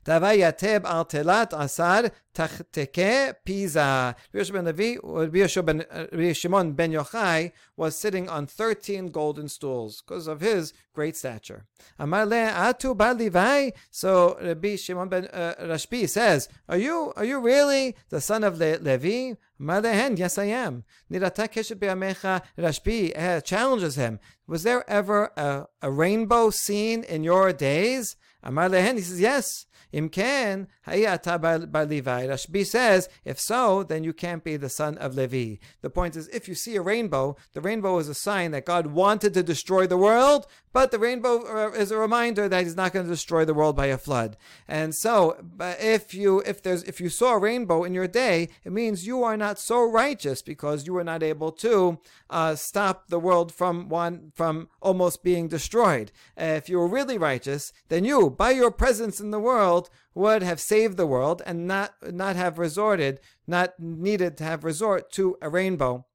Tavayateb 0.05 0.85
al 0.85 1.05
telat 1.05 1.53
asad 1.53 2.11
tachteke 2.33 3.33
piza. 3.43 4.15
Rabbi 4.33 5.47
ben 5.65 6.33
Shimon 6.33 6.73
ben 6.73 6.91
Yochai 6.91 7.51
was 7.75 7.97
sitting 7.97 8.29
on 8.29 8.47
13 8.47 9.07
golden 9.07 9.49
stools 9.49 10.01
because 10.01 10.27
of 10.27 10.41
his 10.41 10.73
great 10.93 11.15
stature. 11.15 11.65
Amar 11.99 12.25
le 12.25 12.35
atu 12.35 12.95
bar 12.95 13.13
Levi. 13.13 13.71
So 13.91 14.37
Rabbi 14.41 14.75
Shimon 14.75 15.09
ben 15.09 15.25
uh, 15.27 15.55
Rashbi 15.61 16.07
says, 16.07 16.47
"Are 16.69 16.77
you 16.77 17.13
are 17.15 17.25
you 17.25 17.39
really 17.39 17.95
the 18.09 18.21
son 18.21 18.43
of 18.43 18.57
Le- 18.59 18.79
Levi?" 18.79 19.35
Amar 19.59 19.81
lehen, 19.81 20.17
yes 20.17 20.37
I 20.37 20.45
am. 20.45 20.83
Nirata 21.11 21.47
keshet 21.47 21.79
be'amecha. 21.79 22.41
Rashbi 22.57 23.17
uh, 23.17 23.41
challenges 23.41 23.95
him. 23.95 24.19
Was 24.45 24.63
there 24.63 24.87
ever 24.89 25.31
a, 25.35 25.65
a 25.81 25.91
rainbow 25.91 26.51
seen 26.51 27.03
in 27.03 27.23
your 27.23 27.51
days? 27.53 28.15
Amar 28.43 28.69
lehen, 28.69 28.97
he 28.97 29.01
says 29.01 29.19
yes. 29.19 29.65
Imken 29.93 30.67
hayata 30.85 31.71
by 31.71 31.83
Levi. 31.83 32.27
Rashbi 32.27 32.65
says, 32.65 33.09
if 33.25 33.39
so, 33.39 33.83
then 33.83 34.03
you 34.03 34.13
can't 34.13 34.43
be 34.43 34.57
the 34.57 34.69
son 34.69 34.97
of 34.97 35.15
Levi. 35.15 35.55
The 35.81 35.89
point 35.89 36.15
is, 36.15 36.27
if 36.29 36.47
you 36.47 36.55
see 36.55 36.75
a 36.75 36.81
rainbow, 36.81 37.35
the 37.53 37.61
rainbow 37.61 37.97
is 37.99 38.09
a 38.09 38.13
sign 38.13 38.51
that 38.51 38.65
God 38.65 38.87
wanted 38.87 39.33
to 39.33 39.43
destroy 39.43 39.87
the 39.87 39.97
world, 39.97 40.47
but 40.73 40.91
the 40.91 40.99
rainbow 40.99 41.43
uh, 41.43 41.71
is 41.71 41.91
a 41.91 41.97
reminder 41.97 42.47
that 42.47 42.63
He's 42.63 42.75
not 42.75 42.93
going 42.93 43.05
to 43.05 43.11
destroy 43.11 43.45
the 43.45 43.53
world 43.53 43.75
by 43.75 43.87
a 43.87 43.97
flood. 43.97 44.37
And 44.67 44.93
so, 44.93 45.37
if 45.59 46.13
you 46.13 46.41
if 46.45 46.61
there's 46.61 46.83
if 46.83 47.01
you 47.01 47.09
saw 47.09 47.33
a 47.33 47.39
rainbow 47.39 47.83
in 47.83 47.93
your 47.93 48.07
day, 48.07 48.49
it 48.63 48.71
means 48.71 49.07
you 49.07 49.23
are 49.23 49.37
not 49.37 49.57
so 49.57 49.83
righteous 49.83 50.41
because 50.41 50.85
you 50.85 50.93
were 50.93 51.03
not 51.03 51.23
able 51.23 51.51
to 51.53 51.99
uh, 52.29 52.55
stop 52.55 53.07
the 53.07 53.19
world 53.19 53.51
from 53.51 53.89
one 53.89 54.31
from 54.35 54.69
almost 54.81 55.23
being 55.23 55.47
destroyed. 55.47 56.11
Uh, 56.39 56.43
if 56.43 56.69
you 56.69 56.77
were 56.77 56.87
really 56.87 57.17
righteous, 57.17 57.73
then 57.89 58.03
you, 58.05 58.29
by 58.29 58.51
your 58.51 58.71
presence 58.71 59.19
in 59.19 59.31
the 59.31 59.39
world, 59.39 59.76
would 60.13 60.43
have 60.43 60.59
saved 60.59 60.97
the 60.97 61.07
world 61.07 61.41
and 61.45 61.67
not 61.67 61.93
not 62.01 62.35
have 62.35 62.57
resorted, 62.57 63.19
not 63.45 63.79
needed 63.79 64.37
to 64.37 64.43
have 64.43 64.63
resort 64.63 65.11
to 65.13 65.37
a 65.41 65.49
rainbow. 65.49 66.05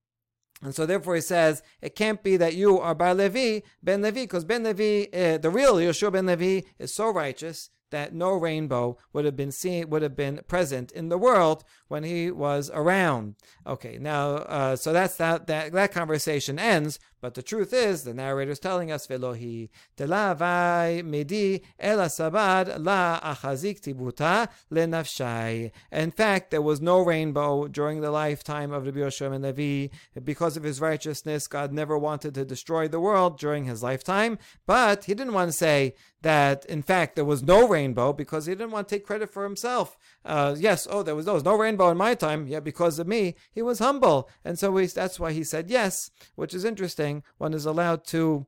And 0.63 0.75
so 0.75 0.87
therefore 0.87 1.17
he 1.17 1.21
says, 1.21 1.63
it 1.81 1.97
can't 1.97 2.23
be 2.23 2.37
that 2.37 2.55
you 2.55 2.79
are 2.79 2.95
Bar 2.95 3.15
Levi, 3.15 3.61
Ben 3.83 4.01
Levi, 4.01 4.23
because 4.23 4.45
Ben 4.45 4.63
Levi, 4.63 5.07
uh, 5.13 5.39
the 5.39 5.51
real 5.51 5.75
Yeshua 5.77 6.13
Ben 6.13 6.27
Levi, 6.27 6.67
is 6.79 6.95
so 6.95 7.11
righteous 7.11 7.71
that 7.91 8.15
no 8.15 8.33
rainbow 8.33 8.97
would 9.13 9.25
have 9.25 9.37
been 9.37 9.53
seen, 9.53 9.91
would 9.91 10.03
have 10.03 10.17
been 10.17 10.41
present 10.49 10.91
in 10.93 11.09
the 11.09 11.19
world 11.19 11.65
when 11.89 12.05
he 12.05 12.31
was 12.31 12.71
around. 12.73 13.35
Okay, 13.67 13.99
now, 13.99 14.37
uh, 14.37 14.77
so 14.77 14.93
that's 14.93 15.17
that, 15.17 15.47
that, 15.49 15.73
that 15.73 15.93
conversation 15.93 16.59
ends, 16.59 16.99
but 17.23 17.35
the 17.35 17.43
truth 17.43 17.73
is, 17.73 18.03
the 18.03 18.13
narrator 18.13 18.51
is 18.51 18.59
telling 18.59 18.91
us, 18.91 19.07
Velohi 19.07 19.69
telavai 19.97 21.05
midi 21.05 21.63
ela 21.79 22.07
sabad 22.07 22.85
la 22.85 23.21
achazik 23.21 23.81
tibuta 23.81 24.49
lenafshai. 24.73 25.71
In 25.93 26.11
fact, 26.11 26.51
there 26.51 26.61
was 26.61 26.81
no 26.81 27.01
rainbow 27.01 27.69
during 27.69 28.01
the 28.01 28.11
lifetime 28.11 28.73
of 28.73 28.87
Rabbi 28.87 28.99
Yoshua 28.99 29.33
and 29.33 29.45
Levi. 29.45 29.95
Because 30.25 30.57
of 30.57 30.65
his 30.65 30.81
righteousness, 30.81 31.47
God 31.47 31.73
never 31.73 31.97
wanted 31.97 32.35
to 32.35 32.45
destroy 32.45 32.89
the 32.89 32.99
world 32.99 33.39
during 33.39 33.67
his 33.67 33.85
lifetime, 33.85 34.37
but 34.67 35.05
he 35.05 35.15
didn't 35.15 35.33
want 35.33 35.49
to 35.49 35.57
say 35.57 35.95
that, 36.23 36.65
in 36.67 36.83
fact, 36.83 37.17
there 37.17 37.25
was 37.25 37.43
no 37.43 37.69
rainbow 37.69 38.13
because 38.13 38.47
he 38.47 38.55
didn't 38.55 38.71
want 38.71 38.89
to 38.89 38.95
take 38.95 39.07
credit 39.07 39.33
for 39.33 39.45
himself. 39.45 39.97
Uh, 40.25 40.55
yes, 40.59 40.87
oh, 40.91 41.03
there 41.03 41.15
was, 41.17 41.27
there 41.27 41.35
was 41.35 41.45
no 41.45 41.57
rainbow 41.57 41.91
in 41.91 41.97
my 41.97 42.15
time. 42.15 42.47
Yeah, 42.47 42.61
because 42.61 42.99
of 42.99 43.07
me, 43.07 43.35
he 43.53 43.61
was 43.61 43.81
humble. 43.81 44.31
And 44.45 44.59
so 44.59 44.71
we, 44.71 44.87
that's 44.87 45.19
why 45.19 45.33
he 45.33 45.45
said 45.45 45.69
yes, 45.69 46.11
which 46.37 46.55
is 46.55 46.65
interesting. 46.65 47.12
One 47.39 47.55
is 47.55 47.67
allowed 47.67 48.05
to 48.07 48.47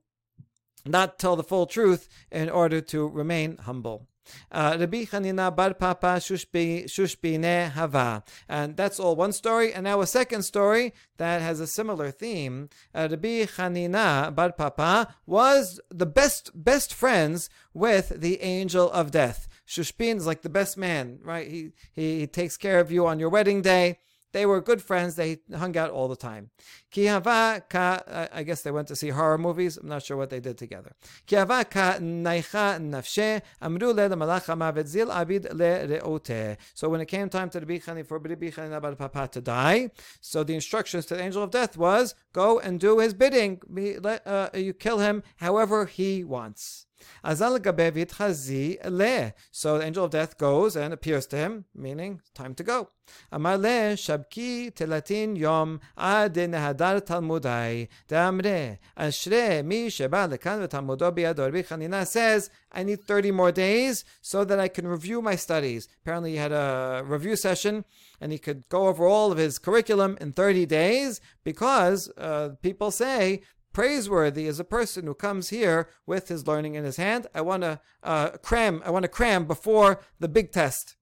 not 0.87 1.19
tell 1.19 1.37
the 1.37 1.43
full 1.43 1.67
truth 1.67 2.09
in 2.31 2.49
order 2.51 2.81
to 2.81 3.09
remain 3.09 3.57
humble. 3.59 4.09
Uh, 4.51 4.77
Rabbi 4.79 5.05
Chanina 5.05 5.55
bar 5.55 5.75
Papa 5.75 6.17
Shushbine 6.19 7.71
Hava. 7.71 8.25
And 8.49 8.77
that's 8.77 8.99
all 8.99 9.17
one 9.17 9.33
story. 9.33 9.73
And 9.73 9.85
now 9.85 10.01
a 10.01 10.07
second 10.07 10.43
story 10.43 10.95
that 11.19 11.43
has 11.43 11.61
a 11.61 11.67
similar 11.67 12.11
theme. 12.11 12.69
Uh, 12.95 13.09
Rabbi 13.11 13.45
Chanina 13.45 14.35
bar 14.35 14.53
Papa 14.53 15.15
was 15.27 15.81
the 15.91 16.07
best 16.07 16.51
best 16.55 16.95
friends 16.95 17.51
with 17.73 18.21
the 18.21 18.41
angel 18.41 18.91
of 18.91 19.11
death. 19.11 19.49
Shushbin 19.67 20.17
is 20.17 20.27
like 20.27 20.43
the 20.43 20.49
best 20.51 20.77
man, 20.77 21.19
right? 21.23 21.49
He, 21.49 21.73
he, 21.93 22.21
he 22.21 22.27
takes 22.27 22.57
care 22.57 22.81
of 22.81 22.91
you 22.91 23.07
on 23.07 23.19
your 23.19 23.31
wedding 23.31 23.63
day. 23.63 23.99
They 24.35 24.47
were 24.47 24.61
good 24.61 24.83
friends. 24.83 25.15
They 25.15 25.39
hung 25.57 25.77
out 25.77 25.91
all 25.91 26.09
the 26.09 26.17
time. 26.17 26.51
Ka, 26.93 28.03
I 28.33 28.43
guess 28.43 28.63
they 28.63 28.73
went 28.73 28.89
to 28.89 28.97
see 28.97 29.11
horror 29.11 29.39
movies. 29.39 29.77
I'm 29.77 29.87
not 29.89 30.03
sure 30.03 30.17
what 30.17 30.31
they 30.31 30.41
did 30.41 30.59
together. 30.59 30.97
Ka 31.29 31.45
naicha 31.47 32.81
nafshe 32.81 33.43
amru 33.63 33.93
le 33.93 34.09
malach 34.09 34.47
abid 34.51 35.55
le 35.55 35.87
reote. 35.87 36.57
So 36.75 36.89
when 36.89 37.01
it 37.01 37.07
came 37.07 37.29
time 37.29 37.49
to 37.51 37.61
the 37.61 38.03
for 38.03 38.19
bichani 38.19 38.99
Papa 38.99 39.29
to 39.29 39.41
die, 39.41 39.91
so 40.21 40.43
the 40.43 40.57
instructions 40.57 41.07
to 41.07 41.15
the 41.15 41.23
angel 41.23 41.45
of 41.45 41.53
death 41.53 41.77
was 41.77 42.17
go 42.33 42.59
and 42.59 42.81
do 42.81 42.99
his 42.99 43.15
bidding. 43.15 43.61
Uh, 44.05 44.49
you 44.53 44.73
kill 44.75 44.99
him 44.99 45.23
however 45.37 45.87
he 45.87 46.25
wants. 46.25 46.87
Azal 47.25 47.59
chazi 47.61 48.79
le. 48.89 49.35
So 49.51 49.79
the 49.79 49.85
angel 49.85 50.05
of 50.05 50.11
death 50.11 50.39
goes 50.39 50.77
and 50.77 50.93
appears 50.93 51.27
to 51.29 51.37
him, 51.37 51.65
meaning 51.75 52.21
time 52.35 52.55
to 52.55 52.63
go. 52.63 52.91
Amar 53.31 53.59
le 53.59 53.97
shabki 53.97 54.75
telatin 54.75 55.37
yom 55.37 55.81
ad 55.97 56.35
nehadar 56.35 57.01
talmudai 57.03 57.89
damre 58.09 58.79
ashre 58.97 59.65
mi 59.65 59.91
sheba 59.91 60.29
lekan 60.29 60.67
v'talmudo 60.67 61.13
biyador 61.13 61.53
Chanina 61.65 62.07
says, 62.07 62.51
I 62.73 62.83
need 62.83 63.03
30 63.05 63.31
more 63.31 63.53
days 63.53 64.05
so 64.21 64.45
that 64.45 64.59
I 64.59 64.69
can 64.69 64.87
review 64.87 65.23
my 65.23 65.37
studies. 65.37 65.89
Apparently 66.03 66.33
he 66.33 66.37
had 66.37 66.53
a 66.53 67.03
review 67.05 67.37
session 67.37 67.85
and 68.21 68.33
he 68.33 68.39
could 68.39 68.69
go 68.69 68.89
over 68.89 69.07
all 69.07 69.33
of 69.33 69.39
his 69.39 69.59
curriculum 69.59 70.17
in 70.21 70.33
30 70.33 70.67
days 70.67 71.21
because 71.43 72.11
uh, 72.17 72.51
people 72.63 72.91
say 72.91 73.43
praiseworthy 73.75 74.47
is 74.47 74.59
a 74.59 74.65
person 74.65 75.05
who 75.05 75.15
comes 75.15 75.51
here 75.51 75.91
with 76.07 76.29
his 76.29 76.47
learning 76.47 76.77
in 76.77 76.85
his 76.85 76.97
hand. 76.97 77.27
I 77.35 77.43
want 77.43 77.63
to 77.65 77.81
uh, 78.03 78.31
cram. 78.43 78.81
I 78.87 78.91
want 78.91 79.03
to 79.03 79.09
cram 79.09 79.45
before 79.45 80.01
the 80.19 80.29
big 80.29 80.51
test. 80.53 80.97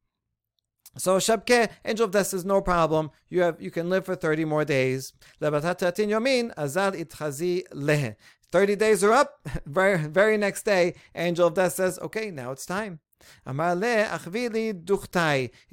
So 0.99 1.19
Shabke, 1.19 1.71
angel 1.85 2.07
of 2.07 2.11
death 2.11 2.29
says 2.29 2.45
no 2.45 2.61
problem. 2.61 3.11
You 3.29 3.43
have 3.43 3.63
you 3.63 3.71
can 3.71 3.89
live 3.89 4.05
for 4.05 4.17
30 4.17 4.45
more 4.45 4.65
days. 4.65 5.13
azal 5.41 6.93
itchazi 6.95 7.63
leh. 7.73 8.15
30 8.51 8.77
days 8.77 9.05
are 9.05 9.13
up. 9.13 9.49
Very 9.67 9.97
very 10.09 10.37
next 10.37 10.65
day, 10.65 10.95
angel 11.15 11.47
of 11.47 11.55
death 11.55 11.75
says, 11.75 11.99
okay, 12.01 12.31
now 12.31 12.51
it's 12.51 12.67
time. 12.67 13.01
He 13.47 13.57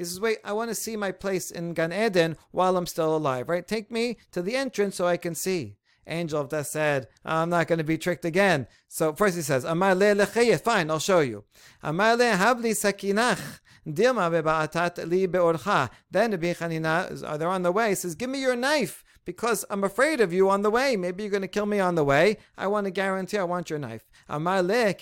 says, 0.05 0.19
wait, 0.21 0.37
I 0.45 0.53
want 0.53 0.69
to 0.69 0.75
see 0.75 0.95
my 0.95 1.11
place 1.11 1.51
in 1.51 1.73
Gan 1.73 1.91
Eden 1.91 2.37
while 2.51 2.77
I'm 2.77 2.85
still 2.85 3.17
alive, 3.17 3.49
right? 3.49 3.67
Take 3.67 3.91
me 3.91 4.17
to 4.31 4.41
the 4.41 4.55
entrance 4.55 4.95
so 4.95 5.07
I 5.07 5.17
can 5.17 5.35
see 5.35 5.78
angel 6.09 6.41
of 6.41 6.49
death 6.49 6.67
said, 6.67 7.07
I'm 7.23 7.49
not 7.49 7.67
going 7.67 7.77
to 7.77 7.83
be 7.83 7.97
tricked 7.97 8.25
again. 8.25 8.67
So 8.87 9.13
first 9.13 9.35
he 9.35 9.41
says, 9.41 9.63
Amar 9.63 9.95
le 9.95 10.25
fine, 10.25 10.89
I'll 10.89 10.99
show 10.99 11.19
you. 11.19 11.43
Amar 11.83 12.17
le 12.17 12.25
havli 12.25 12.71
sakinach. 12.71 13.59
Dilma 13.87 14.31
be'ba'atat 14.31 15.09
li 15.09 15.27
be'orcha. 15.27 15.89
Then 16.11 16.31
the 16.31 16.37
Chanina, 16.37 17.37
they're 17.37 17.47
on 17.47 17.63
the 17.63 17.71
way, 17.71 17.95
says, 17.95 18.15
give 18.15 18.29
me 18.29 18.41
your 18.41 18.55
knife 18.55 19.03
because 19.29 19.63
I'm 19.69 19.83
afraid 19.83 20.21
of 20.21 20.33
you 20.33 20.49
on 20.49 20.63
the 20.63 20.71
way. 20.71 20.95
Maybe 20.95 21.21
you're 21.21 21.29
going 21.29 21.43
to 21.43 21.47
kill 21.47 21.67
me 21.67 21.79
on 21.79 21.93
the 21.93 22.03
way. 22.03 22.37
I 22.57 22.65
want 22.65 22.85
to 22.85 22.91
guarantee 22.91 23.37
I 23.37 23.43
want 23.43 23.69
your 23.69 23.77
knife. 23.77 24.09
Now 24.27 24.39
the 24.39 24.95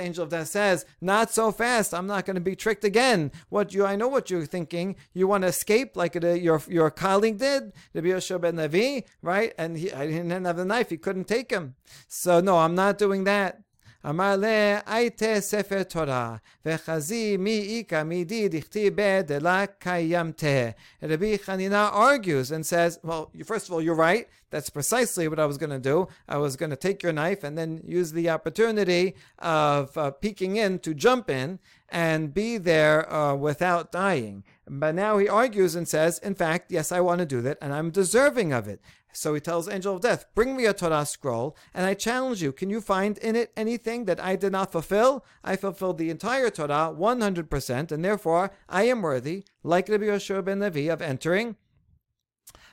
angel 0.00 0.24
of 0.24 0.30
death 0.30 0.48
says, 0.48 0.84
Not 1.00 1.30
so 1.30 1.52
fast. 1.52 1.94
I'm 1.94 2.08
not 2.08 2.26
going 2.26 2.34
to 2.34 2.40
be 2.40 2.56
tricked 2.56 2.84
again. 2.84 3.30
What 3.48 3.72
you 3.72 3.86
I 3.86 3.94
know 3.94 4.08
what 4.08 4.28
you're 4.28 4.44
thinking. 4.44 4.96
You 5.12 5.28
want 5.28 5.42
to 5.42 5.48
escape 5.48 5.96
like 5.96 6.16
uh, 6.16 6.30
your 6.30 6.60
your 6.68 6.90
colleague 6.90 7.38
did, 7.38 7.72
Rabbi 7.94 8.08
Yoshua 8.08 8.40
ben 8.40 8.56
Levi, 8.56 9.02
right? 9.22 9.54
And 9.56 9.76
he, 9.76 9.92
I 9.92 10.06
didn't 10.06 10.44
have 10.44 10.56
the 10.56 10.64
knife. 10.64 10.90
He 10.90 10.96
couldn't 10.96 11.28
take 11.28 11.50
him. 11.50 11.76
So 12.08 12.40
no, 12.40 12.58
I'm 12.58 12.74
not 12.74 12.98
doing 12.98 13.22
that. 13.24 13.63
אמר 14.09 14.35
לה, 14.35 14.79
הייתה 14.85 15.41
ספר 15.41 15.83
תורה, 15.83 16.35
וחזי 16.65 17.37
מי 17.37 17.77
איכא 17.77 18.03
מידי 18.03 18.49
דכתיב 18.49 18.95
דלה 19.25 19.65
קיימתה. 19.79 20.69
Rabbi 21.03 21.37
Chanina 21.37 21.91
argues 21.93 22.51
and 22.51 22.65
says, 22.65 22.99
well, 23.03 23.29
first 23.43 23.67
of 23.67 23.73
all, 23.73 23.81
you're 23.81 23.95
right. 23.95 24.27
That's 24.51 24.69
precisely 24.69 25.27
what 25.27 25.39
I 25.39 25.45
was 25.45 25.57
going 25.57 25.69
to 25.69 25.79
do. 25.79 26.07
I 26.27 26.37
was 26.37 26.55
going 26.55 26.69
to 26.69 26.75
take 26.75 27.03
your 27.03 27.13
knife 27.13 27.43
and 27.43 27.57
then 27.57 27.81
use 27.85 28.13
the 28.13 28.29
opportunity 28.29 29.15
of 29.37 29.97
uh, 29.97 30.11
peeking 30.11 30.55
in 30.55 30.79
to 30.79 30.93
jump 30.93 31.29
in 31.29 31.59
and 31.89 32.33
be 32.33 32.57
there 32.57 33.11
uh, 33.13 33.35
without 33.35 33.91
dying. 33.91 34.43
But 34.67 34.95
now 34.95 35.17
he 35.17 35.27
argues 35.27 35.75
and 35.75 35.87
says, 35.87 36.19
in 36.19 36.35
fact, 36.35 36.71
yes, 36.71 36.91
I 36.91 37.01
want 37.01 37.19
to 37.19 37.25
do 37.25 37.41
that 37.41 37.57
and 37.61 37.73
I'm 37.73 37.91
deserving 37.91 38.53
of 38.53 38.67
it. 38.67 38.79
So 39.16 39.34
he 39.34 39.40
tells 39.40 39.68
Angel 39.68 39.94
of 39.94 40.02
Death, 40.02 40.26
Bring 40.34 40.56
me 40.56 40.66
a 40.66 40.72
Torah 40.72 41.06
scroll, 41.06 41.56
and 41.72 41.86
I 41.86 41.94
challenge 41.94 42.42
you, 42.42 42.52
can 42.52 42.70
you 42.70 42.80
find 42.80 43.16
in 43.18 43.36
it 43.36 43.52
anything 43.56 44.04
that 44.06 44.22
I 44.22 44.36
did 44.36 44.52
not 44.52 44.72
fulfill? 44.72 45.24
I 45.42 45.56
fulfilled 45.56 45.98
the 45.98 46.10
entire 46.10 46.50
Torah 46.50 46.92
100%, 46.96 47.92
and 47.92 48.04
therefore 48.04 48.50
I 48.68 48.84
am 48.84 49.02
worthy, 49.02 49.44
like 49.62 49.88
Rabbi 49.88 50.04
Yoshua 50.04 50.44
ben 50.44 50.60
Levi, 50.60 50.90
of 50.92 51.00
entering 51.00 51.56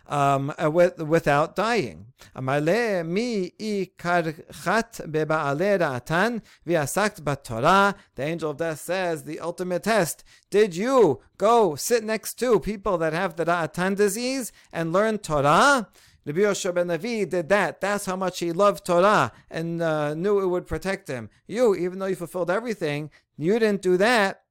um, 0.08 0.54
uh, 0.62 0.70
with, 0.70 1.02
without 1.02 1.56
dying. 1.56 2.08
Ra'atan. 5.80 6.42
The 8.16 8.24
angel 8.24 8.52
of 8.52 8.58
death 8.58 8.80
says, 8.80 9.24
the 9.24 9.40
ultimate 9.40 9.84
test, 9.84 10.24
did 10.50 10.76
you 10.76 11.22
go 11.38 11.76
sit 11.76 12.04
next 12.04 12.34
to 12.36 12.60
people 12.60 12.98
that 12.98 13.14
have 13.14 13.36
the 13.36 13.46
ra'atan 13.46 13.96
disease 13.96 14.52
and 14.72 14.92
learn 14.94 15.18
Torah? 15.18 15.88
Rabbi 16.26 16.40
Yoshua 16.42 16.76
ben 16.76 16.88
Levi 16.88 17.26
did 17.26 17.50
that. 17.50 17.82
That's 17.82 18.06
how 18.06 18.16
much 18.16 18.40
he 18.40 18.52
loved 18.52 18.86
Torah 18.86 19.32
and 19.50 19.82
uh, 19.82 20.14
knew 20.14 20.40
it 20.40 20.48
would 20.48 20.68
protect 20.68 21.08
him. 21.08 21.30
You, 21.48 21.76
even 21.76 22.00
though 22.00 22.06
you 22.06 22.16
fulfilled 22.16 22.52
everything, 22.52 23.10
you 23.38 23.58
didn't 23.58 23.82
do 23.82 23.98
that. 23.98 24.44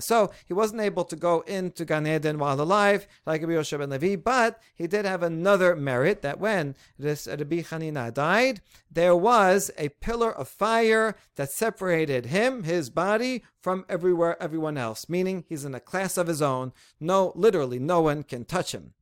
So 0.00 0.30
he 0.46 0.54
wasn't 0.54 0.80
able 0.80 1.04
to 1.04 1.16
go 1.16 1.40
into 1.40 1.84
Gan 1.84 2.06
Eden 2.06 2.38
while 2.38 2.60
alive, 2.60 3.06
like 3.26 3.42
Rabbi 3.42 3.52
Yoshua 3.52 3.78
ben 3.78 3.90
Levi, 3.90 4.16
but 4.16 4.60
he 4.74 4.86
did 4.86 5.04
have 5.04 5.22
another 5.22 5.76
merit 5.76 6.22
that 6.22 6.40
when 6.40 6.74
this 6.98 7.26
Rabbi 7.26 7.62
Hanina 7.62 8.12
died, 8.12 8.60
there 8.90 9.16
was 9.16 9.70
a 9.78 9.90
pillar 9.90 10.32
of 10.32 10.48
fire 10.48 11.14
that 11.36 11.50
separated 11.50 12.26
him, 12.26 12.64
his 12.64 12.90
body, 12.90 13.42
from 13.60 13.84
everywhere 13.88 14.42
everyone 14.42 14.76
else, 14.76 15.08
meaning 15.08 15.44
he's 15.48 15.64
in 15.64 15.74
a 15.74 15.80
class 15.80 16.16
of 16.16 16.26
his 16.26 16.42
own. 16.42 16.72
No, 16.98 17.32
literally, 17.36 17.78
no 17.78 18.00
one 18.00 18.24
can 18.24 18.44
touch 18.44 18.72
him. 18.74 18.94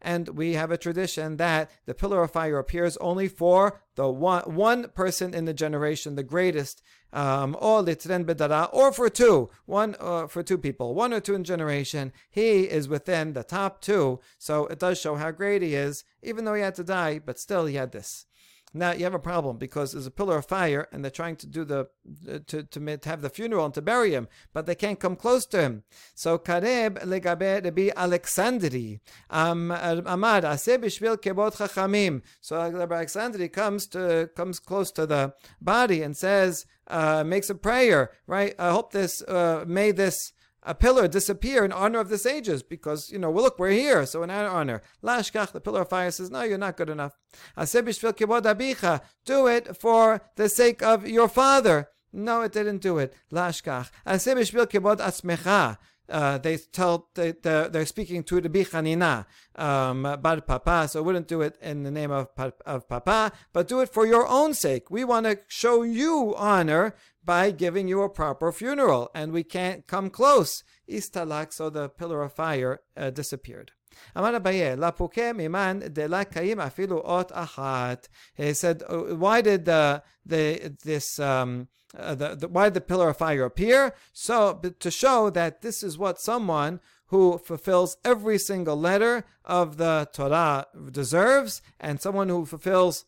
And 0.00 0.28
we 0.30 0.54
have 0.54 0.70
a 0.70 0.78
tradition 0.78 1.36
that 1.36 1.70
the 1.86 1.94
pillar 1.94 2.22
of 2.22 2.32
fire 2.32 2.58
appears 2.58 2.96
only 2.98 3.28
for 3.28 3.80
the 3.94 4.08
one, 4.08 4.54
one 4.54 4.88
person 4.90 5.34
in 5.34 5.44
the 5.44 5.52
generation, 5.52 6.14
the 6.14 6.22
greatest, 6.22 6.82
um, 7.12 7.56
or 7.60 7.82
for 8.92 9.10
two, 9.10 9.50
one 9.66 9.96
uh, 9.98 10.26
for 10.26 10.42
two 10.42 10.58
people, 10.58 10.94
one 10.94 11.12
or 11.12 11.20
two 11.20 11.34
in 11.34 11.42
generation. 11.42 12.12
He 12.30 12.62
is 12.62 12.88
within 12.88 13.32
the 13.32 13.42
top 13.42 13.80
two, 13.80 14.20
so 14.38 14.66
it 14.66 14.78
does 14.78 15.00
show 15.00 15.16
how 15.16 15.32
great 15.32 15.62
he 15.62 15.74
is, 15.74 16.04
even 16.22 16.44
though 16.44 16.54
he 16.54 16.62
had 16.62 16.76
to 16.76 16.84
die, 16.84 17.18
but 17.18 17.38
still 17.38 17.66
he 17.66 17.74
had 17.74 17.92
this. 17.92 18.27
Now 18.78 18.92
you 18.92 19.04
have 19.04 19.14
a 19.14 19.18
problem 19.18 19.58
because 19.58 19.92
there's 19.92 20.06
a 20.06 20.10
pillar 20.10 20.38
of 20.38 20.46
fire, 20.46 20.88
and 20.92 21.02
they're 21.02 21.10
trying 21.10 21.36
to 21.36 21.46
do 21.46 21.64
the 21.64 21.88
to, 22.46 22.62
to, 22.62 22.98
have 23.04 23.22
the 23.22 23.30
funeral 23.30 23.64
and 23.64 23.74
to 23.74 23.82
bury 23.82 24.12
him, 24.12 24.28
but 24.52 24.66
they 24.66 24.74
can't 24.74 25.00
come 25.00 25.16
close 25.16 25.44
to 25.46 25.60
him. 25.60 25.82
So 26.14 26.38
Kareb 26.38 27.04
legabe 27.04 27.64
Rabbi 27.64 27.88
Alexandri 27.90 29.00
um, 29.30 29.70
Amad 29.70 30.44
Aseh 30.44 30.78
kebot 30.78 31.56
chachamim. 31.56 32.22
So 32.40 32.70
Rabbi 32.70 33.04
Alexandri 33.04 33.52
comes 33.52 33.86
to 33.88 34.30
comes 34.36 34.60
close 34.60 34.92
to 34.92 35.06
the 35.06 35.34
body 35.60 36.02
and 36.02 36.16
says, 36.16 36.64
uh, 36.86 37.24
makes 37.24 37.50
a 37.50 37.54
prayer, 37.54 38.12
right? 38.26 38.54
I 38.58 38.70
hope 38.70 38.92
this 38.92 39.22
uh, 39.22 39.64
may 39.66 39.90
this 39.90 40.32
a 40.62 40.74
pillar 40.74 41.08
disappear 41.08 41.64
in 41.64 41.72
honor 41.72 42.00
of 42.00 42.08
the 42.08 42.18
sages 42.18 42.62
because, 42.62 43.10
you 43.10 43.18
know, 43.18 43.30
well, 43.30 43.44
look, 43.44 43.58
we're 43.58 43.70
here, 43.70 44.04
so 44.06 44.22
in 44.22 44.30
honor. 44.30 44.82
Lashkach, 45.02 45.52
the 45.52 45.60
pillar 45.60 45.82
of 45.82 45.88
fire 45.88 46.10
says, 46.10 46.30
no, 46.30 46.42
you're 46.42 46.58
not 46.58 46.76
good 46.76 46.90
enough. 46.90 47.16
Do 49.24 49.46
it 49.46 49.76
for 49.76 50.20
the 50.36 50.48
sake 50.48 50.82
of 50.82 51.08
your 51.08 51.28
father. 51.28 51.88
No, 52.12 52.42
it 52.42 52.52
didn't 52.52 52.78
do 52.78 52.98
it. 52.98 53.14
Lashkach. 53.30 53.90
Uh, 56.08 56.38
they 56.38 56.56
tell 56.56 57.08
they, 57.14 57.32
they're, 57.32 57.84
speaking 57.84 58.22
to 58.24 58.40
the 58.40 58.48
bichanina 58.48 59.26
um, 59.56 60.02
bar 60.02 60.40
papa, 60.40 60.88
so 60.88 61.02
wouldn't 61.02 61.28
do 61.28 61.42
it 61.42 61.56
in 61.60 61.82
the 61.82 61.90
name 61.90 62.10
of 62.10 62.28
of 62.64 62.88
papa, 62.88 63.32
but 63.52 63.68
do 63.68 63.80
it 63.80 63.92
for 63.92 64.06
your 64.06 64.26
own 64.26 64.54
sake. 64.54 64.90
We 64.90 65.04
want 65.04 65.26
to 65.26 65.38
show 65.48 65.82
you 65.82 66.34
honor 66.36 66.94
by 67.22 67.50
giving 67.50 67.88
you 67.88 68.00
a 68.02 68.08
proper 68.08 68.50
funeral, 68.52 69.10
and 69.14 69.32
we 69.32 69.44
can't 69.44 69.86
come 69.86 70.08
close. 70.08 70.64
Istalak, 70.88 71.52
so 71.52 71.68
the 71.68 71.90
pillar 71.90 72.22
of 72.22 72.32
fire 72.32 72.80
uh, 72.96 73.10
disappeared. 73.10 73.72
Amar 74.14 74.32
Abaye, 74.34 74.76
lapuke 74.76 75.34
miman 75.34 75.92
de 75.92 76.08
la 76.08 76.24
kaim 76.24 76.58
afilu 76.58 77.02
ot 77.04 77.30
achat. 77.30 78.08
He 78.34 78.52
said, 78.54 78.82
why 78.88 79.40
did 79.40 79.64
the, 79.64 80.02
the 80.24 80.76
this 80.84 81.18
um, 81.18 81.68
uh, 81.96 82.14
the, 82.14 82.34
the, 82.34 82.48
why 82.48 82.64
did 82.64 82.74
the 82.74 82.80
pillar 82.80 83.08
of 83.08 83.16
fire 83.16 83.44
appear? 83.44 83.94
So 84.12 84.60
to 84.78 84.90
show 84.90 85.30
that 85.30 85.62
this 85.62 85.82
is 85.82 85.96
what 85.96 86.20
someone 86.20 86.80
who 87.06 87.38
fulfills 87.38 87.96
every 88.04 88.38
single 88.38 88.76
letter 88.76 89.24
of 89.44 89.78
the 89.78 90.08
Torah 90.12 90.66
deserves, 90.90 91.62
and 91.80 92.00
someone 92.00 92.28
who 92.28 92.44
fulfills 92.44 93.06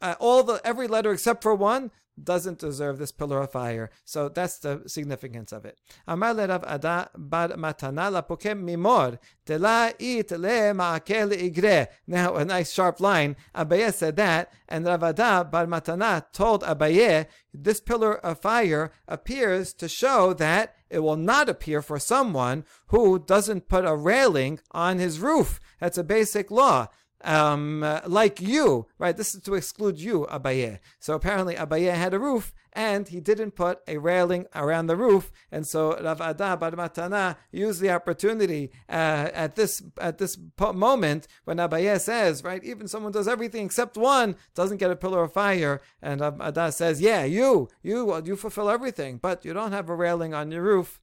uh, 0.00 0.14
all 0.20 0.42
the 0.44 0.60
every 0.64 0.86
letter 0.86 1.12
except 1.12 1.42
for 1.42 1.54
one 1.54 1.90
doesn't 2.22 2.58
deserve 2.58 2.98
this 2.98 3.12
pillar 3.12 3.40
of 3.40 3.52
fire. 3.52 3.90
So 4.04 4.28
that's 4.28 4.58
the 4.58 4.82
significance 4.86 5.52
of 5.52 5.64
it. 5.64 5.78
Amar 6.06 6.34
bar 6.34 7.08
matana 7.16 8.10
lapokem 8.10 8.62
mimor 8.62 9.18
it 9.46 9.60
le 9.60 11.36
igre. 11.36 11.88
Now 12.06 12.36
a 12.36 12.44
nice 12.44 12.72
sharp 12.72 13.00
line. 13.00 13.36
Abaye 13.54 13.92
said 13.92 14.16
that, 14.16 14.52
and 14.68 14.86
Rav 14.86 15.02
Ada 15.02 15.48
bar 15.50 15.66
matana 15.66 16.24
told 16.32 16.62
Abaye 16.62 17.26
this 17.52 17.80
pillar 17.80 18.16
of 18.18 18.40
fire 18.40 18.92
appears 19.08 19.72
to 19.74 19.88
show 19.88 20.32
that 20.34 20.76
it 20.88 21.00
will 21.00 21.16
not 21.16 21.48
appear 21.48 21.82
for 21.82 21.98
someone 21.98 22.64
who 22.88 23.18
doesn't 23.18 23.68
put 23.68 23.84
a 23.84 23.96
railing 23.96 24.60
on 24.72 24.98
his 24.98 25.20
roof. 25.20 25.60
That's 25.80 25.98
a 25.98 26.04
basic 26.04 26.50
law 26.50 26.88
um, 27.22 27.82
uh, 27.82 28.00
like 28.06 28.40
you, 28.40 28.86
right? 28.98 29.16
This 29.16 29.34
is 29.34 29.42
to 29.42 29.54
exclude 29.54 29.98
you, 29.98 30.26
Abaye. 30.30 30.78
So 30.98 31.14
apparently 31.14 31.54
Abaye 31.54 31.94
had 31.94 32.14
a 32.14 32.18
roof 32.18 32.52
and 32.72 33.08
he 33.08 33.20
didn't 33.20 33.52
put 33.52 33.80
a 33.88 33.98
railing 33.98 34.46
around 34.54 34.86
the 34.86 34.96
roof. 34.96 35.32
And 35.50 35.66
so 35.66 35.98
Rav 36.00 36.20
Ada 36.20 36.56
Bar 36.56 36.72
Matana 36.72 37.36
used 37.50 37.80
the 37.80 37.90
opportunity 37.90 38.70
uh, 38.88 39.28
at 39.34 39.56
this 39.56 39.82
at 39.98 40.18
this 40.18 40.38
moment 40.58 41.26
when 41.44 41.58
Abaye 41.58 42.00
says, 42.00 42.44
right, 42.44 42.62
even 42.62 42.88
someone 42.88 43.12
does 43.12 43.28
everything 43.28 43.66
except 43.66 43.96
one, 43.96 44.36
doesn't 44.54 44.78
get 44.78 44.90
a 44.90 44.96
pillar 44.96 45.24
of 45.24 45.32
fire. 45.32 45.80
And 46.00 46.20
Rav 46.20 46.40
Ada 46.40 46.72
says, 46.72 47.00
yeah, 47.00 47.24
you, 47.24 47.68
you, 47.82 48.22
you 48.24 48.36
fulfill 48.36 48.70
everything, 48.70 49.18
but 49.18 49.44
you 49.44 49.52
don't 49.52 49.72
have 49.72 49.88
a 49.88 49.94
railing 49.94 50.34
on 50.34 50.50
your 50.50 50.62
roof. 50.62 51.00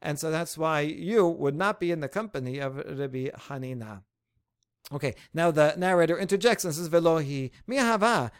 And 0.00 0.18
so 0.18 0.30
that's 0.30 0.56
why 0.56 0.80
you 0.80 1.26
would 1.26 1.56
not 1.56 1.80
be 1.80 1.90
in 1.90 2.00
the 2.00 2.08
company 2.08 2.58
of 2.58 2.76
Rabbi 2.76 3.30
Hanina. 3.48 4.02
Okay, 4.90 5.14
now 5.34 5.50
the 5.50 5.74
narrator 5.76 6.18
interjects 6.18 6.64
and 6.64 6.74
says, 6.74 6.88
Velohi, 6.88 7.50
mihava, 7.68 8.30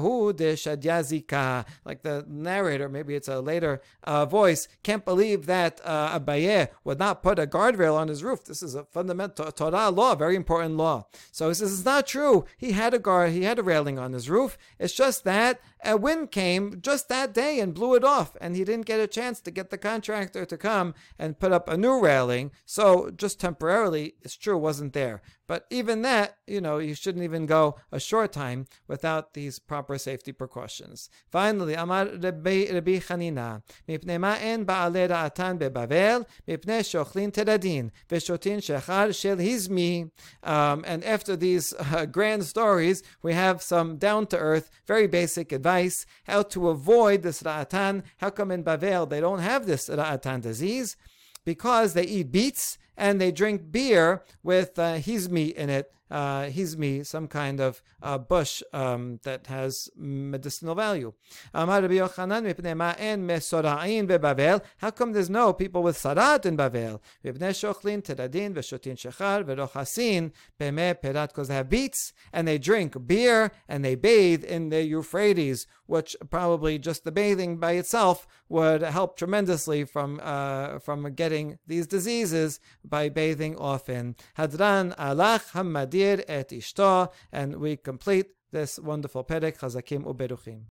hu 0.00 0.32
de 0.32 0.52
shadyazika. 0.54 1.66
Like 1.84 2.02
the 2.02 2.24
narrator, 2.28 2.88
maybe 2.88 3.16
it's 3.16 3.26
a 3.26 3.40
later 3.40 3.82
uh, 4.04 4.24
voice, 4.24 4.68
can't 4.84 5.04
believe 5.04 5.46
that 5.46 5.80
uh, 5.84 6.18
Abaye 6.18 6.68
would 6.84 7.00
not 7.00 7.24
put 7.24 7.40
a 7.40 7.46
guardrail 7.48 7.96
on 7.96 8.06
his 8.06 8.22
roof. 8.22 8.44
This 8.44 8.62
is 8.62 8.76
a 8.76 8.84
fundamental 8.84 9.50
Torah 9.50 9.90
law, 9.90 10.14
very 10.14 10.36
important 10.36 10.76
law. 10.76 11.06
So 11.32 11.48
he 11.48 11.54
says, 11.54 11.72
it's 11.72 11.84
not 11.84 12.06
true. 12.06 12.44
He 12.56 12.72
had 12.72 12.94
a 12.94 13.00
guard, 13.00 13.32
he 13.32 13.42
had 13.42 13.58
a 13.58 13.64
railing 13.64 13.98
on 13.98 14.12
his 14.12 14.30
roof. 14.30 14.56
It's 14.78 14.94
just 14.94 15.24
that 15.24 15.60
a 15.83 15.95
wind 15.95 16.31
came 16.31 16.79
just 16.81 17.07
that 17.09 17.33
day 17.33 17.59
and 17.59 17.73
blew 17.73 17.93
it 17.95 18.03
off, 18.03 18.35
and 18.41 18.55
he 18.55 18.63
didn't 18.63 18.85
get 18.85 18.99
a 18.99 19.07
chance 19.07 19.39
to 19.41 19.51
get 19.51 19.69
the 19.69 19.77
contractor 19.77 20.45
to 20.45 20.57
come 20.57 20.93
and 21.19 21.39
put 21.39 21.51
up 21.51 21.69
a 21.69 21.77
new 21.77 21.99
railing. 21.99 22.51
So 22.65 23.11
just 23.11 23.39
temporarily, 23.39 24.15
it's 24.21 24.35
true, 24.35 24.57
wasn't 24.57 24.93
there. 24.93 25.21
But 25.47 25.65
even 25.69 26.01
that, 26.01 26.37
you 26.45 26.59
know, 26.59 26.77
you 26.77 26.93
shouldn't 26.93 27.23
even 27.23 27.45
go 27.45 27.77
a 27.91 28.01
short 28.01 28.33
time 28.33 28.65
without 28.87 29.33
these 29.33 29.59
proper 29.59 29.97
safety 29.97 30.33
precautions. 30.33 31.09
Finally, 31.29 31.75
Amar 31.75 32.05
Rabbi, 32.05 32.67
Rabbi 32.73 32.99
Chanina, 32.99 33.61
מפני 33.87 34.17
מה 34.17 34.37
אין 34.37 34.65
בעלי 34.65 35.07
דעתן 35.07 35.55
בבבל? 35.59 36.21
מפני 36.47 36.83
שאוכלים 36.83 37.29
תדדין, 37.29 37.89
ושותין 38.11 38.61
שחר 38.61 39.11
של 39.11 39.39
הזמי. 39.39 40.05
And 40.43 41.03
after 41.05 41.35
these 41.37 41.73
uh, 41.73 42.05
grand 42.05 42.43
stories, 42.43 43.03
we 43.23 43.33
have 43.33 43.61
some 43.61 43.97
down-to-earth, 43.97 44.69
very 44.85 45.07
basic 45.07 45.51
advice, 45.53 45.70
how 46.24 46.42
to 46.42 46.68
avoid 46.68 47.22
this 47.22 47.42
ra'atan. 47.42 48.02
How 48.18 48.30
come 48.30 48.50
in 48.50 48.64
Bavel 48.64 49.08
they 49.08 49.20
don't 49.20 49.38
have 49.40 49.66
this 49.66 49.88
ra'atan 49.88 50.42
disease? 50.42 50.96
Because 51.44 51.94
they 51.94 52.04
eat 52.04 52.30
beets 52.30 52.78
and 52.96 53.20
they 53.20 53.32
drink 53.32 53.72
beer 53.72 54.22
with 54.42 54.78
uh, 54.78 54.96
hizmi 54.96 55.52
in 55.54 55.70
it 55.70 55.92
uh, 56.12 56.42
hizmi, 56.44 57.04
some 57.04 57.26
kind 57.26 57.58
of 57.58 57.82
uh, 58.02 58.18
bush 58.18 58.62
um, 58.72 59.18
that 59.22 59.46
has 59.46 59.88
medicinal 59.96 60.74
value. 60.74 61.12
How 61.54 61.64
come 64.90 65.12
there's 65.12 65.30
no 65.30 65.52
people 65.54 65.82
with 65.82 65.96
sarat 65.96 66.46
in 66.46 66.56
Bavel? 66.56 67.00
Because 71.32 71.48
they 71.48 71.54
have 71.54 71.68
beets 71.70 72.12
and 72.32 72.48
they 72.48 72.58
drink 72.58 73.06
beer 73.06 73.50
and 73.68 73.84
they 73.84 73.94
bathe 73.94 74.44
in 74.44 74.68
the 74.68 74.82
Euphrates, 74.82 75.66
which 75.86 76.16
probably 76.30 76.78
just 76.78 77.04
the 77.04 77.12
bathing 77.12 77.56
by 77.58 77.72
itself 77.72 78.26
would 78.48 78.82
help 78.82 79.16
tremendously 79.16 79.84
from 79.84 80.20
uh, 80.22 80.78
from 80.78 81.14
getting 81.14 81.58
these 81.66 81.86
diseases 81.86 82.60
by 82.84 83.08
bathing 83.08 83.56
often. 83.56 84.14
Hadran 84.36 84.94
alach 84.96 85.52
et 86.02 86.48
ishto, 86.50 87.08
and 87.32 87.56
we 87.56 87.76
complete 87.76 88.26
this 88.52 88.78
wonderful 88.78 89.24
perek 89.24 89.58
chazakim 89.58 90.04
uberuchim. 90.04 90.71